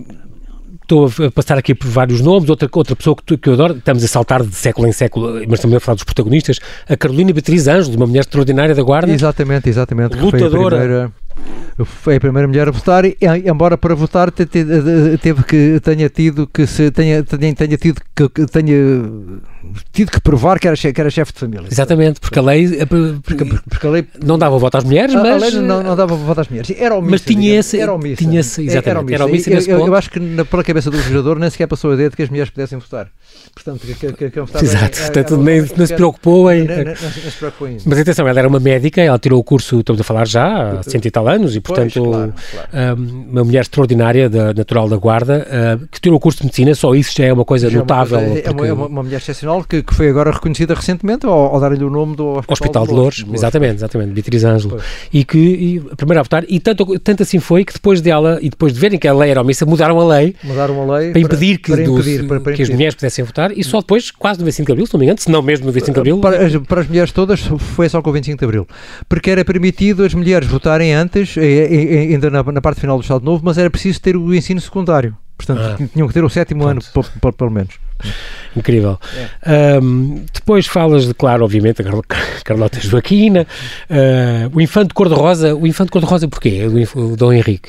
estou 0.86 1.26
a 1.26 1.30
passar 1.30 1.58
aqui 1.58 1.74
por 1.74 1.88
vários 1.88 2.20
nomes, 2.20 2.48
outra, 2.48 2.68
outra 2.72 2.94
pessoa 2.94 3.16
que, 3.16 3.36
que 3.36 3.48
eu 3.48 3.54
adoro, 3.54 3.76
estamos 3.76 4.04
a 4.04 4.08
saltar 4.08 4.42
de 4.44 4.54
século 4.54 4.86
em 4.86 4.92
século, 4.92 5.34
mas 5.48 5.54
estamos 5.54 5.76
a 5.76 5.80
falar 5.80 5.96
dos 5.96 6.04
protagonistas, 6.04 6.60
a 6.88 6.96
Carolina 6.96 7.32
Beatriz 7.32 7.66
Ângelo, 7.66 7.96
uma 7.96 8.06
mulher 8.06 8.20
extraordinária 8.20 8.74
da 8.74 8.82
Guarda. 8.82 9.12
Exatamente, 9.12 9.68
exatamente. 9.68 10.16
Lutadora 10.16 11.12
foi 11.84 12.16
a 12.16 12.20
primeira 12.20 12.48
mulher 12.48 12.68
a 12.68 12.70
votar 12.70 13.04
e, 13.04 13.16
embora 13.44 13.76
para 13.76 13.94
votar 13.94 14.30
teve 14.30 15.42
que 15.44 15.80
tenha 15.80 16.08
tido 16.08 16.46
que 16.46 16.66
se 16.66 16.90
tenha, 16.90 17.22
tenha, 17.22 17.54
tenha 17.54 17.76
tido 17.76 18.00
que 18.14 18.46
tenha 18.46 18.76
tido 19.92 20.10
que 20.10 20.20
provar 20.20 20.58
que 20.58 20.68
era, 20.68 20.76
que 20.76 21.00
era 21.00 21.10
chefe 21.10 21.32
de 21.32 21.40
família. 21.40 21.68
Exatamente, 21.70 22.20
porque 22.20 22.38
a 22.38 22.42
lei, 22.42 22.68
porque, 23.22 23.44
porque 23.68 23.86
a 23.86 23.90
lei 23.90 24.06
não 24.24 24.38
dava 24.38 24.58
voto 24.58 24.78
às 24.78 24.84
mulheres, 24.84 25.14
mas... 25.14 25.42
A 25.42 25.46
lei 25.46 25.60
não, 25.60 25.82
não 25.82 25.96
dava 25.96 26.14
voto 26.14 26.40
às 26.40 26.48
mulheres. 26.48 26.70
Era 26.78 26.94
omissa, 26.94 27.10
mas 27.10 27.20
tinha 27.22 27.58
esse, 27.58 27.78
era 27.78 27.92
omissa. 27.92 28.16
Tinha 28.16 28.40
esse, 28.40 28.62
exatamente, 28.64 29.14
era 29.14 29.24
omissa. 29.26 29.50
Era 29.50 29.56
omissa 29.56 29.70
eu, 29.70 29.80
eu, 29.80 29.86
eu, 29.86 29.94
acho 29.94 30.10
que 30.10 30.20
na, 30.20 30.44
pela 30.44 30.62
cabeça 30.62 30.90
do 30.90 30.96
legislador 30.96 31.38
nem 31.38 31.50
sequer 31.50 31.66
passou 31.66 31.90
a 31.90 31.94
ideia 31.94 32.10
de 32.10 32.16
que 32.16 32.22
as 32.22 32.28
mulheres 32.28 32.50
pudessem 32.50 32.78
votar. 32.78 33.08
Portanto, 33.54 33.80
que, 33.86 33.94
que, 33.94 34.12
que, 34.12 34.30
que 34.30 34.38
Exato, 34.38 34.98
é, 34.98 35.02
portanto, 35.02 35.36
nem, 35.38 35.60
não 35.76 35.86
se 35.86 35.94
preocupou 35.94 36.50
em... 36.52 36.66
Mas 37.84 37.98
atenção, 37.98 38.28
ela 38.28 38.38
era 38.38 38.48
uma 38.48 38.60
médica, 38.60 39.00
ela 39.00 39.18
tirou 39.18 39.40
o 39.40 39.44
curso, 39.44 39.80
estamos 39.80 40.00
a 40.00 40.04
falar 40.04 40.26
já, 40.26 40.78
há 40.78 40.82
cento 40.82 41.06
e 41.06 41.10
tal 41.10 41.25
anos, 41.28 41.56
e 41.56 41.60
portanto, 41.60 42.02
claro, 42.02 42.34
claro. 42.70 43.00
Um, 43.00 43.26
uma 43.32 43.44
mulher 43.44 43.60
extraordinária, 43.60 44.28
da, 44.28 44.52
natural 44.54 44.88
da 44.88 44.96
Guarda, 44.96 45.46
uh, 45.80 45.86
que 45.90 46.00
tirou 46.00 46.16
o 46.16 46.20
curso 46.20 46.38
de 46.40 46.44
medicina, 46.46 46.74
só 46.74 46.94
isso 46.94 47.12
já 47.16 47.24
é 47.26 47.32
uma 47.32 47.44
coisa 47.44 47.68
Já 47.68 47.74
é 47.76 47.78
uma 47.78 47.82
notável. 47.82 48.18
coisa- 48.18 48.40
É, 48.46 48.50
uma, 48.50 48.66
é 48.66 48.72
uma- 48.72 48.86
uma 48.86 49.02
mulher 49.02 49.16
excepcional 49.18 49.64
que, 49.64 49.82
que 49.82 49.94
foi 49.94 50.08
agora 50.08 50.30
reconhecida 50.30 50.74
recentemente 50.74 51.26
ao, 51.26 51.32
ao 51.54 51.60
dar-lhe 51.60 51.82
o 51.84 51.90
nome 51.90 52.16
do 52.16 52.28
Hospital, 52.38 52.52
Hospital 52.52 52.86
de 52.86 52.92
Louros, 52.94 53.24
exatamente, 53.32 53.74
exatamente, 53.76 54.10
Beatriz 54.12 54.44
Ângelo. 54.44 54.70
Pois. 54.72 54.84
E 55.12 55.24
que, 55.24 55.38
e, 55.38 55.82
a 55.92 55.96
primeira 55.96 56.20
a 56.20 56.22
votar, 56.22 56.44
e 56.48 56.60
tanto, 56.60 56.98
tanto 56.98 57.22
assim 57.22 57.38
foi 57.38 57.64
que 57.64 57.72
depois 57.72 58.00
dela, 58.00 58.38
e 58.42 58.48
depois 58.50 58.72
de 58.72 58.80
verem 58.80 58.98
que 58.98 59.08
a 59.08 59.12
lei 59.14 59.30
era 59.30 59.40
omissa, 59.40 59.64
mudaram 59.66 60.00
a 60.00 60.06
lei 60.06 60.34
Mudaram 60.42 60.82
a 60.90 60.96
lei 60.98 61.10
para 61.12 61.20
impedir 61.20 61.58
que, 61.58 61.70
para 61.72 61.82
impedir, 61.84 62.26
para- 62.26 62.40
para 62.40 62.52
que 62.52 62.62
as 62.62 62.68
mulheres 62.68 62.94
pudessem 62.94 63.24
votar, 63.24 63.50
e 63.56 63.62
só 63.64 63.80
depois, 63.80 64.10
quase 64.10 64.38
no 64.38 64.44
25 64.44 64.66
de 64.66 64.72
Abril, 64.72 64.86
se 64.86 64.92
não 64.94 64.98
me 65.00 65.06
engano, 65.06 65.18
se 65.20 65.30
não 65.30 65.42
mesmo 65.42 65.66
no 65.66 65.72
25 65.72 65.94
de 65.94 66.00
Abril, 66.00 66.18
Para 66.20 66.36
para 66.66 66.80
as 66.80 66.88
mulheres 66.88 67.12
todas 67.12 67.40
foi 67.40 67.88
só 67.88 68.00
com 68.02 68.10
o 68.10 68.12
25 68.12 68.38
de 68.38 68.44
Abril. 68.44 68.66
Porque 69.08 69.30
era 69.30 69.44
permitido 69.44 70.04
as 70.04 70.12
mulheres 70.14 70.46
votarem 70.48 70.92
antes, 70.92 71.15
eh, 71.20 71.68
eh, 71.70 71.98
ainda 72.14 72.30
na, 72.30 72.42
na 72.42 72.60
parte 72.60 72.80
final 72.80 72.96
do 72.98 73.02
Estado 73.02 73.24
Novo, 73.24 73.42
mas 73.44 73.58
era 73.58 73.70
preciso 73.70 74.00
ter 74.00 74.16
o 74.16 74.34
ensino 74.34 74.60
secundário. 74.60 75.16
Portanto, 75.36 75.60
Ah. 75.60 75.88
tinham 75.92 76.08
que 76.08 76.14
ter 76.14 76.24
o 76.24 76.28
sétimo 76.30 76.62
Pronto. 76.64 76.84
ano, 76.94 77.04
pe- 77.04 77.20
pe- 77.20 77.32
pelo 77.32 77.50
menos. 77.50 77.74
Incrível. 78.54 78.98
É. 79.44 79.76
Ahm, 79.76 80.24
depois 80.32 80.66
falas 80.66 81.06
de, 81.06 81.12
claro, 81.14 81.44
obviamente, 81.44 81.82
a 81.82 81.84
Carlo- 81.84 82.04
Carlota 82.44 82.80
Joaquina, 82.80 83.46
ah, 83.90 84.48
o 84.54 84.60
Infante 84.60 84.94
Cor-de-Rosa. 84.94 85.54
O 85.54 85.66
Infante 85.66 85.90
Cor-de-Rosa 85.90 86.26
porquê? 86.28 86.62
O, 86.94 86.98
o 87.12 87.16
Dom 87.16 87.32
Henrique. 87.32 87.68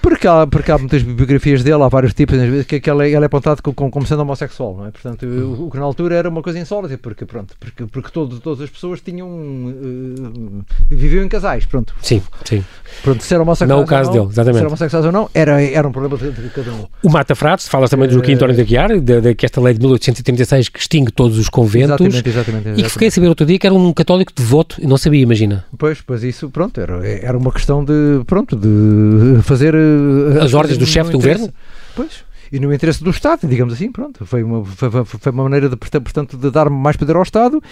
Porque 0.00 0.26
há, 0.28 0.46
porque 0.46 0.70
há 0.70 0.78
muitas 0.78 1.02
biografias 1.02 1.62
dele, 1.64 1.82
há 1.82 1.88
vários 1.88 2.14
tipos, 2.14 2.36
que, 2.66 2.78
que 2.80 2.90
ele, 2.90 3.04
é- 3.04 3.10
ele 3.14 3.22
é 3.24 3.26
apontado 3.26 3.62
co- 3.62 3.72
como, 3.72 3.90
como 3.90 4.06
sendo 4.06 4.22
homossexual, 4.22 4.76
não 4.76 4.86
é? 4.86 4.90
Portanto, 4.90 5.24
o, 5.26 5.66
o 5.66 5.70
que 5.70 5.76
na 5.78 5.84
altura 5.84 6.14
era 6.14 6.28
uma 6.28 6.42
coisa 6.42 6.58
insólita, 6.58 6.96
porque, 6.98 7.24
pronto, 7.24 7.54
porque, 7.58 7.86
porque 7.86 8.10
todo- 8.12 8.38
todas 8.38 8.60
as 8.60 8.70
pessoas 8.70 9.00
tinham. 9.00 9.28
eh, 9.30 10.94
viviam 10.94 11.24
em 11.24 11.28
casais, 11.28 11.66
pronto. 11.66 11.94
Sim, 12.00 12.22
sim. 12.44 12.64
Pronto, 13.02 13.22
se 13.24 13.32
era 13.34 13.42
homossexual 13.42 13.68
Não 13.68 13.78
o 13.78 13.80
ou 13.82 13.86
caso 13.88 14.10
dele, 14.12 14.26
exatamente. 14.26 14.54
Se 14.54 14.58
era 14.60 14.68
homossexual 14.68 15.04
ou 15.04 15.12
não, 15.12 15.30
era, 15.34 15.62
era 15.62 15.88
um 15.88 15.92
problema 15.92 16.16
de, 16.16 16.30
de 16.30 16.48
cada 16.50 16.70
um. 16.72 16.86
O 17.02 17.10
Mata 17.10 17.34
Frades, 17.34 17.66
falas 17.68 17.90
também 17.90 18.08
do 18.08 18.14
Joaquim 18.14 18.32
Eh, 18.32 18.34
António 18.34 18.54
de 18.54 18.60
Aguiar, 18.60 19.00
de, 19.00 19.20
de, 19.20 19.34
que 19.34 19.46
esta 19.46 19.60
lei 19.60 19.67
de 19.74 19.80
1836 19.80 20.68
que 20.68 20.78
extingue 20.78 21.10
todos 21.12 21.38
os 21.38 21.48
conventos. 21.48 22.00
Exatamente, 22.06 22.28
exatamente. 22.28 22.60
E 22.60 22.62
que 22.62 22.68
exatamente. 22.70 22.92
fiquei 22.92 23.08
a 23.08 23.10
saber 23.10 23.28
outro 23.28 23.46
dia 23.46 23.58
que 23.58 23.66
era 23.66 23.74
um 23.74 23.92
católico 23.92 24.32
devoto, 24.34 24.76
e 24.80 24.86
não 24.86 24.96
sabia, 24.96 25.20
imagina. 25.22 25.64
Pois, 25.76 26.00
pois 26.00 26.22
isso, 26.22 26.48
pronto, 26.50 26.80
era, 26.80 27.06
era 27.06 27.36
uma 27.36 27.52
questão 27.52 27.84
de, 27.84 27.92
pronto, 28.26 28.56
de 28.56 29.42
fazer... 29.42 29.74
eh, 29.74 30.42
As 30.42 30.54
ordens 30.54 30.78
do 30.78 30.82
no 30.82 30.86
chefe 30.86 31.10
do 31.10 31.18
governo? 31.18 31.52
Pois, 31.94 32.24
e 32.52 32.58
no 32.60 32.72
interesse 32.72 33.02
do 33.02 33.10
Estado, 33.10 33.46
digamos 33.46 33.74
assim, 33.74 33.90
pronto, 33.92 34.24
foi 34.26 34.42
uma, 34.42 34.64
foi, 34.64 34.90
foi- 35.04 35.32
uma 35.32 35.44
maneira, 35.44 35.68
de, 35.68 35.76
porta- 35.76 36.00
portanto, 36.00 36.36
de 36.36 36.50
dar 36.50 36.68
mais 36.70 36.96
poder 36.96 37.16
ao 37.16 37.22
Estado 37.22 37.62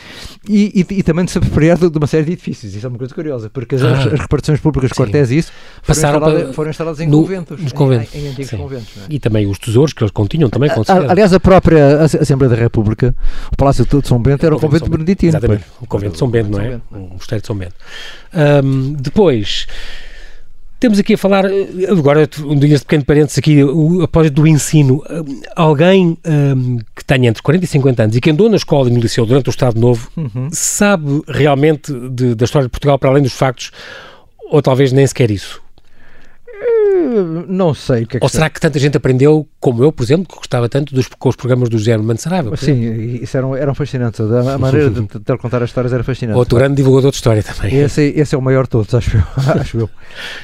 e, 0.48 0.84
e, 0.90 0.94
e 0.98 1.02
também 1.02 1.24
de 1.24 1.30
se 1.30 1.38
apropriar 1.38 1.78
de, 1.78 1.88
de 1.90 1.98
uma 1.98 2.06
série 2.06 2.24
de 2.24 2.32
edifícios, 2.32 2.74
isso 2.74 2.84
é 2.86 2.88
uma 2.88 2.98
coisa 2.98 3.14
curiosa, 3.14 3.48
porque 3.50 3.74
as, 3.74 3.82
Ah. 3.82 3.92
as 4.14 4.20
repartições 4.20 4.60
públicas, 4.60 4.90
Sim. 4.90 4.96
quartéis 5.02 5.30
e 5.30 5.38
isso, 5.38 5.52
foram, 5.82 5.86
Passaram 5.86 6.18
instaladas, 6.18 6.42
para- 6.44 6.52
foram 6.52 6.70
instaladas 6.70 7.00
em 7.00 7.06
no- 7.08 7.20
conventos, 7.22 7.60
nos 7.62 7.72
em- 7.72 7.74
conventos. 7.74 8.14
Em, 8.14 8.18
em 8.18 8.28
antigos 8.28 8.50
Sim. 8.50 8.56
conventos, 8.58 8.88
é? 8.98 9.00
E 9.14 9.18
também 9.18 9.46
os 9.46 9.58
tesouros 9.58 9.92
que 9.92 10.02
eles 10.02 10.10
continham 10.12 10.48
também, 10.50 10.70
A-. 10.70 11.10
Aliás, 11.10 11.32
a 11.32 11.40
própria 11.40 12.02
Asse- 12.02 12.18
Assembleia 12.18 12.50
da 12.54 12.56
República, 12.60 13.14
o 13.52 13.56
Palácio 13.56 13.84
de 13.86 14.06
São 14.08 14.20
Bento, 14.20 14.44
era 14.44 14.54
o 14.54 14.58
O 14.58 14.60
convento 14.60 14.90
beneditino. 14.90 15.30
Exatamente, 15.30 15.64
o 15.80 15.86
convento 15.86 16.12
de 16.12 16.18
São 16.18 16.28
Bento, 16.28 16.50
não 16.50 16.60
é? 16.60 16.80
O 16.92 17.14
mosteiro 17.14 17.40
de 17.42 17.46
São 17.46 17.56
Bento. 17.56 17.74
Ahm, 18.34 18.94
depois, 18.98 19.66
temos 20.78 20.98
aqui 20.98 21.14
a 21.14 21.18
falar, 21.18 21.44
eh, 21.46 21.66
agora 21.90 22.28
um 22.44 22.58
pequeno 22.84 23.04
parênteses 23.04 23.38
aqui, 23.38 23.58
após 24.02 24.30
do 24.30 24.46
ensino. 24.46 25.02
Ahm, 25.08 25.40
Alguém 25.54 26.18
ahm, 26.24 26.78
que 26.94 27.04
tenha 27.04 27.28
entre 27.28 27.42
40 27.42 27.64
e 27.64 27.68
50 27.68 28.02
anos 28.04 28.16
e 28.16 28.20
que 28.20 28.30
andou 28.30 28.48
na 28.48 28.56
escola 28.56 28.88
e 28.88 28.92
no 28.92 29.00
liceu 29.00 29.24
durante 29.26 29.48
o 29.48 29.50
Estado 29.50 29.80
Novo, 29.80 30.10
Uhum. 30.16 30.48
sabe 30.52 31.22
realmente 31.28 31.92
de- 32.10 32.34
da 32.34 32.44
história 32.44 32.66
de 32.66 32.70
Portugal 32.70 32.98
para 32.98 33.10
além 33.10 33.22
dos 33.22 33.32
factos, 33.32 33.70
ou 34.50 34.60
talvez 34.62 34.92
nem 34.92 35.06
sequer 35.06 35.30
isso? 35.30 35.60
Não 37.48 37.72
sei 37.74 38.02
o 38.02 38.06
que 38.06 38.16
é 38.16 38.20
que 38.20 38.24
Ou 38.24 38.28
será 38.28 38.50
que 38.50 38.60
tanta 38.60 38.78
gente 38.78 38.96
aprendeu, 38.96 39.46
como 39.60 39.82
eu, 39.82 39.92
por 39.92 40.02
exemplo, 40.02 40.26
que 40.28 40.36
gostava 40.36 40.68
tanto 40.68 40.94
dos, 40.94 41.06
com 41.08 41.28
os 41.28 41.36
programas 41.36 41.68
do 41.68 41.76
por 41.76 41.82
exemplo? 41.82 42.56
Sim, 42.56 43.18
isso 43.22 43.36
eram, 43.36 43.54
eram 43.56 43.74
fascinantes. 43.74 44.20
A 44.20 44.58
maneira 44.58 44.90
de, 44.90 45.00
de 45.02 45.38
contar 45.38 45.62
as 45.62 45.70
histórias 45.70 45.92
era 45.92 46.02
fascinante. 46.04 46.36
Outro 46.38 46.56
grande 46.58 46.74
divulgador 46.76 47.10
de 47.10 47.16
história 47.16 47.42
também. 47.42 47.74
Esse, 47.76 48.02
é- 48.02 48.20
esse 48.20 48.34
é 48.34 48.38
o 48.38 48.42
maior 48.42 48.64
de 48.64 48.70
todos, 48.70 48.92
acho 48.94 49.16
eu. 49.16 49.22
acho 49.60 49.78
eu. 49.78 49.90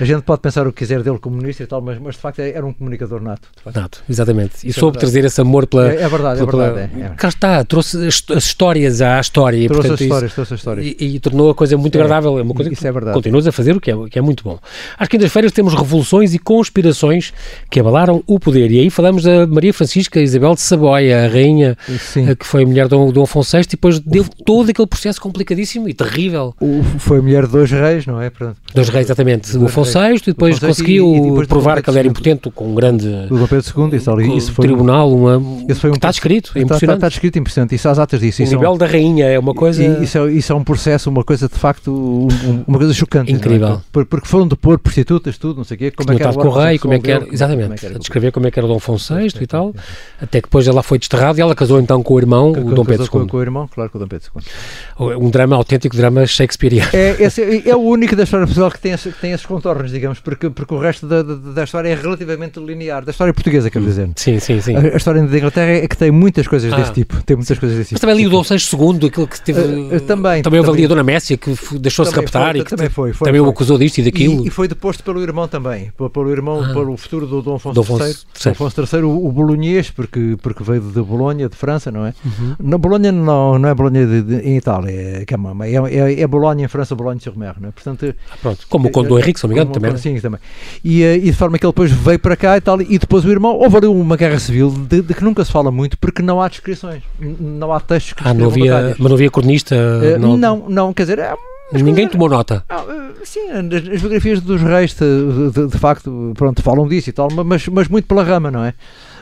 A 0.00 0.04
gente 0.04 0.22
pode 0.22 0.40
pensar 0.40 0.66
o 0.66 0.72
que 0.72 0.78
quiser 0.78 1.02
dele 1.02 1.18
como 1.18 1.36
ministro 1.36 1.64
e 1.64 1.66
tal, 1.66 1.80
mas, 1.80 1.98
mas 1.98 2.14
de 2.14 2.20
facto 2.20 2.40
era 2.40 2.64
um 2.64 2.72
comunicador 2.72 3.20
nato. 3.22 3.48
Nato, 3.74 4.02
exatamente. 4.08 4.54
E 4.64 4.70
Isso 4.70 4.78
é 4.78 4.80
soube 4.80 4.94
verdade. 4.98 5.12
trazer 5.12 5.26
esse 5.26 5.40
amor 5.40 5.66
pela. 5.66 5.92
É, 5.92 6.02
é 6.02 6.08
verdade, 6.08 6.42
é 6.42 6.46
pela- 6.46 6.64
verdade. 6.72 6.88
pela- 6.92 7.04
É, 7.04 7.12
é. 7.12 7.14
Cá 7.14 7.28
está, 7.28 7.64
trouxe 7.64 7.96
as, 8.06 8.22
as 8.34 8.44
histórias 8.44 9.00
à 9.02 9.20
história 9.20 9.56
e, 9.56 9.66
Trouxe 9.66 9.80
as 9.80 9.86
portanto, 9.88 9.94
isso- 10.00 10.04
histórias, 10.04 10.34
trouxe 10.34 10.54
as 10.54 10.60
histórias. 10.60 10.86
e, 10.86 10.96
e 11.16 11.20
tornou 11.20 11.50
a 11.50 11.54
coisa 11.54 11.76
muito 11.76 11.96
É, 11.96 12.00
agradável. 12.02 12.38
É 12.38 12.42
uma 12.42 12.54
coisa 12.54 12.72
isso 12.72 12.80
que 12.82 12.86
é 12.88 12.92
verdade. 12.92 13.14
continuas 13.14 13.46
a 13.46 13.52
fazer, 13.52 13.76
o 13.76 13.80
que 13.80 13.90
é, 13.90 13.94
que 14.10 14.18
é 14.18 14.22
muito 14.22 14.42
bom. 14.44 14.58
Às 14.98 15.08
quintas-feiras 15.08 15.52
temos 15.52 15.74
revoluções 15.74 16.34
e 16.34 16.38
conspirações 16.56 17.32
que 17.70 17.80
abalaram 17.80 18.22
o 18.26 18.38
poder. 18.38 18.70
E 18.70 18.80
aí 18.80 18.90
falamos 18.90 19.22
da 19.24 19.46
Maria 19.46 19.72
Francisca 19.72 20.20
Isabel 20.20 20.54
de 20.54 20.60
Saboia, 20.60 21.24
a 21.24 21.28
rainha 21.28 21.76
Sim. 21.98 22.28
eh, 22.28 22.34
que 22.34 22.46
foi 22.46 22.64
mulher 22.64 22.84
de 22.84 22.90
Dom, 22.90 23.10
Dom 23.10 23.22
Afonso 23.22 23.56
VI, 23.56 23.62
e 23.64 23.68
depois 23.70 23.98
deu 24.00 24.24
todo 24.44 24.70
aquele 24.70 24.86
processo 24.86 25.20
complicadíssimo 25.20 25.88
e 25.88 25.94
terrível. 25.94 26.54
O- 26.60 26.82
foi 26.98 27.18
a 27.18 27.22
mulher 27.22 27.46
de 27.46 27.52
dois 27.52 27.70
reis, 27.70 28.06
não 28.06 28.20
é? 28.20 28.30
Portanto, 28.30 28.56
Dos 28.74 28.88
reis, 28.88 29.06
exatamente. 29.06 29.54
O 29.56 29.60
Dois 29.60 29.70
Afonso. 29.72 29.98
VI, 29.98 30.14
e 30.16 30.20
depois 30.26 30.58
VI 30.58 30.66
conseguiu 30.66 31.14
e- 31.14 31.18
e 31.18 31.22
depois 31.22 31.46
provar 31.48 31.82
que 31.82 31.90
ele 31.90 31.98
era 31.98 32.08
impotente 32.08 32.50
com 32.50 32.68
um 32.70 32.74
grande 32.74 33.06
do 33.28 33.38
Dom 33.38 33.46
Pedro 33.46 33.90
II, 33.90 33.96
isso, 33.96 34.10
ali, 34.10 34.36
isso 34.36 34.52
foi 34.52 34.64
um- 34.64 34.68
tribunal, 34.68 35.12
uma, 35.12 35.42
Esse 35.68 35.80
foi 35.80 35.90
um 35.90 35.94
está 35.94 36.10
descrito, 36.10 36.50
é 36.54 36.60
Está, 36.60 36.60
está, 36.60 36.64
impressionante. 36.76 36.96
está 36.98 37.08
descrito 37.08 37.38
impressionante. 37.38 37.74
Isso 37.74 37.88
há 37.88 37.90
as 37.92 37.98
atas 37.98 38.20
disso. 38.20 38.42
o 38.42 38.44
Isso 38.44 38.54
é 38.54 38.56
um- 38.56 38.60
nível 38.60 38.76
da 38.78 38.86
rainha 38.86 39.26
é 39.26 39.38
uma 39.38 39.54
coisa... 39.54 39.82
Isso, 40.02 40.18
é, 40.18 40.32
isso 40.32 40.52
é 40.52 40.56
um 40.56 40.64
processo, 40.64 41.10
uma 41.10 41.24
coisa 41.24 41.48
de 41.48 41.54
facto, 41.54 41.90
um- 41.92 42.28
um- 42.50 42.64
uma 42.66 42.78
coisa 42.78 42.92
chocante. 42.94 43.30
é? 43.32 43.34
Incrível. 43.34 43.80
Por- 43.92 44.06
Porque 44.06 44.26
foram 44.26 44.46
depor 44.48 44.78
prostitutas, 44.78 45.38
tudo, 45.38 45.56
não 45.58 45.64
sei 45.64 45.76
o 45.76 45.78
quê. 45.78 45.90
Como 45.90 46.10
é 46.12 46.16
que 46.16 46.22
era 46.22 46.30
o 46.48 46.50
rei, 46.50 46.78
como 46.78 46.94
é 46.94 46.98
que 46.98 47.10
era, 47.10 47.20
sexual 47.20 47.24
dele, 47.24 47.34
exatamente, 47.34 47.64
como 47.64 47.74
é 47.74 47.78
que 47.78 47.86
era 47.86 47.94
a 47.94 47.98
descrever 47.98 48.32
como 48.32 48.46
é 48.46 48.50
que 48.50 48.58
era 48.58 48.66
o 48.66 48.68
Dom 48.68 48.76
Afonso 48.76 49.14
VI 49.14 49.26
e 49.40 49.46
tal, 49.46 49.74
até 50.20 50.40
que 50.40 50.46
depois 50.48 50.66
ela 50.68 50.82
foi 50.82 50.98
desterrada 50.98 51.38
e 51.38 51.42
ela 51.42 51.54
casou 51.54 51.80
então 51.80 52.02
com 52.02 52.14
o 52.14 52.18
irmão, 52.18 52.50
o 52.52 52.74
Dom 52.74 52.84
Pedro 52.84 53.04
II. 53.04 53.26
com 53.28 53.36
o 53.36 53.42
irmão, 53.42 53.68
claro, 53.72 53.90
com 53.90 53.98
o 53.98 54.00
Dom 54.00 54.08
Pedro 54.08 54.28
II. 54.36 55.16
Um 55.16 55.30
drama 55.30 55.56
autêntico, 55.56 55.96
drama 55.96 56.26
shakespeariano. 56.26 56.90
É, 56.92 57.16
esse 57.22 57.42
é, 57.42 57.68
é 57.70 57.76
o 57.76 57.80
único 57.80 58.14
da 58.16 58.22
história 58.24 58.46
pessoal 58.46 58.70
que 58.70 58.78
tem, 58.78 58.92
esse- 58.92 59.10
que 59.10 59.20
tem 59.20 59.32
esses 59.32 59.46
contornos, 59.46 59.90
digamos, 59.90 60.20
porque, 60.20 60.48
porque 60.50 60.74
o 60.74 60.78
resto 60.78 61.06
da, 61.06 61.22
da, 61.22 61.34
da 61.34 61.64
história 61.64 61.88
é 61.88 61.94
relativamente 61.94 62.58
linear. 62.60 63.04
Da 63.04 63.10
história 63.10 63.32
portuguesa, 63.32 63.70
quero 63.70 63.84
dizer. 63.84 64.10
Sim, 64.16 64.38
sim, 64.38 64.60
sim. 64.60 64.76
A, 64.76 64.80
a 64.80 64.96
história 64.96 65.22
da 65.22 65.36
Inglaterra 65.38 65.72
é 65.72 65.88
que 65.88 65.96
tem 65.96 66.10
muitas 66.10 66.46
coisas 66.46 66.72
Ah. 66.72 66.76
desse 66.76 66.92
tipo. 66.92 67.22
Tem 67.22 67.36
muitas 67.36 67.58
coisas 67.58 67.76
desse 67.78 67.94
Mas 67.94 68.00
tipo. 68.00 68.06
também 68.10 68.14
ali 68.14 68.26
o 68.26 68.30
Dom 68.30 68.42
VI 68.42 68.56
II, 69.00 69.08
aquele 69.08 69.26
que 69.26 69.40
teve... 69.42 69.60
Eh, 69.96 70.00
também, 70.00 70.42
Também 70.42 70.60
houve 70.60 70.72
ali 70.72 70.84
a 70.84 70.88
Dona 70.88 71.02
Messia, 71.02 71.36
que 71.36 71.54
deixou-se 71.78 72.12
raptar 72.14 72.52
foi, 72.52 72.60
e 72.60 72.64
que 72.64 72.70
também 72.70 72.88
foi, 72.88 73.12
foi, 73.12 73.26
também 73.26 73.40
o 73.40 73.48
acusou 73.48 73.78
disto 73.78 73.98
e 73.98 74.02
daquilo. 74.04 74.44
E, 74.44 74.48
e 74.48 74.50
foi 74.50 74.68
deposto 74.68 75.02
pelo 75.02 75.22
irmão 75.22 75.48
também, 75.48 75.92
p- 75.96 76.08
pelo 76.22 76.30
irmão, 76.32 76.62
Ah. 76.62 76.72
pelo 76.72 76.96
futuro 76.96 77.26
do 77.26 77.42
Dom 77.42 77.56
Afonso, 77.56 77.74
Dom 77.74 77.80
Afonso 77.82 78.04
III, 78.04 78.10
III. 78.10 78.44
Dom 78.44 78.50
Afonso 78.50 78.96
III, 78.96 79.02
o, 79.02 79.26
o 79.26 79.32
bolonhês, 79.32 79.90
porque, 79.90 80.36
porque 80.40 80.62
veio 80.62 80.80
de 80.80 81.00
Bolonha, 81.02 81.48
de 81.48 81.56
França, 81.56 81.90
não 81.90 82.06
é? 82.06 82.14
Uhum. 82.24 82.54
Na 82.60 82.78
Bolonha 82.78 83.10
não, 83.10 83.58
não 83.58 83.68
é 83.68 83.74
Bolonha 83.74 84.06
de, 84.06 84.22
de- 84.22 84.36
em 84.48 84.56
Itália, 84.56 84.90
é, 84.90 85.24
que 85.24 85.34
é, 85.34 85.38
é, 85.38 86.12
é, 86.14 86.20
é 86.20 86.26
Bolonha 86.26 86.64
em 86.64 86.68
França, 86.68 86.94
Bolonha 86.94 87.18
sur 87.20 87.36
mer, 87.36 87.54
não 87.60 87.68
é? 87.68 87.72
Portanto, 87.72 88.14
Pronto, 88.40 88.66
como 88.68 88.88
o 88.88 88.90
Conde 88.90 89.08
do 89.08 89.18
Henrique, 89.18 89.38
se 89.40 89.44
não 89.46 89.48
me 89.48 89.54
engano, 89.60 89.72
também. 89.72 89.96
Sim, 89.96 90.18
também. 90.20 90.40
E, 90.84 91.02
eh, 91.02 91.16
e 91.16 91.22
de 91.22 91.32
forma 91.32 91.58
que 91.58 91.66
ele 91.66 91.72
depois 91.72 91.90
veio 91.90 92.18
para 92.18 92.36
cá 92.36 92.56
e 92.56 92.60
tal, 92.60 92.80
e 92.80 92.98
depois 92.98 93.24
o 93.24 93.30
irmão, 93.30 93.56
houve 93.56 93.76
ali 93.76 93.86
uma 93.86 94.16
guerra 94.16 94.38
civil 94.38 94.70
de, 94.70 95.02
de 95.02 95.14
que 95.14 95.24
nunca 95.24 95.44
se 95.44 95.50
fala 95.52 95.70
muito, 95.70 95.98
porque 95.98 96.22
não 96.22 96.40
há 96.40 96.48
descrições, 96.48 97.02
não 97.40 97.72
há 97.72 97.80
textos 97.80 98.12
que 98.14 98.22
Ah, 98.26 98.32
não 98.34 98.46
havia, 98.46 98.94
mas 98.98 99.08
não 99.08 99.14
havia 99.14 99.30
cronista? 99.30 99.74
Eh, 99.74 100.18
não, 100.18 100.36
não, 100.36 100.64
não, 100.68 100.92
quer 100.92 101.02
dizer, 101.02 101.18
é 101.18 101.34
Ninguém 101.72 102.08
tomou 102.08 102.28
nota. 102.28 102.64
ah, 102.68 102.84
sim, 103.24 103.48
as, 103.50 103.88
as 103.94 104.00
biografias 104.00 104.40
dos 104.40 104.60
reis, 104.60 104.94
de, 104.94 105.50
de- 105.52 105.66
de 105.68 105.78
facto, 105.78 106.32
pronto, 106.36 106.62
falam 106.62 106.86
disso 106.88 107.08
e 107.10 107.12
tal, 107.12 107.28
mas, 107.44 107.66
mas 107.68 107.88
muito 107.88 108.06
pela 108.06 108.22
rama, 108.22 108.50
não 108.50 108.64
é? 108.64 108.74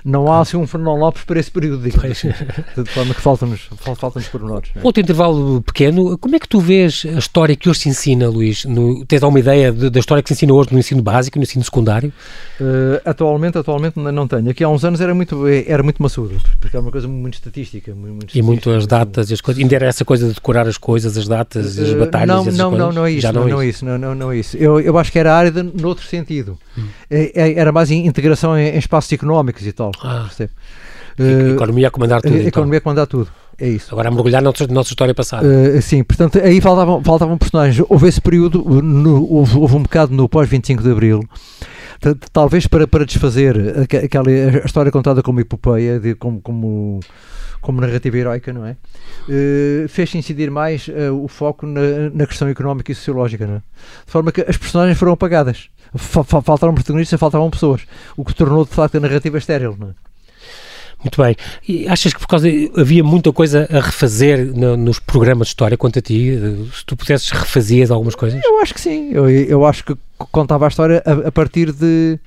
Não 0.05 0.31
há 0.33 0.41
assim 0.41 0.57
um 0.57 0.67
Fernão 0.67 0.97
Lopes 0.97 1.25
para 1.25 1.39
esse 1.41 1.51
período, 1.51 1.89
Pois. 1.99 2.13
assim, 2.13 2.29
de 2.83 2.91
forma 2.91 3.15
que 3.15 3.21
faltam-nos 3.21 3.61
fal- 3.79 3.95
faltam 3.97 4.23
pormenores. 4.31 4.71
é? 4.75 4.81
Outro 4.83 5.03
intervalo 5.03 5.63
pequeno, 5.63 6.17
como 6.19 6.37
é 6.37 6.39
que 6.39 6.49
tu 6.49 6.61
vês 6.61 7.05
a 7.07 7.19
história 7.19 7.55
que 7.57 7.69
hoje 7.69 7.81
se 7.81 7.89
ensina, 7.89 8.29
Luís? 8.29 8.65
No, 8.65 9.05
tens 9.07 9.23
alguma 9.23 9.41
ideia 9.41 9.71
de- 9.73 9.91
da 9.91 9.99
história 10.01 10.23
que 10.23 10.29
se 10.29 10.35
ensina 10.35 10.53
hoje 10.55 10.69
no 10.73 10.79
ensino 10.79 11.03
básico, 11.03 11.39
no 11.39 11.43
ensino 11.45 11.65
secundário? 11.65 12.13
Eh, 12.61 13.03
atualmente, 13.05 13.59
atualmente 13.59 13.99
não 13.99 14.11
não 14.13 14.27
tenho. 14.29 14.51
Aqui 14.51 14.63
há 14.65 14.69
uns 14.69 14.85
anos 14.85 15.01
era 15.01 15.15
muito, 15.15 15.47
era 15.47 15.83
muito 15.83 16.03
maçudo, 16.03 16.37
porque 16.61 16.77
é 16.77 16.81
uma 16.81 16.91
coisa 16.91 17.07
muito 17.09 17.35
estatística. 17.35 17.95
Muito, 17.95 18.15
muito 18.15 18.39
E 18.39 18.43
muito 18.43 18.71
as 18.71 18.87
datas 18.87 19.31
e 19.31 19.35
as 19.35 19.41
coisas. 19.41 19.63
Ainda 19.63 19.75
era 19.75 19.87
essa 19.87 20.05
coisa 20.05 20.29
de 20.29 20.35
decorar 20.35 20.67
as 20.67 20.77
coisas, 20.79 21.17
as 21.17 21.27
datas, 21.29 21.79
as 21.79 21.89
Eh, 21.91 21.95
batalhas 21.95 22.29
não, 22.29 22.43
e 22.43 22.57
não, 22.57 22.71
coisas? 22.71 22.79
não, 22.79 22.93
não 22.93 23.07
é 23.07 23.13
isso. 23.13 23.21
Já 23.21 23.33
não, 23.33 23.49
não 23.49 23.61
é 23.61 23.67
isso. 23.67 23.85
Não, 23.85 23.99
não, 23.99 24.15
não 24.15 24.33
é 24.33 24.39
isso. 24.39 24.57
Eu, 24.57 24.81
eu 24.81 24.99
acho 24.99 25.11
que 25.13 25.19
era 25.19 25.35
árida 25.35 25.63
noutro 25.63 26.05
sentido. 26.07 26.59
Hum. 26.77 26.85
É- 27.11 27.33
é- 27.51 27.55
era 27.59 27.73
mais 27.73 27.91
em 27.91 28.07
integração 28.07 28.57
em, 28.59 28.69
em 28.75 28.79
espaços 28.79 29.13
económicos 29.13 29.67
e 29.67 29.73
tal. 29.73 29.90
Ah. 30.03 30.25
percebe? 30.27 30.53
A 31.19 31.23
Eh, 31.23 31.51
economia 31.53 31.89
a 31.89 31.91
comandar 31.91 32.21
tudo. 32.23 32.33
a 32.33 32.37
então. 32.37 32.49
economia 32.49 32.81
que 32.81 32.87
manda 32.87 33.07
tudo. 33.07 33.29
É 33.59 33.69
isso. 33.69 33.89
Agora 33.93 34.09
a 34.09 34.11
mergulhar 34.11 34.41
na 34.43 34.53
nossa, 34.71 34.91
história 34.91 35.15
passada. 35.15 35.47
Uh, 35.47 35.83
sim, 35.83 36.03
portanto, 36.03 36.39
aí 36.39 36.63
faltavam, 36.63 37.05
faltavam 37.05 37.37
personagens. 37.37 37.85
Houve 37.91 38.09
esse 38.09 38.19
período, 38.21 38.67
uh, 38.67 38.81
no- 38.81 39.31
houve, 39.31 39.59
houve 39.59 39.77
um 39.77 39.83
bocado 39.83 40.15
no 40.15 40.27
pós-25 40.31 40.83
de 40.83 40.91
Abril, 40.91 41.21
ta- 42.01 42.17
talvez 42.33 42.67
para, 42.67 42.87
para 42.89 43.05
desfazer 43.05 43.81
aque- 43.83 43.99
aquela 43.99 44.31
a 44.31 44.65
história 44.65 44.91
contada 44.91 45.23
como 45.23 45.41
epopeia, 45.41 46.01
de, 46.01 46.15
como, 46.15 46.41
como, 46.41 47.01
como 47.61 47.83
narrativa 47.83 48.17
heroica, 48.17 48.51
não 48.51 48.65
é? 48.65 48.77
Uh, 49.29 49.87
fez-se 49.89 50.17
incidir 50.17 50.51
mais 50.51 50.89
uh, 50.89 51.13
o 51.23 51.29
foco 51.29 51.67
na, 51.67 52.09
na 52.15 52.27
questão 52.27 52.49
económica 52.49 52.91
e 52.91 52.95
sociológica, 52.95 53.47
não 53.47 53.57
é? 53.57 53.63
De 54.07 54.11
forma 54.11 54.33
que 54.33 54.41
as 54.41 54.57
personagens 54.57 54.97
foram 54.99 55.13
apagadas. 55.13 55.69
Fa 55.95 56.25
faltaram 56.25 56.75
protagonistas, 56.75 57.19
faltavam 57.19 57.51
pessoas, 57.51 57.83
o 58.17 58.25
que 58.25 58.35
tornou 58.35 58.65
de 58.65 58.71
facto 58.71 58.97
a 58.97 59.01
narrativa 59.01 59.39
estéril. 59.39 59.77
Não 59.79 59.89
é? 59.89 60.11
Muito 61.03 61.23
bem. 61.23 61.35
E 61.67 61.89
achas 61.89 62.13
que 62.13 62.21
por 62.21 62.27
causa 62.27 62.47
havia 62.77 63.03
muita 63.03 63.33
coisa 63.33 63.67
a 63.71 63.81
refazer 63.81 64.45
no, 64.55 64.77
nos 64.77 64.99
programas 64.99 65.47
de 65.49 65.53
história 65.53 65.77
quanto 65.77 65.99
a 65.99 66.03
ti? 66.03 66.39
Se 66.75 66.85
tu 66.85 66.95
pudesses 66.95 67.31
refazias 67.31 67.91
algumas 67.91 68.15
coisas? 68.15 68.43
Eu 68.45 68.61
acho 68.61 68.75
que 68.75 68.81
sim. 68.81 69.11
Eu, 69.11 69.29
eu 69.31 69.65
acho 69.65 69.83
que 69.85 69.97
contava 70.31 70.67
a 70.67 70.69
história 70.69 71.03
a, 71.07 71.29
a 71.29 71.33
partir 71.33 71.73
de 71.73 72.19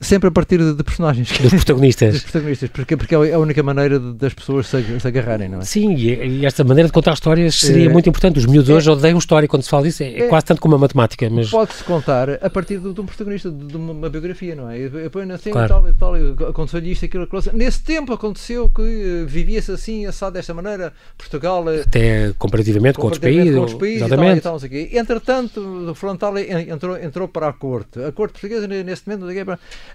sempre 0.00 0.28
a 0.28 0.30
partir 0.30 0.58
de, 0.58 0.74
de 0.74 0.82
personagens. 0.82 1.30
Dos 1.38 1.52
protagonistas. 1.52 2.14
Dos 2.14 2.22
protagonistas, 2.22 2.70
porque, 2.70 2.96
porque 2.96 3.14
é 3.14 3.32
a 3.32 3.38
única 3.38 3.62
maneira 3.62 3.98
de, 3.98 4.12
das 4.14 4.34
pessoas 4.34 4.66
se, 4.66 5.00
se, 5.00 5.08
agarrarem, 5.08 5.48
não 5.48 5.60
é? 5.60 5.62
Sim, 5.62 5.94
e, 5.94 6.40
e, 6.40 6.46
esta 6.46 6.64
maneira 6.64 6.88
de 6.88 6.92
contar 6.92 7.12
histórias 7.12 7.54
seria 7.54 7.88
é, 7.88 7.92
muito 7.92 8.08
importante. 8.08 8.38
Os 8.38 8.46
miúdos 8.46 8.70
é, 8.70 8.74
hoje 8.74 8.90
odeiam 8.90 9.18
história 9.18 9.48
quando 9.48 9.62
se 9.62 9.70
fala 9.70 9.84
disso, 9.84 10.02
é, 10.02 10.20
é 10.20 10.28
quase 10.28 10.46
tanto 10.46 10.60
como 10.60 10.74
a 10.74 10.78
matemática. 10.78 11.28
Mas... 11.30 11.50
Pode-se 11.50 11.84
contar 11.84 12.30
a 12.30 12.50
partir 12.50 12.78
de, 12.78 12.92
de, 12.92 13.00
um 13.00 13.06
protagonista, 13.06 13.50
de, 13.50 13.76
uma, 13.76 14.08
biografia, 14.08 14.54
não 14.54 14.70
é? 14.70 14.78
Eu 14.78 15.10
ponho 15.10 15.32
assim 15.32 15.50
claro. 15.50 15.66
e 15.88 15.92
tal 15.92 16.16
e 16.16 16.24
tal, 16.24 16.48
aconteceu-lhe 16.48 16.90
isto, 16.90 17.04
aquilo, 17.04 17.24
aquilo. 17.24 17.42
Nesse 17.54 17.82
tempo 17.82 18.12
aconteceu 18.12 18.68
que 18.68 18.82
uh, 18.82 19.26
vivia-se 19.26 19.72
assim, 19.72 20.06
assado 20.06 20.34
desta 20.34 20.54
maneira, 20.54 20.92
Portugal... 21.16 21.64
Uh, 21.64 21.80
Até 21.80 22.32
comparativamente, 22.38 22.98
com 22.98 23.04
outros 23.04 23.20
países. 23.20 23.54
Com 23.54 23.60
outros 23.60 23.78
países 23.78 24.02
exatamente. 24.02 24.38
E 24.38 24.40
tal, 24.40 24.58
e 24.58 24.68
tal, 24.68 25.00
Entretanto, 25.00 25.90
o 25.90 25.94
frontal 25.94 26.36
entrou, 26.38 26.96
entrou 26.98 27.28
para 27.28 27.48
a 27.48 27.52
corte. 27.52 28.02
A 28.02 28.12
corte 28.12 28.32
portuguesa, 28.32 28.66
neste 28.66 29.08
momento, 29.08 29.26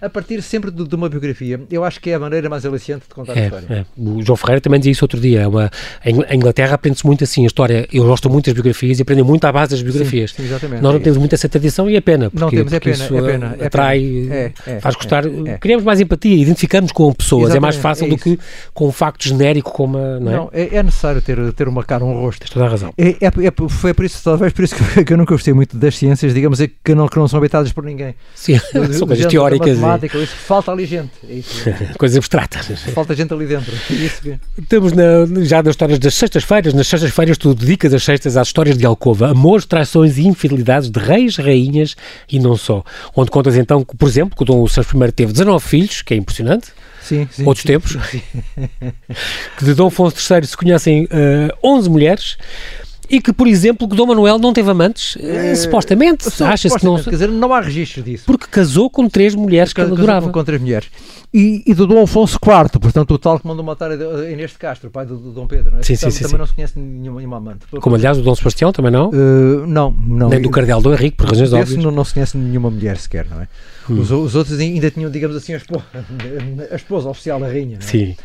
a 0.00 0.08
partir 0.08 0.42
sempre 0.42 0.70
de, 0.70 0.86
de, 0.86 0.94
uma 0.94 1.08
biografia, 1.08 1.60
eu 1.70 1.84
acho 1.84 2.00
que 2.00 2.10
é 2.10 2.14
a 2.14 2.18
maneira 2.18 2.48
mais 2.48 2.64
aliciante 2.64 3.04
de 3.08 3.14
contar 3.14 3.36
é, 3.36 3.40
a 3.40 3.44
história. 3.44 3.66
É. 3.70 3.84
O 3.96 4.22
João 4.22 4.36
Ferreira 4.36 4.60
também 4.60 4.80
dizia 4.80 4.92
isso 4.92 5.04
outro 5.04 5.20
dia. 5.20 5.42
É 5.42 5.46
uma, 5.46 5.70
em 6.04 6.36
Inglaterra 6.36 6.74
aprende-se 6.74 7.06
muito 7.06 7.24
assim 7.24 7.44
a 7.44 7.46
história. 7.46 7.88
Eu 7.92 8.04
gosto 8.04 8.28
muito 8.30 8.46
das 8.46 8.54
biografias 8.54 8.98
e 8.98 9.02
aprendem 9.02 9.24
muito 9.24 9.44
à 9.44 9.52
base 9.52 9.72
das 9.72 9.82
biografias. 9.82 10.30
Sim, 10.30 10.42
sim, 10.42 10.48
exatamente. 10.48 10.82
Nós 10.82 10.92
não 10.92 11.00
temos 11.00 11.18
muita 11.18 11.34
essa 11.34 11.48
tradição 11.48 11.88
e 11.88 11.96
é 11.96 12.00
pena. 12.00 12.30
Porque, 12.30 12.40
não 12.44 12.50
temos, 12.50 12.72
é 12.72 12.80
pena, 12.80 12.94
isso 12.94 13.16
é 13.16 13.22
pena. 13.22 13.56
É 13.58 13.66
atrai, 13.66 14.28
é, 14.30 14.52
é, 14.66 14.80
faz 14.80 14.94
gostar. 14.94 15.24
Criamos 15.60 15.84
mais 15.84 16.00
empatia, 16.00 16.36
identificamos 16.36 16.92
com 16.92 17.12
pessoas. 17.12 17.50
Exatamente, 17.50 17.58
é 17.58 17.60
mais 17.60 17.76
fácil 17.76 18.08
do 18.08 18.16
que 18.16 18.38
com 18.72 18.88
um 18.88 18.92
facto 18.92 19.26
genérico 19.28 19.72
como 19.72 19.98
a, 19.98 20.20
não 20.20 20.32
é? 20.32 20.36
Não, 20.36 20.50
é, 20.52 20.82
necessário 20.82 21.20
ter, 21.20 21.52
ter 21.52 21.68
uma 21.68 21.82
cara, 21.84 22.04
um 22.04 22.20
rosto. 22.20 22.40
Tens 22.40 22.50
toda 22.50 22.66
a 22.66 22.68
razão. 22.68 22.92
É, 22.96 23.16
foi 23.68 23.94
por 23.94 24.04
isso, 24.04 24.22
talvez 24.22 24.52
por 24.52 24.64
isso 24.64 24.74
que, 25.04 25.12
eu 25.12 25.16
nunca 25.16 25.34
gostei 25.34 25.54
muito 25.54 25.76
das 25.76 25.96
ciências, 25.96 26.34
digamos, 26.34 26.60
é 26.60 26.68
que 26.82 26.94
não, 26.94 27.08
que 27.08 27.16
não 27.16 27.28
são 27.28 27.38
habitadas 27.38 27.72
por 27.72 27.84
ninguém. 27.84 28.14
Sim, 28.34 28.58
são 28.92 29.06
coisas 29.06 29.26
teóricas. 29.26 29.78
E... 29.82 30.26
Falta 30.26 30.72
ali 30.72 30.86
gente. 30.86 31.10
Coisas 31.98 32.16
abstratas. 32.16 32.66
Falta 32.94 33.14
gente 33.14 33.32
ali 33.32 33.46
dentro. 33.46 33.72
É 33.74 34.38
Estamos 34.60 34.92
na, 34.92 35.44
já 35.44 35.62
nas 35.62 35.72
histórias 35.72 35.98
das 35.98 36.14
sextas-feiras. 36.14 36.74
Nas 36.74 36.86
sextas-feiras 36.86 37.38
tu 37.38 37.54
dedicas 37.54 37.92
as 37.92 38.02
sextas 38.02 38.36
às 38.36 38.48
histórias 38.48 38.76
de 38.76 38.86
Alcova, 38.86 39.30
amores, 39.30 39.64
traições 39.66 40.18
e 40.18 40.26
infidelidades 40.26 40.90
de 40.90 41.00
reis, 41.00 41.36
rainhas 41.36 41.96
e 42.30 42.38
não 42.38 42.56
só. 42.56 42.84
Onde 43.16 43.30
contas 43.30 43.56
então, 43.56 43.84
por 43.84 44.08
exemplo, 44.08 44.36
que 44.36 44.42
o 44.42 44.46
Dom 44.46 44.66
Sancho 44.66 45.02
I 45.02 45.12
teve 45.12 45.32
19 45.32 45.64
filhos, 45.64 46.02
que 46.02 46.14
é 46.14 46.16
impressionante. 46.16 46.68
Sim, 47.02 47.28
sim, 47.30 47.44
Outros 47.44 47.62
sim, 47.62 47.68
tempos. 47.68 47.96
Que 49.58 49.64
de 49.64 49.74
Dom 49.74 49.88
Afonso 49.88 50.16
III 50.16 50.46
se 50.46 50.56
conhecem 50.56 51.04
uh, 51.04 51.08
eh, 51.10 51.54
11 51.62 51.90
mulheres 51.90 52.38
e 53.12 53.20
que, 53.20 53.30
por 53.30 53.46
exemplo, 53.46 53.86
que 53.86 53.94
Dom 53.94 54.06
Manuel 54.06 54.38
não 54.38 54.54
teve 54.54 54.70
amantes, 54.70 55.18
é, 55.20 55.54
supostamente, 55.54 56.26
acha-se 56.42 56.78
que 56.78 56.84
não... 56.86 56.96
Quer 56.96 57.10
dizer, 57.10 57.28
não 57.28 57.52
há 57.52 57.60
registro 57.60 58.02
disso. 58.02 58.24
Porque 58.24 58.46
casou 58.50 58.88
com 58.88 59.06
três 59.06 59.34
mulheres 59.34 59.74
que 59.74 59.82
ele 59.82 59.92
adorava. 59.92 60.28
Com, 60.28 60.32
com 60.32 60.42
três 60.42 60.58
mulheres. 60.58 60.88
E, 61.34 61.62
e, 61.66 61.74
do 61.74 61.86
Dom 61.86 62.02
Afonso 62.02 62.38
IV, 62.42 62.80
portanto, 62.80 63.10
o 63.12 63.18
tal 63.18 63.38
que 63.38 63.46
mandou 63.46 63.62
matar 63.62 63.90
Inês 64.30 64.52
de 64.52 64.58
Castro, 64.58 64.90
pai 64.90 65.04
do, 65.04 65.18
do 65.18 65.30
Dom 65.30 65.46
Pedro, 65.46 65.72
não 65.72 65.80
é? 65.80 65.82
Sim, 65.82 65.94
sim, 65.94 66.10
sim, 66.10 66.24
também 66.24 66.38
não 66.38 66.46
se 66.46 66.54
conhece 66.54 66.78
nenhuma, 66.78 67.18
nenhuma 67.18 67.36
amante. 67.36 67.66
Como, 67.82 67.96
aliás, 67.96 68.16
o 68.16 68.22
Dom 68.22 68.34
Sebastião 68.34 68.72
também 68.72 68.90
não? 68.90 69.10
Uh, 69.10 69.66
não, 69.66 69.90
não. 69.90 70.30
Nem 70.30 70.40
do 70.40 70.50
Cardeal 70.50 70.80
Dom 70.80 70.94
Henrique, 70.94 71.18
por 71.18 71.28
razões 71.28 71.52
óbvias. 71.52 71.82
Não, 71.82 71.90
não 71.90 72.04
se 72.04 72.14
conhece 72.14 72.38
nenhuma 72.38 72.70
mulher 72.70 72.96
sequer, 72.96 73.26
não 73.30 73.42
é? 73.42 73.48
Hum. 73.88 74.00
Os, 74.00 74.10
os, 74.10 74.34
outros 74.34 74.58
ainda 74.58 74.90
tinham, 74.90 75.10
digamos 75.10 75.36
assim, 75.36 75.54
a 75.54 75.56
esposa, 75.56 75.84
a 76.70 76.76
esposa 76.76 77.08
oficial 77.08 77.40
da 77.40 77.46
rainha. 77.46 77.78
É? 77.78 77.80
Sim. 77.80 78.16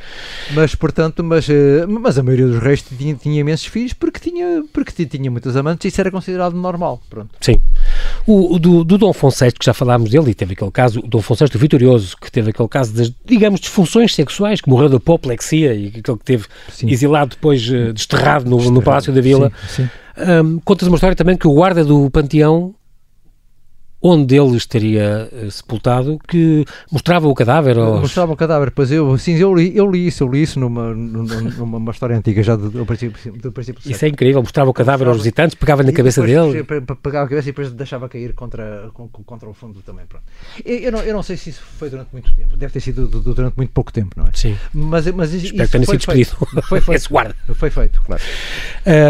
Mas, 0.54 0.76
portanto, 0.76 1.24
mas, 1.24 1.50
eh, 1.50 1.86
mas 1.88 2.18
a 2.18 2.24
maioria 2.24 2.48
dos 2.48 2.60
reis 2.60 2.82
tinha, 2.82 3.16
tinha 3.16 3.40
imensos 3.40 3.66
filhos 3.66 3.94
porque 3.94 4.20
tinha, 4.20 4.64
porque 4.72 5.06
tinha 5.06 5.32
muitas 5.32 5.56
amantes 5.56 5.86
e 5.86 5.88
isso 5.88 6.00
era 6.00 6.12
considerado 6.12 6.56
normal. 6.56 7.02
Pronto. 7.10 7.30
Sim. 7.42 7.60
O, 8.26 8.56
o 8.56 8.60
do, 8.60 8.84
do, 8.84 8.98
Dom 8.98 9.10
Afonso 9.10 9.44
VI, 9.44 9.52
que 9.52 9.66
já 9.66 9.74
falámos 9.74 10.10
dele, 10.10 10.32
e 10.32 10.34
teve 10.34 10.54
aquele 10.54 10.72
caso, 10.72 11.00
o 11.00 11.08
Dom 11.08 11.20
Afonso 11.20 11.46
VI 11.46 11.58
Vitorioso, 11.58 12.16
que 12.18 12.32
teve 12.32 12.52
aquele 12.52 12.70
caso 12.70 12.94
das, 12.94 13.12
digamos, 13.26 13.60
disfunções 13.60 14.14
sexuais, 14.14 14.62
que 14.62 14.70
morreu 14.70 14.90
de 14.90 14.96
apoplexia 14.98 15.74
e 15.74 15.88
aquele 15.88 16.18
que 16.18 16.26
teve 16.26 16.46
sim. 16.72 16.90
exilado 16.90 17.32
depois, 17.32 17.68
uh, 17.70 17.94
desterrado 17.94 18.50
no, 18.50 18.58
desterrado. 18.58 18.76
no 18.76 18.82
Palácio 18.82 19.14
da 19.14 19.22
Vila. 19.22 19.52
Sim, 19.68 19.84
sim. 19.84 19.90
Um, 20.18 20.60
contas 20.60 20.88
uma 20.88 20.96
história 20.96 21.16
também 21.16 21.38
que 21.38 21.48
o 21.48 21.54
guarda 21.54 21.84
do 21.86 22.10
Panteão 22.10 22.74
onde 24.08 24.36
ele 24.36 24.56
estaria 24.56 25.30
uh, 25.32 25.52
sepultado, 25.52 26.20
que 26.28 26.66
mostrava 26.92 27.28
o 27.28 27.34
cadáver? 27.34 27.78
Aos... 27.78 28.02
Mostrava 28.02 28.34
o 28.34 28.36
cadáver, 28.36 28.72
pois 28.72 28.92
eu, 28.92 29.18
sim, 29.18 29.36
eu 29.36 29.54
li, 29.54 29.76
eu 29.76 29.90
li 29.90 30.08
isso, 30.08 30.24
eu 30.24 30.30
li 30.30 30.42
isso 30.44 30.60
numa, 30.60 30.94
numa, 30.94 31.42
numa 31.42 31.92
história 31.92 32.18
antiga 32.18 32.42
já 32.42 32.56
do, 32.56 32.70
do 32.70 32.86
princípio, 32.86 33.34
do 33.34 33.52
princípio 33.52 33.82
Isso 33.90 34.06
é 34.06 34.08
incrível, 34.08 34.42
mostrava 34.42 34.70
o 34.70 34.74
cadáver 34.74 35.06
mostrava, 35.06 35.12
aos 35.12 35.24
visitantes, 35.24 35.56
pegava 35.56 35.84
na 35.84 35.92
cabeça 35.92 36.22
depois, 36.22 36.54
dele. 36.54 36.86
Pegava 37.02 37.26
a 37.26 37.30
cabeça 37.30 37.50
e 37.50 37.52
depois 37.52 37.72
deixava 37.72 38.10
cair 38.10 38.34
contra, 38.34 38.90
contra 39.26 39.50
o 39.50 39.54
fundo 39.54 39.82
também, 39.82 40.06
pronto. 40.06 40.24
Eu, 40.66 40.78
eu, 40.78 40.92
não, 40.92 41.00
eu 41.00 41.14
não 41.14 41.24
sei 41.24 41.38
se 41.38 41.50
isso 41.50 41.62
foi 41.78 41.90
durante 41.90 42.10
muito 42.12 42.34
tempo, 42.36 42.56
deve 42.58 42.74
ter 42.74 42.80
sido 42.80 43.08
durante 43.08 43.56
muito 43.58 43.72
pouco 43.72 43.92
tempo, 43.92 44.16
não 44.16 44.28
é? 44.28 44.32
Sim. 44.34 44.56
Mas, 44.74 45.08
mas 45.12 45.34
isso, 45.34 45.46
Espero 45.48 45.68
que 45.68 45.72
tenha 45.72 45.86
sido 45.86 45.98
despedido. 45.98 46.64
Foi 46.64 46.82
feito. 46.82 46.98
Esse 46.98 47.10
guarda. 47.10 47.36
Foi 47.54 47.70
feito, 47.70 48.02
claro. 48.02 48.22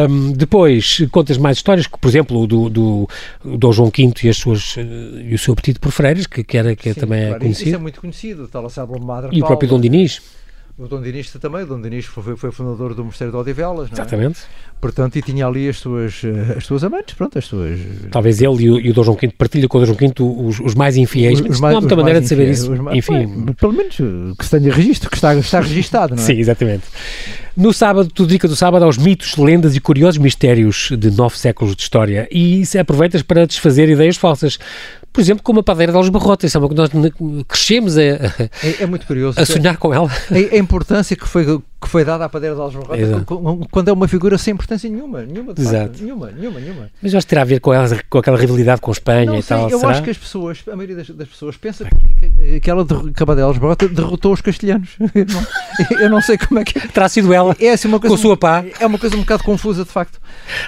Um, 0.10 0.32
depois, 0.34 1.06
contas 1.12 1.38
mais 1.38 1.58
histórias, 1.58 1.88
por 1.88 2.08
exemplo, 2.08 2.48
do, 2.48 2.70
do, 2.70 3.10
do 3.44 3.72
João 3.72 3.92
V 3.96 4.14
e, 4.24 4.30
as 4.30 4.38
suas, 4.38 4.76
e 5.24 5.34
o 5.34 5.38
seu 5.38 5.54
apetite 5.54 5.80
por 5.80 5.92
freiras, 5.92 6.26
que, 6.26 6.44
que, 6.44 6.58
era, 6.58 6.76
que 6.76 6.94
Sim, 6.94 7.00
também 7.00 7.20
é 7.20 7.28
claro, 7.28 7.38
é 7.38 7.40
conhecido. 7.40 7.68
Isso 7.68 7.76
é 7.76 7.80
muito 7.80 8.02
conhecido, 8.02 8.48
tal 8.48 8.66
a 8.66 9.00
Madre 9.00 9.30
E 9.34 9.42
o 9.42 9.46
próprio 9.46 9.70
Dom 9.70 9.80
Dinis. 9.80 10.22
O 10.78 10.88
Dom 10.88 11.02
Dinis 11.02 11.32
também, 11.32 11.64
o 11.64 11.66
Dom 11.66 11.82
Dinis 11.82 12.06
foi, 12.06 12.38
foi 12.38 12.52
fundador 12.52 12.94
do 12.94 13.04
Mosteiro 13.04 13.32
de 13.32 13.38
Odivelas, 13.40 13.90
não 13.90 13.98
é? 13.98 14.02
Exatamente. 14.02 14.42
Portanto, 14.80 15.16
e 15.16 15.24
tinha 15.24 15.48
ali 15.48 15.68
as 15.68 15.80
suas, 15.80 16.22
eh, 16.24 16.56
as 16.56 16.66
suas 16.68 16.84
amantes, 16.84 17.16
pronto, 17.16 17.36
as 17.36 17.46
suas... 17.46 17.80
Talvez 18.12 18.40
ele 18.44 18.66
e 18.66 18.70
o, 18.70 18.80
e 18.80 18.92
o 18.92 18.94
Dom 18.94 19.04
João 19.04 19.18
V 19.20 19.28
partilha 19.36 19.68
com 19.68 19.80
o 19.80 19.82
Dom 19.82 19.88
João 19.88 19.98
V 19.98 20.14
os, 20.20 20.60
os 20.60 20.76
mais 20.76 20.96
infiéis, 20.96 21.42
os, 21.42 21.48
mas 21.48 21.60
mais, 21.60 21.74
não 21.74 21.80
há 21.80 21.82
muita 21.82 21.96
maneira 21.96 22.22
de 22.22 22.28
saber 22.28 22.52
isso. 22.52 22.72
Mais, 22.76 22.96
Enfim... 22.96 23.26
Bem, 23.26 23.56
pelo 23.56 23.74
menos 23.74 23.96
que 23.96 24.46
se 24.46 24.52
tenha 24.52 24.72
registro, 24.72 25.10
que 25.10 25.16
está, 25.16 25.34
está 25.34 25.60
registado, 25.62 26.16
não 26.16 26.22
é? 26.22 26.26
Sim, 26.26 26.34
exatamente. 26.34 26.84
No 27.58 27.74
sábado, 27.74 28.08
tu 28.14 28.28
dedicas 28.28 28.52
o 28.52 28.56
sábado 28.56 28.86
aos 28.86 29.00
mitos, 29.00 29.36
lendas 29.36 29.76
e 29.76 29.80
curiosos 29.80 30.20
mistérios 30.20 30.90
de 30.96 31.10
nove 31.10 31.40
séculos 31.40 31.76
de 31.76 31.82
história. 31.82 32.28
E 32.30 32.64
se 32.68 32.78
aproveitas 32.78 33.24
para 33.24 33.48
desfazer 33.48 33.90
ideias 33.90 34.16
falsas. 34.16 34.60
Por 35.12 35.20
exemplo, 35.20 35.42
como 35.42 35.62
a 35.62 35.64
padeira 35.64 35.92
de 35.92 35.96
Alves 35.96 36.12
Barrotas, 36.12 36.54
é 36.54 36.60
uma 36.60 36.70
que 36.70 36.76
nós 36.76 36.92
crescemos 37.48 37.98
a, 37.98 38.04
é, 38.04 38.22
é, 38.82 38.86
muito 38.86 39.08
curioso, 39.08 39.40
a 39.40 39.46
sonhar 39.48 39.78
com 39.78 39.92
ela. 39.92 40.08
A, 40.30 40.56
a, 40.56 40.58
importância 40.60 41.16
que 41.16 41.28
foi, 41.28 41.60
que 41.80 41.88
foi 41.88 42.04
dada 42.04 42.26
à 42.26 42.30
padeira 42.30 42.56
de 42.56 42.62
Alves 42.62 42.78
quando 43.70 43.90
é 43.90 43.94
uma 43.94 44.08
figura 44.08 44.38
sem 44.38 44.54
importância 44.54 44.90
nenhuma, 44.90 45.22
nenhuma, 45.22 45.54
Exato. 45.56 46.02
nenhuma, 46.02 46.32
nenhuma, 46.32 46.60
nenhuma. 46.60 46.90
Mas 47.02 47.14
acho 47.14 47.26
que 47.26 47.30
terá 47.30 47.42
a 47.44 47.46
ver 47.46 47.60
com, 47.60 47.72
ela, 47.72 47.88
com 48.10 48.18
aquela 48.18 48.38
rivalidade 48.38 48.82
com 48.82 48.90
a 48.90 48.94
Espanha 48.94 49.26
não, 49.26 49.38
e 49.38 49.44
sei, 49.44 49.58
tal. 49.58 49.70
Eu 49.70 49.80
será? 49.80 49.92
acho 49.92 50.04
que 50.04 50.10
as 50.10 50.18
pessoas, 50.18 50.64
a 50.72 50.76
maioria 50.76 50.96
das, 50.96 51.10
das 51.12 51.28
pessoas 51.28 51.56
pensa 51.56 51.86
que, 51.86 52.30
que, 52.30 52.60
que 52.60 52.70
ela, 52.70 52.84
que 52.86 53.24
a 53.24 53.26
padeira 53.26 53.54
de 53.54 53.60
Alves 53.64 53.90
derrotou 53.92 54.34
os 54.34 54.42
castelhanos. 54.42 54.90
Eu 55.14 55.26
não, 55.26 56.02
eu 56.02 56.10
não 56.10 56.22
sei 56.22 56.38
como 56.38 56.60
é 56.60 56.64
que... 56.64 56.80
Terá 56.90 57.08
sido 57.10 57.34
ela, 57.34 57.56
é, 57.60 57.72
assim, 57.72 57.88
uma 57.88 58.00
coisa, 58.00 58.16
com 58.16 58.20
a 58.20 58.22
sua 58.22 58.38
pá. 58.38 58.64
É 58.80 58.86
uma 58.86 58.98
coisa 58.98 59.16
um 59.16 59.20
bocado 59.20 59.44
confusa, 59.44 59.84
de 59.84 59.92
facto. 59.92 60.20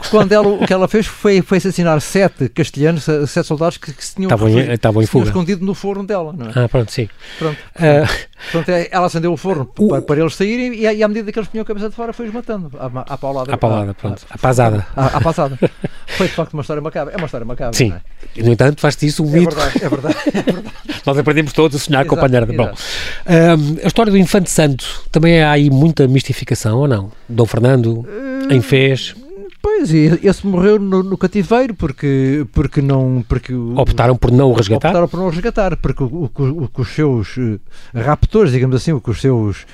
Quando 0.10 0.32
ela, 0.32 0.48
o 0.48 0.66
que 0.66 0.74
ela 0.74 0.88
fez 0.88 1.06
foi, 1.06 1.42
foi 1.42 1.58
assassinar 1.58 2.00
sete 2.02 2.50
castelhanos, 2.50 3.06
sete 3.28 3.48
soldados 3.48 3.78
que, 3.78 3.92
que 3.94 4.06
se 4.06 4.16
tinham... 4.16 4.28
Estavam 4.28 4.50
em, 4.50 4.72
estavam 4.72 5.02
em 5.02 5.06
fuga. 5.06 5.26
escondido 5.26 5.66
no 5.66 5.74
forno 5.74 6.06
dela, 6.06 6.34
não 6.34 6.48
é? 6.48 6.52
Ah, 6.56 6.70
pronto, 6.70 6.92
sim. 6.92 7.10
Pronto. 7.38 7.58
Uh, 7.76 8.29
pronto 8.52 8.70
é, 8.70 8.88
ela 8.92 9.08
acendeu 9.08 9.34
o 9.34 9.38
forno 9.38 9.70
o... 9.78 9.88
Para, 9.90 10.02
para, 10.02 10.20
eles 10.20 10.36
saírem 10.36 10.74
e, 10.74 10.82
e 10.82 11.04
à 11.04 11.08
medida 11.08 11.32
que 11.32 11.40
eles 11.40 11.50
punham 11.50 11.64
a 11.64 11.66
cabeça 11.66 11.90
de 11.90 11.96
fora 11.96 12.14
foi-os 12.14 12.34
matando. 12.34 12.72
À, 12.80 13.14
à 13.14 13.18
paulada. 13.18 13.54
À 13.54 13.58
paulada, 13.58 13.94
pronto. 13.94 14.26
À 14.30 14.38
pasada. 14.38 14.86
À, 14.96 15.18
à 15.18 15.22
passada. 15.22 15.58
Foi 16.08 16.28
de 16.28 16.34
facto 16.34 16.54
uma 16.54 16.62
história 16.62 16.82
macabra. 16.82 17.14
É 17.14 17.18
uma 17.18 17.26
história 17.26 17.46
macabra. 17.46 17.74
Sim. 17.74 17.94
É? 18.36 18.42
No 18.42 18.52
entanto, 18.52 18.82
faz-te 18.82 19.06
isso 19.06 19.24
um 19.24 19.30
é 19.30 19.40
mito. 19.40 19.56
Verdade, 19.56 19.84
é 19.84 19.90
verdade, 19.90 20.18
é 20.26 20.42
verdade. 20.42 20.68
Nós 21.06 21.18
aprendemos 21.18 21.54
todos 21.54 21.76
a 21.76 21.80
sonhar 21.80 22.02
exato, 22.02 22.16
com 22.16 22.26
a 22.26 22.28
panheira. 22.28 22.46
Bom, 22.46 22.72
um, 22.72 23.78
a 23.84 23.88
história 23.88 24.12
do 24.12 24.18
Infante 24.18 24.50
Santo 24.50 24.86
também 25.12 25.42
há 25.42 25.52
aí 25.52 25.70
muita 25.70 26.08
mistificação, 26.08 26.80
ou 26.80 26.88
não? 26.88 27.12
Dom 27.28 27.46
Fernando, 27.46 28.00
uh... 28.00 28.54
em 28.54 28.62
Fez. 28.62 29.16
Pois, 29.62 29.94
esse 29.94 30.48
morreu 30.48 30.80
no, 30.80 31.04
no, 31.04 31.18
cativeiro 31.18 31.74
porque, 31.74 32.48
porque 32.54 32.82
não. 32.82 33.24
Porque 33.28 33.54
optaram 33.54 34.16
por 34.16 34.32
não 34.32 34.52
o 34.52 34.54
resgatar? 34.54 34.90
Optaram 34.90 35.08
por 35.08 35.18
não 35.18 35.28
o 35.28 35.30
resgatar, 35.30 35.76
porque 35.76 36.02
o, 36.02 36.08
o, 36.08 36.32
o, 36.38 36.70
os 36.78 36.88
seus 36.90 37.36
uh, 37.36 37.60
raptores, 37.94 38.54
digamos 38.54 38.76
assim, 38.76 38.94
o 38.94 39.02
que 39.02 39.10
os 39.10 39.20
seus. 39.20 39.66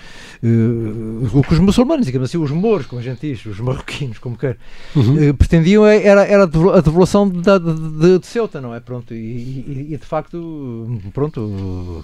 Uh, 0.43 1.29
o 1.33 1.43
que 1.43 1.53
os 1.53 1.59
muçulmanos, 1.59 2.05
digamos 2.05 2.29
assim, 2.29 2.37
os 2.37 2.49
mouros, 2.49 2.87
como 2.87 2.99
a 2.99 3.03
gente 3.03 3.21
diz, 3.21 3.45
os 3.45 3.59
marroquinos, 3.59 4.17
como 4.17 4.35
quer, 4.35 4.57
uhum. 4.95 5.29
uh, 5.29 5.33
pretendiam 5.35 5.85
é, 5.85 6.03
era, 6.03 6.25
era 6.25 6.43
a 6.43 6.81
devolução 6.81 7.29
de, 7.29 7.41
de, 7.41 8.19
de, 8.19 8.25
Ceuta, 8.25 8.59
não 8.59 8.73
é? 8.73 8.79
Pronto, 8.79 9.13
e, 9.13 9.17
e, 9.17 9.87
e 9.91 9.97
de 9.97 10.05
facto, 10.05 10.99
pronto 11.13 12.03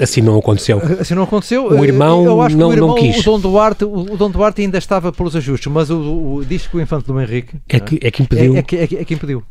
Assim 0.00 0.20
não 0.20 0.38
aconteceu. 0.38 0.80
Assim 1.00 1.14
não 1.14 1.22
aconteceu. 1.22 1.66
O 1.68 1.84
irmão, 1.84 2.24
Eu 2.24 2.40
acho 2.42 2.56
não, 2.56 2.68
o 2.68 2.72
irmão, 2.72 2.88
não 2.88 2.94
quis. 2.96 3.18
O 3.20 3.24
Dom, 3.24 3.40
Duarte, 3.40 3.84
o 3.84 4.16
Dom 4.16 4.30
Duarte 4.30 4.60
ainda 4.60 4.78
estava 4.78 5.12
pelos 5.12 5.34
ajustes, 5.34 5.72
mas 5.72 5.90
o, 5.90 5.98
o, 5.98 6.44
diz 6.44 6.66
que 6.66 6.76
o 6.76 6.80
infante 6.80 7.06
Dom 7.06 7.20
Henrique 7.20 7.56
é 7.68 7.80
que, 7.80 7.98
é 8.02 8.10
que 8.10 8.22
impediu. 8.22 8.56
É, 8.56 8.58
é, 8.58 8.62
que, 8.62 8.76
é, 8.76 9.04
que 9.04 9.14
impediu. 9.14 9.42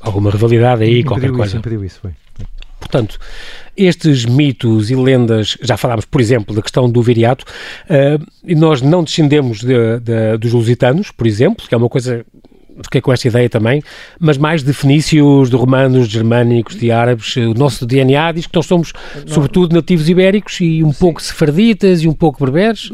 alguma 0.00 0.30
rivalidade 0.30 0.82
aí, 0.82 1.00
Impediu 1.00 1.06
qualquer 1.06 1.26
isso, 1.26 1.36
coisa. 1.36 1.56
impediu 1.58 1.84
isso, 1.84 2.00
foi. 2.00 2.12
Portanto, 2.78 3.18
estes 3.76 4.24
mitos 4.24 4.90
e 4.90 4.94
lendas, 4.94 5.58
já 5.60 5.76
falámos, 5.76 6.04
por 6.04 6.20
exemplo, 6.20 6.54
da 6.54 6.62
questão 6.62 6.88
do 6.88 7.02
viriato, 7.02 7.44
uh, 7.90 8.24
e 8.44 8.54
nós 8.54 8.80
não 8.80 9.02
descendemos 9.02 9.60
de, 9.60 9.98
de, 10.00 10.36
dos 10.38 10.52
lusitanos, 10.52 11.10
por 11.10 11.26
exemplo, 11.26 11.66
que 11.66 11.74
é 11.74 11.78
uma 11.78 11.88
coisa 11.88 12.24
fiquei 12.82 13.00
com 13.00 13.12
esta 13.12 13.28
ideia 13.28 13.48
também, 13.48 13.82
mas 14.18 14.36
mais 14.36 14.62
de 14.62 14.72
fenícios, 14.72 15.50
de 15.50 15.56
romanos, 15.56 16.08
de 16.08 16.14
germânicos, 16.14 16.76
de 16.76 16.90
árabes. 16.90 17.36
O 17.36 17.54
nosso 17.54 17.86
DNA 17.86 18.32
diz 18.32 18.46
que 18.46 18.54
nós 18.54 18.66
somos, 18.66 18.92
não, 19.14 19.34
sobretudo, 19.34 19.74
nativos 19.74 20.08
ibéricos 20.08 20.60
e 20.60 20.82
um 20.82 20.92
sim. 20.92 20.98
pouco 20.98 21.22
sefarditas 21.22 22.02
e 22.02 22.08
um 22.08 22.12
pouco 22.12 22.44
berberes. 22.44 22.90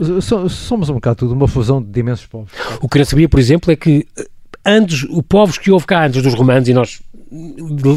Somos 0.49 0.89
um 0.89 0.95
bocado 0.95 1.17
tudo 1.17 1.35
uma 1.35 1.49
fusão 1.49 1.83
de 1.83 2.01
imensos 2.01 2.27
povos. 2.27 2.51
O 2.81 2.89
que 2.89 2.99
eu 2.99 3.05
sabia, 3.05 3.29
por 3.29 3.41
exemplo, 3.41 3.73
é 3.73 3.77
que 3.77 4.07
antes, 4.65 5.05
os 5.05 5.23
povos 5.29 5.59
que 5.59 5.71
houve 5.71 5.87
cá 5.87 6.07
antes 6.07 6.23
dos 6.23 6.35
romanos, 6.35 6.69
e 6.69 6.75
nós 6.75 7.01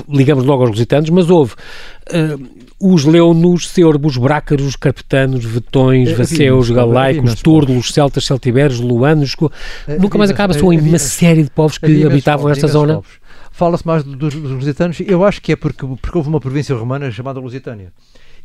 ligamos 0.09 0.45
logo 0.45 0.63
aos 0.63 0.71
lusitanos, 0.71 1.09
mas 1.09 1.29
houve 1.29 1.53
uh, 1.53 2.65
os 2.79 3.05
leonos, 3.05 3.69
cêrbos, 3.69 4.17
brácaros, 4.17 4.75
carpetanos, 4.75 5.43
vetões, 5.43 6.11
vaceus, 6.11 6.69
galaicos, 6.69 7.41
turlos, 7.41 7.91
celtas, 7.91 8.25
celtiberos, 8.25 8.79
luanos, 8.79 9.35
nunca 9.99 10.17
mais 10.17 10.29
acaba, 10.29 10.53
são 10.53 10.69
uma 10.69 10.99
série 10.99 11.43
de 11.43 11.49
povos 11.49 11.77
que 11.77 12.05
habitavam 12.05 12.49
esta 12.49 12.67
zona. 12.67 13.01
Fala-se 13.51 13.87
mais 13.87 14.03
dos, 14.03 14.35
dos 14.35 14.51
lusitanos, 14.51 14.99
eu 14.99 15.23
acho 15.23 15.41
que 15.41 15.53
é 15.53 15.55
porque, 15.55 15.85
porque 15.85 16.17
houve 16.17 16.27
uma 16.27 16.41
província 16.41 16.75
romana 16.75 17.09
chamada 17.09 17.39
Lusitânia. 17.39 17.93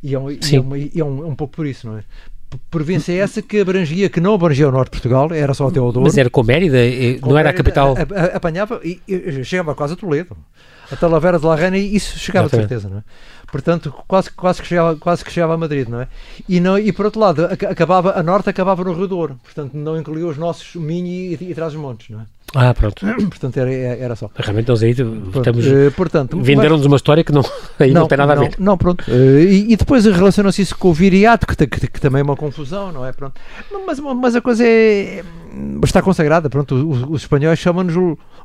E 0.01 0.15
é 0.15 0.19
um, 0.19 0.31
e 0.31 0.39
é, 0.53 0.61
uma, 0.61 0.79
e 0.79 0.93
é 0.95 1.05
um, 1.05 1.25
é 1.25 1.27
um 1.27 1.35
pouco 1.35 1.57
por 1.57 1.67
isso, 1.67 1.89
não 1.89 1.99
é? 1.99 2.05
província 2.71 3.13
essa 3.13 3.41
que 3.41 3.61
abrangia, 3.61 4.09
que 4.09 4.21
não 4.21 4.35
abrangia 4.35 4.69
o 4.69 4.73
norte 4.73 4.87
de 4.87 5.01
Portugal, 5.01 5.33
era 5.33 5.55
só 5.55 5.69
até 5.69 5.81
o 5.81 5.93
Douro. 5.93 6.03
Mas 6.03 6.19
era 6.19 6.29
com 6.29 6.43
Mérida, 6.43 6.79
com 7.21 7.29
não 7.29 7.35
Mérida, 7.35 7.41
era 7.41 7.51
a 7.51 7.53
capital? 7.53 7.95
A, 7.97 8.21
a, 8.21 8.25
apanhava 8.37 8.81
e, 8.83 9.01
e 9.07 9.45
chegava 9.45 9.75
quase 9.75 9.95
a 9.95 9.97
Toledo. 9.97 10.37
A 10.91 10.97
Talavera 10.97 11.39
de 11.39 11.47
La 11.47 11.55
Reina, 11.55 11.79
isso 11.79 12.19
chegava 12.19 12.49
de 12.49 12.57
certeza, 12.57 12.89
não 12.89 12.99
é? 12.99 13.03
Portanto, 13.51 13.93
quase, 14.07 14.31
quase, 14.31 14.63
que 14.63 14.69
chegava, 14.69 14.97
quase 14.97 15.25
que 15.25 15.33
chegava 15.33 15.55
a 15.55 15.57
Madrid, 15.57 15.89
não 15.89 16.01
é? 16.01 16.09
E, 16.49 16.61
não, 16.61 16.79
e 16.79 16.93
por 16.93 17.07
outro 17.07 17.21
lado, 17.21 17.45
acabava, 17.45 18.19
a 18.19 18.23
norte 18.23 18.49
acabava 18.49 18.85
no 18.85 18.93
Rio 18.93 19.09
Douro, 19.09 19.41
portanto 19.43 19.75
não 19.75 19.99
incluía 19.99 20.27
os 20.27 20.37
nossos 20.37 20.77
Minho 20.77 21.07
e, 21.07 21.35
e, 21.35 21.51
e 21.51 21.55
Trás-os-Montes, 21.55 22.11
não 22.11 22.21
é? 22.21 22.27
Ah, 22.55 22.75
pronto. 22.75 23.07
Portanto, 23.29 23.57
era, 23.57 23.73
era 23.73 24.17
só. 24.17 24.31
Realmente, 24.35 24.69
nós 24.69 24.83
aí 24.83 24.91
estamos. 24.91 25.67
Uh, 25.67 25.93
portanto, 25.97 26.41
venderam-nos 26.41 26.85
uma 26.85 26.97
história 26.97 27.23
que 27.23 27.33
não, 27.33 27.43
aí 27.79 27.93
não, 27.93 28.03
não 28.03 28.09
tem 28.09 28.19
nada 28.19 28.35
não, 28.35 28.43
a 28.43 28.45
ver. 28.45 28.55
Não, 28.59 28.79
pronto. 28.79 29.05
Uh, 29.09 29.39
e, 29.41 29.73
e, 29.73 29.77
depois 29.77 30.05
relaciona-se 30.05 30.63
isso 30.63 30.77
com 30.77 30.89
o 30.89 30.95
viriato, 30.95 31.47
que, 31.47 31.55
que, 31.67 31.87
que, 31.87 32.01
também 32.01 32.21
é 32.21 32.23
uma 32.23 32.37
confusão, 32.37 32.93
não 32.93 33.07
é? 33.07 33.13
Pronto. 33.13 33.41
Mas, 33.87 34.01
mas 34.01 34.35
a 34.35 34.41
coisa 34.41 34.65
é. 34.67 35.23
Está 35.85 36.01
consagrada, 36.01 36.49
pronto. 36.49 36.75
Os, 36.75 37.03
os 37.09 37.23
espanhóis 37.23 37.59
chamam-nos 37.59 37.95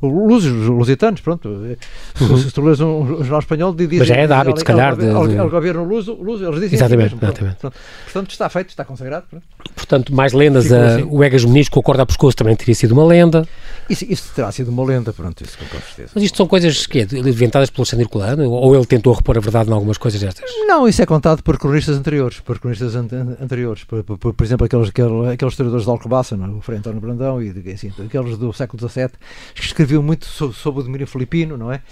lusos, 0.02 0.52
os 0.52 0.68
lusitanos, 0.68 1.20
pronto. 1.20 1.76
Se 2.14 2.50
tu 2.52 2.62
lês 2.62 2.80
um, 2.80 3.06
jornal 3.18 3.40
espanhol, 3.40 3.74
diz. 3.74 3.88
Mas 3.98 4.08
já 4.08 4.16
é 4.16 4.26
de 4.26 4.32
hábito, 4.32 4.58
se 4.58 4.64
calhar. 4.64 4.94
O 4.94 5.50
governo 5.50 5.84
luso, 5.84 6.14
luso, 6.14 6.44
eles 6.44 6.60
dizem 6.60 6.74
Exatamente, 6.74 7.06
assim 7.06 7.14
mesmo, 7.14 7.28
exatamente. 7.28 7.56
Pronto. 7.56 7.76
Portanto, 8.04 8.30
está 8.30 8.48
feito, 8.48 8.68
está 8.70 8.84
consagrado. 8.84 9.26
Pronto. 9.30 9.44
Portanto, 9.74 10.14
mais 10.14 10.32
lendas. 10.32 10.72
A, 10.72 10.96
assim. 10.96 11.08
O 11.08 11.22
Egas 11.22 11.44
Muniz 11.44 11.68
com 11.68 11.80
o 11.80 11.82
corda 11.82 12.02
a 12.02 12.06
pescoço 12.06 12.36
também 12.36 12.56
teria 12.56 12.74
sido 12.74 12.92
uma 12.92 13.04
lenda. 13.04 13.46
Isso, 13.88 14.04
isso 14.08 14.32
terá 14.34 14.50
sido 14.50 14.68
uma 14.70 14.84
lenda, 14.84 15.12
pronto, 15.12 15.42
isso 15.42 15.56
com 15.58 15.64
certeza. 15.64 16.10
Mas 16.14 16.24
isto 16.24 16.36
são 16.36 16.46
coisas 16.46 16.86
que 16.86 17.00
é, 17.00 17.02
inventadas 17.02 17.70
pelo 17.70 17.82
Alexandre 17.82 18.08
Colano? 18.08 18.50
Ou 18.50 18.74
ele 18.74 18.86
tentou 18.86 19.12
repor 19.12 19.36
a 19.36 19.40
verdade 19.40 19.70
em 19.70 19.72
algumas 19.72 19.98
coisas 19.98 20.20
destas? 20.20 20.50
Não, 20.66 20.88
isso 20.88 21.02
é 21.02 21.06
contado 21.06 21.42
por 21.42 21.58
cronistas 21.58 21.96
anteriores, 21.96 22.40
por 22.40 22.58
cronistas 22.58 22.96
an 22.96 23.06
anteriores. 23.40 23.84
Por, 23.84 24.02
por, 24.02 24.34
por, 24.34 24.44
exemplo, 24.44 24.66
aqueles, 24.66 24.88
aqueles, 24.88 25.28
aqueles 25.32 25.52
historiadores 25.52 25.84
de 25.84 25.90
Alcobaça, 25.90 26.36
não? 26.36 26.46
É? 26.46 26.48
o 26.50 26.60
Frei 26.60 26.78
António 26.78 27.00
Brandão 27.00 27.42
e 27.42 27.50
assim, 27.72 27.92
aqueles 28.04 28.36
do 28.36 28.52
século 28.52 28.88
XVII, 28.88 29.10
que 29.54 29.62
escreviam 29.62 30.02
muito 30.02 30.26
sobre, 30.26 30.56
sobre 30.56 30.80
o 30.80 30.82
domínio 30.84 31.06
filipino, 31.06 31.56
não 31.56 31.72
é? 31.72 31.82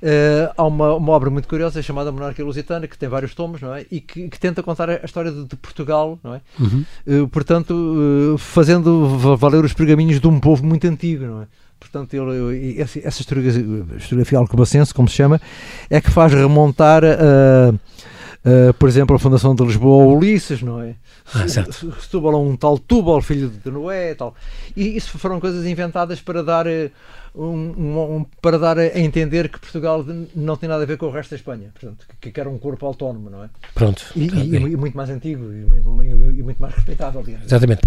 Uh, 0.00 0.50
há 0.56 0.64
uma, 0.64 0.94
uma 0.94 1.12
obra 1.12 1.28
muito 1.28 1.46
curiosa 1.46 1.82
chamada 1.82 2.10
Monarquia 2.10 2.42
Lusitana, 2.44 2.88
que 2.88 2.96
tem 2.96 3.08
vários 3.08 3.34
tomos, 3.34 3.60
não 3.60 3.74
é? 3.74 3.84
E 3.90 4.00
que, 4.00 4.28
que 4.28 4.40
tenta 4.40 4.62
contar 4.62 4.88
a 4.88 5.04
história 5.04 5.30
de, 5.30 5.44
de 5.44 5.56
Portugal, 5.56 6.18
não 6.24 6.34
é? 6.34 6.40
Uhum. 6.58 6.84
Uh, 7.06 7.28
portanto, 7.28 7.74
uh, 7.74 8.38
fazendo 8.38 9.36
valer 9.36 9.62
os 9.62 9.74
pergaminhos 9.74 10.18
de 10.18 10.26
um 10.26 10.40
povo 10.40 10.64
muito 10.64 10.86
antigo, 10.86 11.26
não 11.30 11.42
é? 11.42 11.46
Portanto, 11.80 12.12
ele, 12.12 12.78
essa, 12.78 12.98
essa 12.98 13.22
historiografia, 13.22 13.62
historiografia 13.96 14.38
alcobacense, 14.38 14.92
como 14.92 15.08
se 15.08 15.14
chama, 15.14 15.40
é 15.88 15.98
que 15.98 16.10
faz 16.10 16.30
remontar, 16.32 17.02
uh, 17.02 17.74
uh, 17.74 18.74
por 18.74 18.86
exemplo, 18.86 19.16
a 19.16 19.18
fundação 19.18 19.54
de 19.54 19.64
Lisboa 19.64 20.14
Ulisses, 20.14 20.60
não 20.60 20.82
é? 20.82 20.94
Ah, 21.34 21.46
Setúbal 21.48 22.34
a 22.34 22.38
um 22.38 22.54
tal 22.54 22.78
Túbal, 22.78 23.22
filho 23.22 23.48
de 23.48 23.70
Noé 23.70 24.14
tal. 24.14 24.34
E 24.76 24.94
isso 24.96 25.16
foram 25.18 25.40
coisas 25.40 25.64
inventadas 25.64 26.20
para 26.20 26.42
dar, 26.42 26.66
uh, 26.66 26.90
um, 27.34 28.16
um, 28.16 28.26
para 28.40 28.58
dar 28.58 28.78
a 28.78 28.98
entender 28.98 29.48
que 29.48 29.58
Portugal 29.58 30.04
não 30.34 30.56
tem 30.56 30.68
nada 30.68 30.82
a 30.82 30.86
ver 30.86 30.96
com 30.96 31.06
o 31.06 31.10
resto 31.10 31.30
da 31.30 31.36
Espanha. 31.36 31.70
Portanto, 31.72 32.06
que, 32.20 32.30
que 32.30 32.40
era 32.40 32.48
um 32.48 32.58
corpo 32.58 32.86
autónomo, 32.86 33.30
não 33.30 33.44
é? 33.44 33.48
Pronto. 33.74 34.04
E, 34.16 34.28
e, 34.28 34.56
e 34.56 34.76
muito 34.76 34.96
mais 34.96 35.10
antigo 35.10 35.52
e, 35.52 36.38
e 36.38 36.42
muito 36.42 36.60
mais 36.60 36.74
respeitável, 36.74 37.22
digamos. 37.22 37.46
Exatamente. 37.46 37.82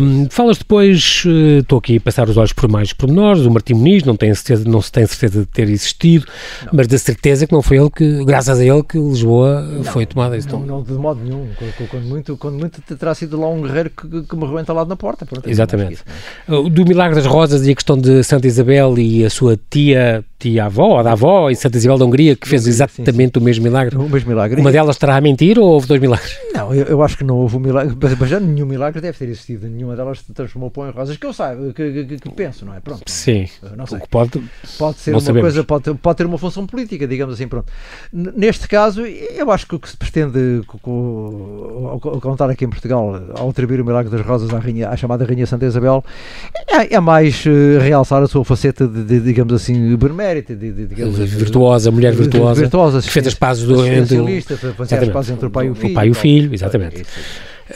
Um, 0.00 0.28
falas 0.28 0.58
depois, 0.58 1.24
uh, 1.24 1.60
estou 1.60 1.78
aqui 1.78 1.96
a 1.96 2.00
passar 2.00 2.28
os 2.28 2.36
olhos 2.36 2.52
por 2.52 2.70
mais 2.70 2.92
pormenores, 2.92 3.46
o 3.46 3.50
Martim 3.50 3.74
Muniz 3.74 4.04
não, 4.04 4.16
tem 4.16 4.34
certeza, 4.34 4.68
não 4.68 4.82
se 4.82 4.92
tem 4.92 5.06
certeza 5.06 5.40
de 5.40 5.46
ter 5.46 5.68
existido, 5.68 6.26
não. 6.64 6.72
mas 6.74 6.86
da 6.86 6.98
certeza 6.98 7.46
que 7.46 7.52
não 7.52 7.62
foi 7.62 7.78
ele 7.78 7.90
que, 7.90 8.24
graças 8.24 8.60
a 8.60 8.64
ele, 8.64 8.82
que 8.82 8.98
Lisboa 8.98 9.62
não, 9.62 9.84
foi 9.84 10.04
tomada. 10.04 10.36
Não, 10.50 10.60
não, 10.60 10.82
de 10.82 10.92
modo 10.92 11.22
nenhum. 11.22 11.48
Quando 11.88 12.04
muito, 12.04 12.36
quando 12.36 12.58
muito 12.58 12.82
terá 12.82 13.14
sido 13.14 13.40
lá 13.40 13.48
um 13.48 13.62
guerreiro 13.62 13.90
que, 13.90 14.22
que 14.22 14.36
morreu 14.36 14.58
entalado 14.60 14.88
na 14.88 14.96
porta. 14.96 15.24
Pronto, 15.24 15.48
Exatamente. 15.48 15.94
Isso, 15.94 16.04
é? 16.48 16.70
Do 16.70 16.84
Milagre 16.84 17.14
das 17.14 17.26
Rosas 17.26 17.66
e 17.66 17.70
a 17.70 17.74
questão 17.74 17.96
de 17.96 18.21
Santa 18.22 18.46
Isabel 18.46 18.98
e 18.98 19.24
a 19.24 19.30
sua 19.30 19.58
tia 19.70 20.24
tia-avó, 20.42 20.98
ou 20.98 21.04
da 21.04 21.12
avó, 21.12 21.48
em 21.50 21.54
Santa 21.54 21.76
Isabel 21.76 21.98
da 21.98 22.04
Hungria, 22.04 22.34
que 22.34 22.48
fez 22.48 22.66
exatamente 22.66 23.34
sim, 23.34 23.38
sim. 23.38 23.40
o 23.40 23.42
mesmo 23.42 23.62
milagre. 23.62 23.96
O 23.96 24.08
mesmo 24.08 24.28
milagre. 24.28 24.60
Uma 24.60 24.72
delas 24.72 24.96
estará 24.96 25.16
a 25.16 25.20
mentir 25.20 25.56
ou 25.58 25.66
houve 25.66 25.86
dois 25.86 26.00
milagres? 26.00 26.36
Não, 26.52 26.74
eu, 26.74 26.84
eu 26.86 27.02
acho 27.02 27.16
que 27.16 27.22
não 27.24 27.36
houve 27.36 27.56
um 27.56 27.60
milagre, 27.60 27.96
mas 28.18 28.28
já 28.28 28.40
nenhum 28.40 28.66
milagre 28.66 29.00
deve 29.00 29.16
ter 29.16 29.28
existido. 29.28 29.68
Nenhuma 29.68 29.94
delas 29.94 30.18
se 30.18 30.32
transformou 30.32 30.70
pão 30.70 30.88
em 30.88 30.90
rosas, 30.90 31.16
que 31.16 31.24
eu 31.24 31.32
saiba, 31.32 31.72
que, 31.72 32.04
que, 32.04 32.18
que 32.18 32.30
penso, 32.30 32.66
não 32.66 32.74
é? 32.74 32.80
Pronto. 32.80 33.02
Sim. 33.06 33.48
Não 33.76 33.86
sei. 33.86 34.00
Pode, 34.10 34.42
pode 34.78 34.98
ser 34.98 35.12
uma 35.12 35.20
sabemos. 35.20 35.42
coisa, 35.42 35.64
pode, 35.64 35.94
pode 35.94 36.16
ter 36.16 36.26
uma 36.26 36.38
função 36.38 36.66
política, 36.66 37.06
digamos 37.06 37.34
assim, 37.34 37.46
pronto. 37.46 37.72
Neste 38.12 38.66
caso, 38.66 39.02
eu 39.06 39.50
acho 39.50 39.66
que 39.66 39.76
o 39.76 39.78
que 39.78 39.88
se 39.88 39.96
pretende 39.96 40.62
contar 42.20 42.50
aqui 42.50 42.64
em 42.64 42.70
Portugal, 42.70 43.14
ao 43.38 43.48
atribuir 43.48 43.80
o 43.80 43.84
milagre 43.84 44.10
das 44.10 44.26
rosas 44.26 44.52
à, 44.52 44.58
rainha, 44.58 44.88
à 44.88 44.96
chamada 44.96 45.24
Rainha 45.24 45.46
Santa 45.46 45.66
Isabel, 45.66 46.04
é, 46.68 46.94
é 46.94 47.00
mais 47.00 47.44
uh, 47.46 47.78
realçar 47.80 48.11
a 48.20 48.26
sua 48.26 48.44
faceta 48.44 48.86
de, 48.86 49.04
de 49.04 49.20
digamos 49.20 49.52
assim, 49.54 49.96
benemérita, 49.96 50.54
de, 50.54 50.72
de, 50.72 50.86
digamos 50.86 51.18
virtuosa, 51.18 51.90
mulher 51.90 52.14
virtuosa, 52.14 52.60
virtuosa 52.60 53.00
que 53.00 53.10
fez 53.10 53.26
as 53.26 53.34
pazes 53.34 53.64
do, 53.64 53.86
entre, 53.86 54.18
as 54.78 55.08
pazes 55.08 55.30
entre 55.30 55.46
o 55.46 55.50
pai 55.50 55.66
e 55.66 55.70
o 55.70 55.74
filho. 55.74 55.90
O 55.90 55.94
pai 55.94 56.08
e 56.08 56.10
o 56.10 56.14
filho, 56.14 56.52
exatamente. 56.52 57.04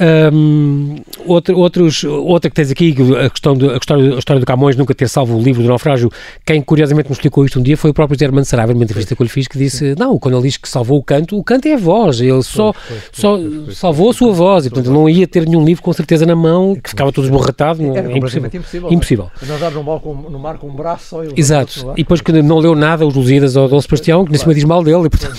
Um, 0.00 0.96
outro, 1.26 1.56
outros, 1.56 2.04
outra 2.04 2.50
que 2.50 2.56
tens 2.56 2.70
aqui, 2.70 2.94
a 3.24 3.30
questão 3.30 3.54
de, 3.54 3.70
a, 3.70 3.76
história, 3.76 4.14
a 4.14 4.18
história 4.18 4.40
do 4.40 4.46
Camões 4.46 4.76
nunca 4.76 4.94
ter 4.94 5.08
salvo 5.08 5.36
o 5.36 5.42
livro 5.42 5.62
do 5.62 5.68
naufrágio, 5.68 6.10
quem 6.44 6.60
curiosamente 6.60 7.08
me 7.08 7.12
explicou 7.12 7.44
isto 7.44 7.58
um 7.58 7.62
dia 7.62 7.76
foi 7.76 7.90
o 7.90 7.94
próprio 7.94 8.18
Zé 8.18 8.26
Armando 8.26 8.44
Saraiva, 8.44 8.72
numa 8.72 8.84
entrevista 8.84 9.14
que 9.14 9.22
eu 9.22 9.24
lhe 9.24 9.30
fiz, 9.30 9.46
que 9.46 9.58
disse, 9.58 9.94
não, 9.98 10.18
quando 10.18 10.36
ele 10.36 10.44
diz 10.44 10.56
que 10.56 10.68
salvou 10.68 10.98
o 10.98 11.02
canto, 11.02 11.38
o 11.38 11.44
canto 11.44 11.66
é 11.66 11.74
a 11.74 11.78
voz, 11.78 12.20
ele 12.20 12.42
só, 12.42 12.74
só 13.12 13.38
salvou 13.72 14.10
a 14.10 14.12
sua 14.12 14.32
voz, 14.32 14.66
e 14.66 14.70
portanto 14.70 14.92
não 14.92 15.08
ia 15.08 15.26
ter 15.26 15.46
nenhum 15.46 15.64
livro 15.64 15.82
com 15.82 15.92
certeza 15.92 16.26
na 16.26 16.36
mão, 16.36 16.74
que 16.74 16.90
ficava 16.90 17.12
todo 17.12 17.24
esborratado, 17.24 17.82
é? 17.82 18.16
Impossível. 18.16 18.50
impossível. 18.52 18.92
impossível. 18.92 19.30
Nadar 19.46 19.72
no 19.72 19.82
mar, 19.82 20.00
com, 20.00 20.14
no 20.14 20.38
mar 20.38 20.58
com 20.58 20.68
um 20.68 20.74
braço 20.74 21.08
só 21.08 21.22
Exato, 21.36 21.92
e 21.92 22.02
depois 22.02 22.20
que 22.20 22.32
não 22.42 22.58
leu 22.58 22.74
nada 22.74 23.06
os 23.06 23.14
Lusíadas 23.14 23.56
ou 23.56 23.68
Dom 23.68 23.80
Sebastião, 23.80 24.24
que 24.24 24.30
nem 24.30 24.38
cima 24.38 24.54
diz 24.54 24.64
mal 24.64 24.82
dele, 24.82 25.06
e 25.06 25.10
portanto 25.10 25.36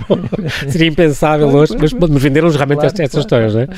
seria 0.70 0.88
impensável 0.88 1.48
hoje, 1.48 1.74
mas, 1.78 1.92
mas 1.92 2.22
venderam-nos 2.22 2.56
realmente 2.56 2.84
estas, 2.84 3.00
estas 3.00 3.20
histórias, 3.20 3.54
não 3.54 3.62
é? 3.62 3.68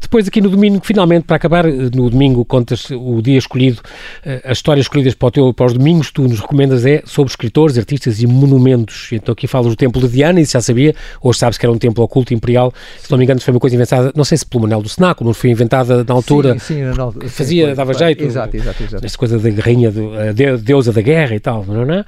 Depois 0.00 0.26
aqui 0.26 0.40
no 0.40 0.48
domingo, 0.48 0.80
finalmente, 0.82 1.24
para 1.24 1.36
acabar, 1.36 1.64
no 1.66 2.10
domingo 2.10 2.44
contas 2.44 2.88
o 2.90 3.20
dia 3.22 3.38
escolhido, 3.38 3.80
uh, 3.80 4.40
as 4.44 4.58
histórias 4.58 4.84
escolhidas 4.84 5.14
para, 5.14 5.28
o 5.28 5.30
teu, 5.30 5.54
para 5.54 5.66
os 5.66 5.72
domingos 5.72 6.10
tu 6.10 6.22
nos 6.22 6.40
recomendas 6.40 6.84
é 6.84 7.02
sobre 7.04 7.30
escritores, 7.30 7.78
artistas 7.78 8.20
e 8.20 8.26
monumentos. 8.26 9.08
Então 9.12 9.32
aqui 9.32 9.46
falas 9.46 9.68
do 9.68 9.76
Templo 9.76 10.00
de 10.00 10.08
Diana, 10.08 10.40
isso 10.40 10.52
já 10.52 10.60
sabia, 10.60 10.94
hoje 11.22 11.38
sabes 11.38 11.58
que 11.58 11.64
era 11.64 11.72
um 11.72 11.78
templo 11.78 12.02
oculto 12.02 12.34
imperial, 12.34 12.72
se 13.00 13.10
não 13.10 13.18
me 13.18 13.24
engano 13.24 13.40
foi 13.40 13.54
uma 13.54 13.60
coisa 13.60 13.76
inventada, 13.76 14.12
não 14.14 14.24
sei 14.24 14.38
se 14.38 14.46
pelo 14.46 14.62
Manel 14.62 14.82
do 14.82 14.88
Senaco, 14.88 15.24
não 15.24 15.32
foi 15.32 15.50
inventada 15.50 16.04
na 16.04 16.14
altura, 16.14 16.58
sim, 16.58 16.74
sim, 16.74 17.28
fazia, 17.28 17.68
sim, 17.68 17.74
dava 17.74 17.94
jeito. 17.94 18.24
Exato, 18.24 18.56
exato, 18.56 18.82
exato. 18.82 19.06
Esta 19.06 19.18
coisa 19.18 19.38
da 19.38 19.50
guerrinha, 19.50 19.90
do, 19.90 20.12
a 20.14 20.32
deusa 20.56 20.92
da 20.92 21.00
guerra 21.00 21.34
e 21.34 21.40
tal, 21.40 21.64
não 21.66 21.82
é? 21.92 22.04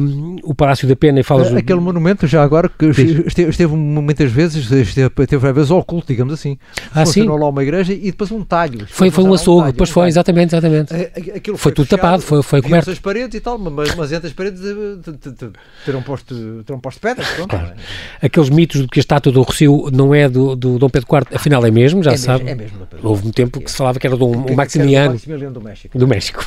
Um, 0.00 0.36
o 0.42 0.54
Palácio 0.54 0.86
da 0.86 0.94
Pena 0.94 1.20
e 1.20 1.22
falas... 1.22 1.54
Aquele 1.54 1.80
monumento 1.80 2.26
já 2.26 2.42
agora, 2.42 2.68
que 2.68 2.86
esteve, 2.86 3.50
esteve 3.50 3.74
muitas 3.74 4.30
vezes, 4.30 4.70
esteve, 4.70 5.08
teve 5.26 5.36
várias 5.38 5.56
vezes 5.56 5.69
ligadas 5.70 5.80
ao 5.80 5.84
culto, 5.84 6.08
digamos 6.08 6.34
assim. 6.34 6.58
Ah, 6.94 7.04
Funcionou 7.06 7.36
sim? 7.36 7.42
lá 7.42 7.48
uma 7.48 7.62
igreja 7.62 7.92
e 7.92 8.06
depois 8.10 8.30
um 8.30 8.42
talho. 8.42 8.86
Foi, 8.88 9.10
foi 9.10 9.24
um 9.24 9.32
açougue, 9.34 9.60
talho, 9.62 9.72
depois 9.72 9.90
um 9.90 9.92
foi, 9.92 10.08
exatamente, 10.08 10.54
exatamente. 10.54 10.94
É, 10.94 11.10
Aquilo 11.36 11.56
Foi 11.56 11.72
tudo 11.72 11.86
fechado, 11.86 12.00
tapado, 12.02 12.22
foi- 12.22 12.42
foi 12.42 12.62
coberto. 12.62 12.90
as 12.90 12.98
paredes 12.98 13.34
e 13.36 13.40
tal, 13.40 13.58
mas, 13.58 13.94
mas 13.94 14.12
entre 14.12 14.26
as 14.28 14.32
paredes 14.32 14.60
eh, 14.64 15.48
terão 15.84 16.02
posto, 16.02 16.62
terão 16.64 16.80
posto 16.80 17.00
pedras. 17.00 17.26
Pronto, 17.28 17.50
Claro. 17.50 17.72
é. 18.20 18.26
Aqueles 18.26 18.50
mitos 18.50 18.82
de 18.82 18.88
que 18.88 18.98
a 18.98 19.02
estátua 19.02 19.32
do 19.32 19.42
Rocio 19.42 19.88
não 19.92 20.14
é 20.14 20.28
do, 20.28 20.54
do 20.56 20.78
Dom 20.78 20.88
Pedro 20.88 21.08
IV, 21.16 21.26
afinal 21.36 21.64
é 21.64 21.70
mesmo, 21.70 22.02
já 22.02 22.12
É 22.12 22.16
se 22.16 22.28
mesmo, 22.28 22.38
sabe. 22.38 22.50
é 22.50 22.54
mesmo. 22.54 22.78
Houve 23.02 23.28
um 23.28 23.30
tempo 23.30 23.60
que 23.60 23.70
se 23.70 23.76
falava 23.76 23.98
que 23.98 24.06
era 24.06 24.16
do 24.16 24.30
Que- 24.30 24.36
do 24.50 24.54
Maximiliano 24.54 25.18
do 25.52 25.60
México. 25.60 25.98
do 25.98 26.08
México. 26.08 26.44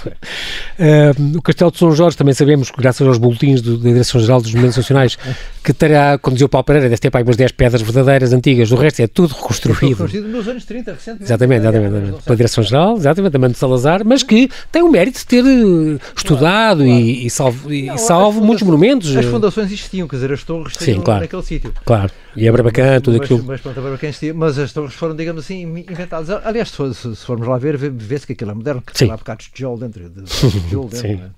Uh, 0.79 1.37
o 1.37 1.41
Castelo 1.41 1.71
de 1.71 1.77
São 1.77 1.91
Jorge 1.91 2.17
também 2.17 2.33
sabemos, 2.33 2.71
graças 2.77 3.05
aos 3.07 3.17
boletins 3.17 3.61
do- 3.61 3.77
da 3.77 3.89
Direção-Geral 3.89 4.41
dos 4.41 4.51
Monumentos 4.51 4.77
Nacionais, 4.77 5.17
que 5.63 5.73
terá, 5.73 6.17
quando 6.17 6.33
dizia 6.35 6.45
o 6.45 6.49
Paulo 6.49 6.65
Pereira, 6.65 6.89
deve 6.89 6.99
ter 6.99 7.09
para 7.11 7.23
umas 7.23 7.35
10 7.35 7.51
pedras 7.51 7.81
verdadeiras, 7.81 8.33
antigas, 8.33 8.71
o 8.71 8.75
resto 8.75 9.01
é 9.01 9.07
tudo 9.13 9.33
reconstruído. 9.33 9.97
Construído 9.97 10.27
nos 10.27 10.47
anos 10.47 10.65
30, 10.65 10.91
recentemente. 10.93 11.23
Exatamente, 11.23 11.61
exatamente, 11.61 11.89
Não 11.91 11.97
exatamente. 11.97 12.15
sei. 12.15 12.23
Pela 12.25 12.35
Direção-Geral, 12.37 12.97
exatamente, 12.97 13.31
também 13.31 13.51
de 13.51 13.57
Salazar, 13.57 14.01
mas 14.05 14.23
que 14.23 14.49
tem 14.71 14.81
o 14.81 14.89
mérito 14.89 15.19
de 15.19 15.25
ter 15.25 15.43
eh, 15.45 15.99
estudado 16.15 16.85
e, 16.85 17.25
e 17.25 17.29
salvo, 17.29 17.71
e 17.73 17.85
Não, 17.85 17.97
salvo 17.97 18.41
muitos 18.43 18.63
monumentos. 18.63 19.15
As 19.15 19.25
eh, 19.25 19.29
fundações 19.29 19.67
existiam, 19.67 20.07
quer 20.07 20.15
dizer, 20.17 20.31
as 20.33 20.43
torres 20.43 20.73
Sim, 20.79 20.99
claro. 21.01 21.21
naquele 21.21 21.43
sítio. 21.43 21.73
Claro, 21.85 22.11
e 22.35 22.47
a 22.47 22.51
Barbacã, 22.51 22.99
tudo 22.99 23.17
mas, 23.17 23.25
aquilo. 23.25 23.43
Mas, 23.45 23.61
pronto, 23.61 23.79
a 23.79 23.83
Barbacã 23.83 24.07
existia, 24.07 24.33
mas 24.33 24.57
as 24.57 24.73
torres 24.73 24.93
foram, 24.95 25.15
digamos 25.15 25.43
assim, 25.43 25.61
inventadas. 25.61 26.29
Aliás, 26.45 26.69
se, 26.69 26.75
for- 26.77 26.93
se- 26.93 27.15
formos 27.15 27.47
lá 27.47 27.57
ver, 27.57 27.77
vê- 27.77 27.89
vê-se 27.89 28.25
que 28.25 28.33
aquilo 28.33 28.51
é 28.51 28.53
moderno, 28.53 28.81
que 28.81 28.91
Sim. 28.93 28.99
tem 28.99 29.07
lá 29.09 29.17
bocados 29.17 29.45
de 29.45 29.51
tijolo 29.51 29.77
dentro. 29.77 30.09
De, 30.09 30.21
de 30.23 30.61
tijolo 30.61 30.89
dentro 30.89 31.07
Sim. 31.07 31.15
né? 31.15 31.29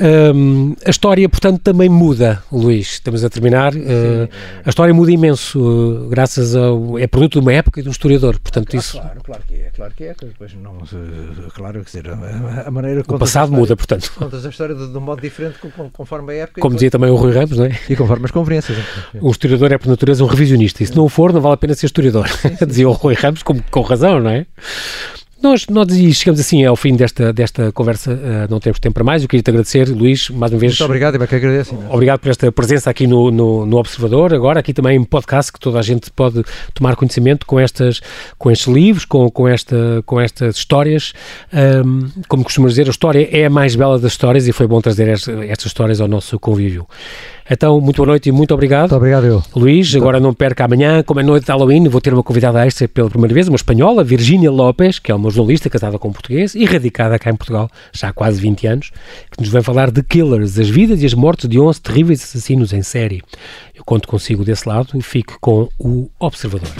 Hum, 0.00 0.74
a 0.84 0.90
história, 0.90 1.28
portanto, 1.28 1.60
também 1.62 1.88
muda, 1.88 2.42
Luís. 2.50 2.94
Estamos 2.94 3.24
a 3.24 3.30
terminar. 3.30 3.74
Uh, 3.74 4.28
a 4.64 4.68
história 4.68 4.92
muda 4.92 5.12
imenso, 5.12 5.60
uh, 5.60 6.08
graças 6.08 6.56
ao. 6.56 6.98
É 6.98 7.06
produto 7.06 7.34
de 7.34 7.38
uma 7.38 7.52
época 7.52 7.78
e 7.78 7.82
de 7.82 7.88
um 7.88 7.92
historiador. 7.92 8.38
Portanto, 8.40 8.74
Ah, 8.74 8.76
isso. 8.76 8.92
Claro, 9.00 9.20
claro 9.22 9.42
que 9.46 9.54
é, 9.54 9.70
claro 9.74 9.94
que 9.96 10.04
é. 10.04 10.14
Depois 10.20 10.54
não, 10.54 10.78
claro, 11.54 11.84
quer 11.84 11.84
dizer, 11.84 12.10
a, 12.10 12.64
a 12.66 12.70
maneira 12.70 13.02
O 13.06 13.18
passado 13.18 13.52
muda, 13.52 13.76
portanto. 13.76 14.12
Contas 14.16 14.44
a 14.44 14.48
história 14.48 14.74
de, 14.74 14.90
de 14.90 14.98
um 14.98 15.00
modo 15.00 15.20
diferente 15.20 15.58
conforme 15.92 16.32
a 16.32 16.36
época. 16.38 16.60
Como 16.60 16.74
dizia 16.74 16.90
também 16.90 17.10
o 17.10 17.16
Rui 17.16 17.32
Ramos, 17.32 17.56
não 17.56 17.66
é? 17.66 17.78
e 17.88 17.94
conforme 17.94 18.24
as 18.24 18.30
conferências. 18.30 18.76
O 19.20 19.30
historiador 19.30 19.72
é, 19.72 19.78
por 19.78 19.88
natureza, 19.88 20.24
um 20.24 20.26
revisionista. 20.26 20.82
E 20.82 20.86
se 20.86 20.96
não 20.96 21.04
o 21.04 21.08
for, 21.08 21.32
não 21.32 21.40
vale 21.40 21.54
a 21.54 21.56
pena 21.58 21.74
ser 21.74 21.86
historiador. 21.86 22.26
dizia 22.66 22.88
o 22.88 22.92
Rui 22.92 23.14
Ramos, 23.14 23.42
com, 23.42 23.60
com 23.70 23.80
razão, 23.82 24.18
não 24.20 24.30
é? 24.30 24.46
Nós, 25.44 25.66
nós 25.66 25.88
chegamos 26.14 26.40
assim 26.40 26.64
ao 26.64 26.74
fim 26.74 26.96
desta, 26.96 27.30
desta 27.30 27.70
conversa, 27.70 28.12
uh, 28.14 28.50
não 28.50 28.58
temos 28.58 28.78
tempo 28.78 28.94
para 28.94 29.04
mais. 29.04 29.22
Eu 29.22 29.28
queria 29.28 29.42
te 29.42 29.50
agradecer, 29.50 29.86
Luís, 29.90 30.30
mais 30.30 30.50
uma 30.50 30.58
vez. 30.58 30.72
Muito 30.72 30.84
obrigado, 30.86 31.22
é 31.22 31.26
que 31.26 31.34
agradeço. 31.34 31.74
imenso. 31.74 31.92
Obrigado 31.92 32.18
por 32.20 32.30
esta 32.30 32.50
presença 32.50 32.88
aqui 32.88 33.06
no, 33.06 33.30
no, 33.30 33.66
no 33.66 33.76
Observador, 33.76 34.32
agora 34.32 34.60
aqui 34.60 34.72
também 34.72 34.96
em 34.96 35.04
podcast, 35.04 35.52
que 35.52 35.60
toda 35.60 35.78
a 35.78 35.82
gente 35.82 36.10
pode 36.10 36.42
tomar 36.72 36.96
conhecimento 36.96 37.44
com, 37.44 37.60
estas, 37.60 38.00
com 38.38 38.50
estes 38.50 38.68
livros, 38.72 39.04
com, 39.04 39.30
com, 39.30 39.46
esta, 39.46 40.02
com 40.06 40.18
estas 40.18 40.56
histórias. 40.56 41.12
Ahm, 41.52 42.08
como 42.26 42.42
costumas 42.42 42.72
dizer, 42.72 42.86
a 42.86 42.90
história 42.90 43.28
é 43.30 43.44
a 43.44 43.50
mais 43.50 43.76
bela 43.76 43.98
das 43.98 44.12
histórias 44.12 44.48
e 44.48 44.52
foi 44.52 44.66
bom 44.66 44.80
trazer 44.80 45.08
esta- 45.08 45.44
estas 45.44 45.66
histórias 45.66 46.00
ao 46.00 46.08
nosso 46.08 46.38
convívio. 46.40 46.88
Então, 47.50 47.78
muito 47.80 47.98
boa 47.98 48.06
noite 48.06 48.28
e 48.28 48.32
muito 48.32 48.54
obrigado. 48.54 48.90
Muito 48.90 48.96
obrigado, 48.96 49.24
eu. 49.26 49.42
Luís, 49.54 49.94
agora 49.94 50.18
não 50.18 50.32
perca 50.32 50.64
amanhã, 50.64 51.02
como 51.02 51.20
é 51.20 51.22
noite 51.22 51.44
de 51.44 51.52
Halloween, 51.52 51.88
vou 51.88 52.00
ter 52.00 52.12
uma 52.12 52.22
convidada 52.22 52.64
extra 52.66 52.88
pela 52.88 53.10
primeira 53.10 53.34
vez, 53.34 53.48
uma 53.48 53.56
espanhola, 53.56 54.02
Virgínia 54.02 54.50
Lopes, 54.50 54.98
que 54.98 55.12
é 55.12 55.14
uma 55.14 55.30
jornalista 55.30 55.68
casada 55.68 55.98
com 55.98 56.08
um 56.08 56.12
português 56.12 56.54
e 56.54 56.64
radicada 56.64 57.18
cá 57.18 57.30
em 57.30 57.36
Portugal 57.36 57.68
já 57.92 58.08
há 58.08 58.12
quase 58.12 58.40
20 58.40 58.66
anos, 58.66 58.90
que 59.30 59.40
nos 59.40 59.50
vem 59.50 59.62
falar 59.62 59.90
de 59.90 60.02
Killers, 60.02 60.58
as 60.58 60.68
vidas 60.68 61.02
e 61.02 61.06
as 61.06 61.14
mortes 61.14 61.48
de 61.48 61.60
11 61.60 61.80
terríveis 61.80 62.22
assassinos 62.22 62.72
em 62.72 62.82
série. 62.82 63.22
Eu 63.74 63.84
conto 63.84 64.08
consigo 64.08 64.44
desse 64.44 64.66
lado 64.68 64.88
e 64.94 65.02
fico 65.02 65.36
com 65.40 65.68
o 65.78 66.08
Observador. 66.18 66.70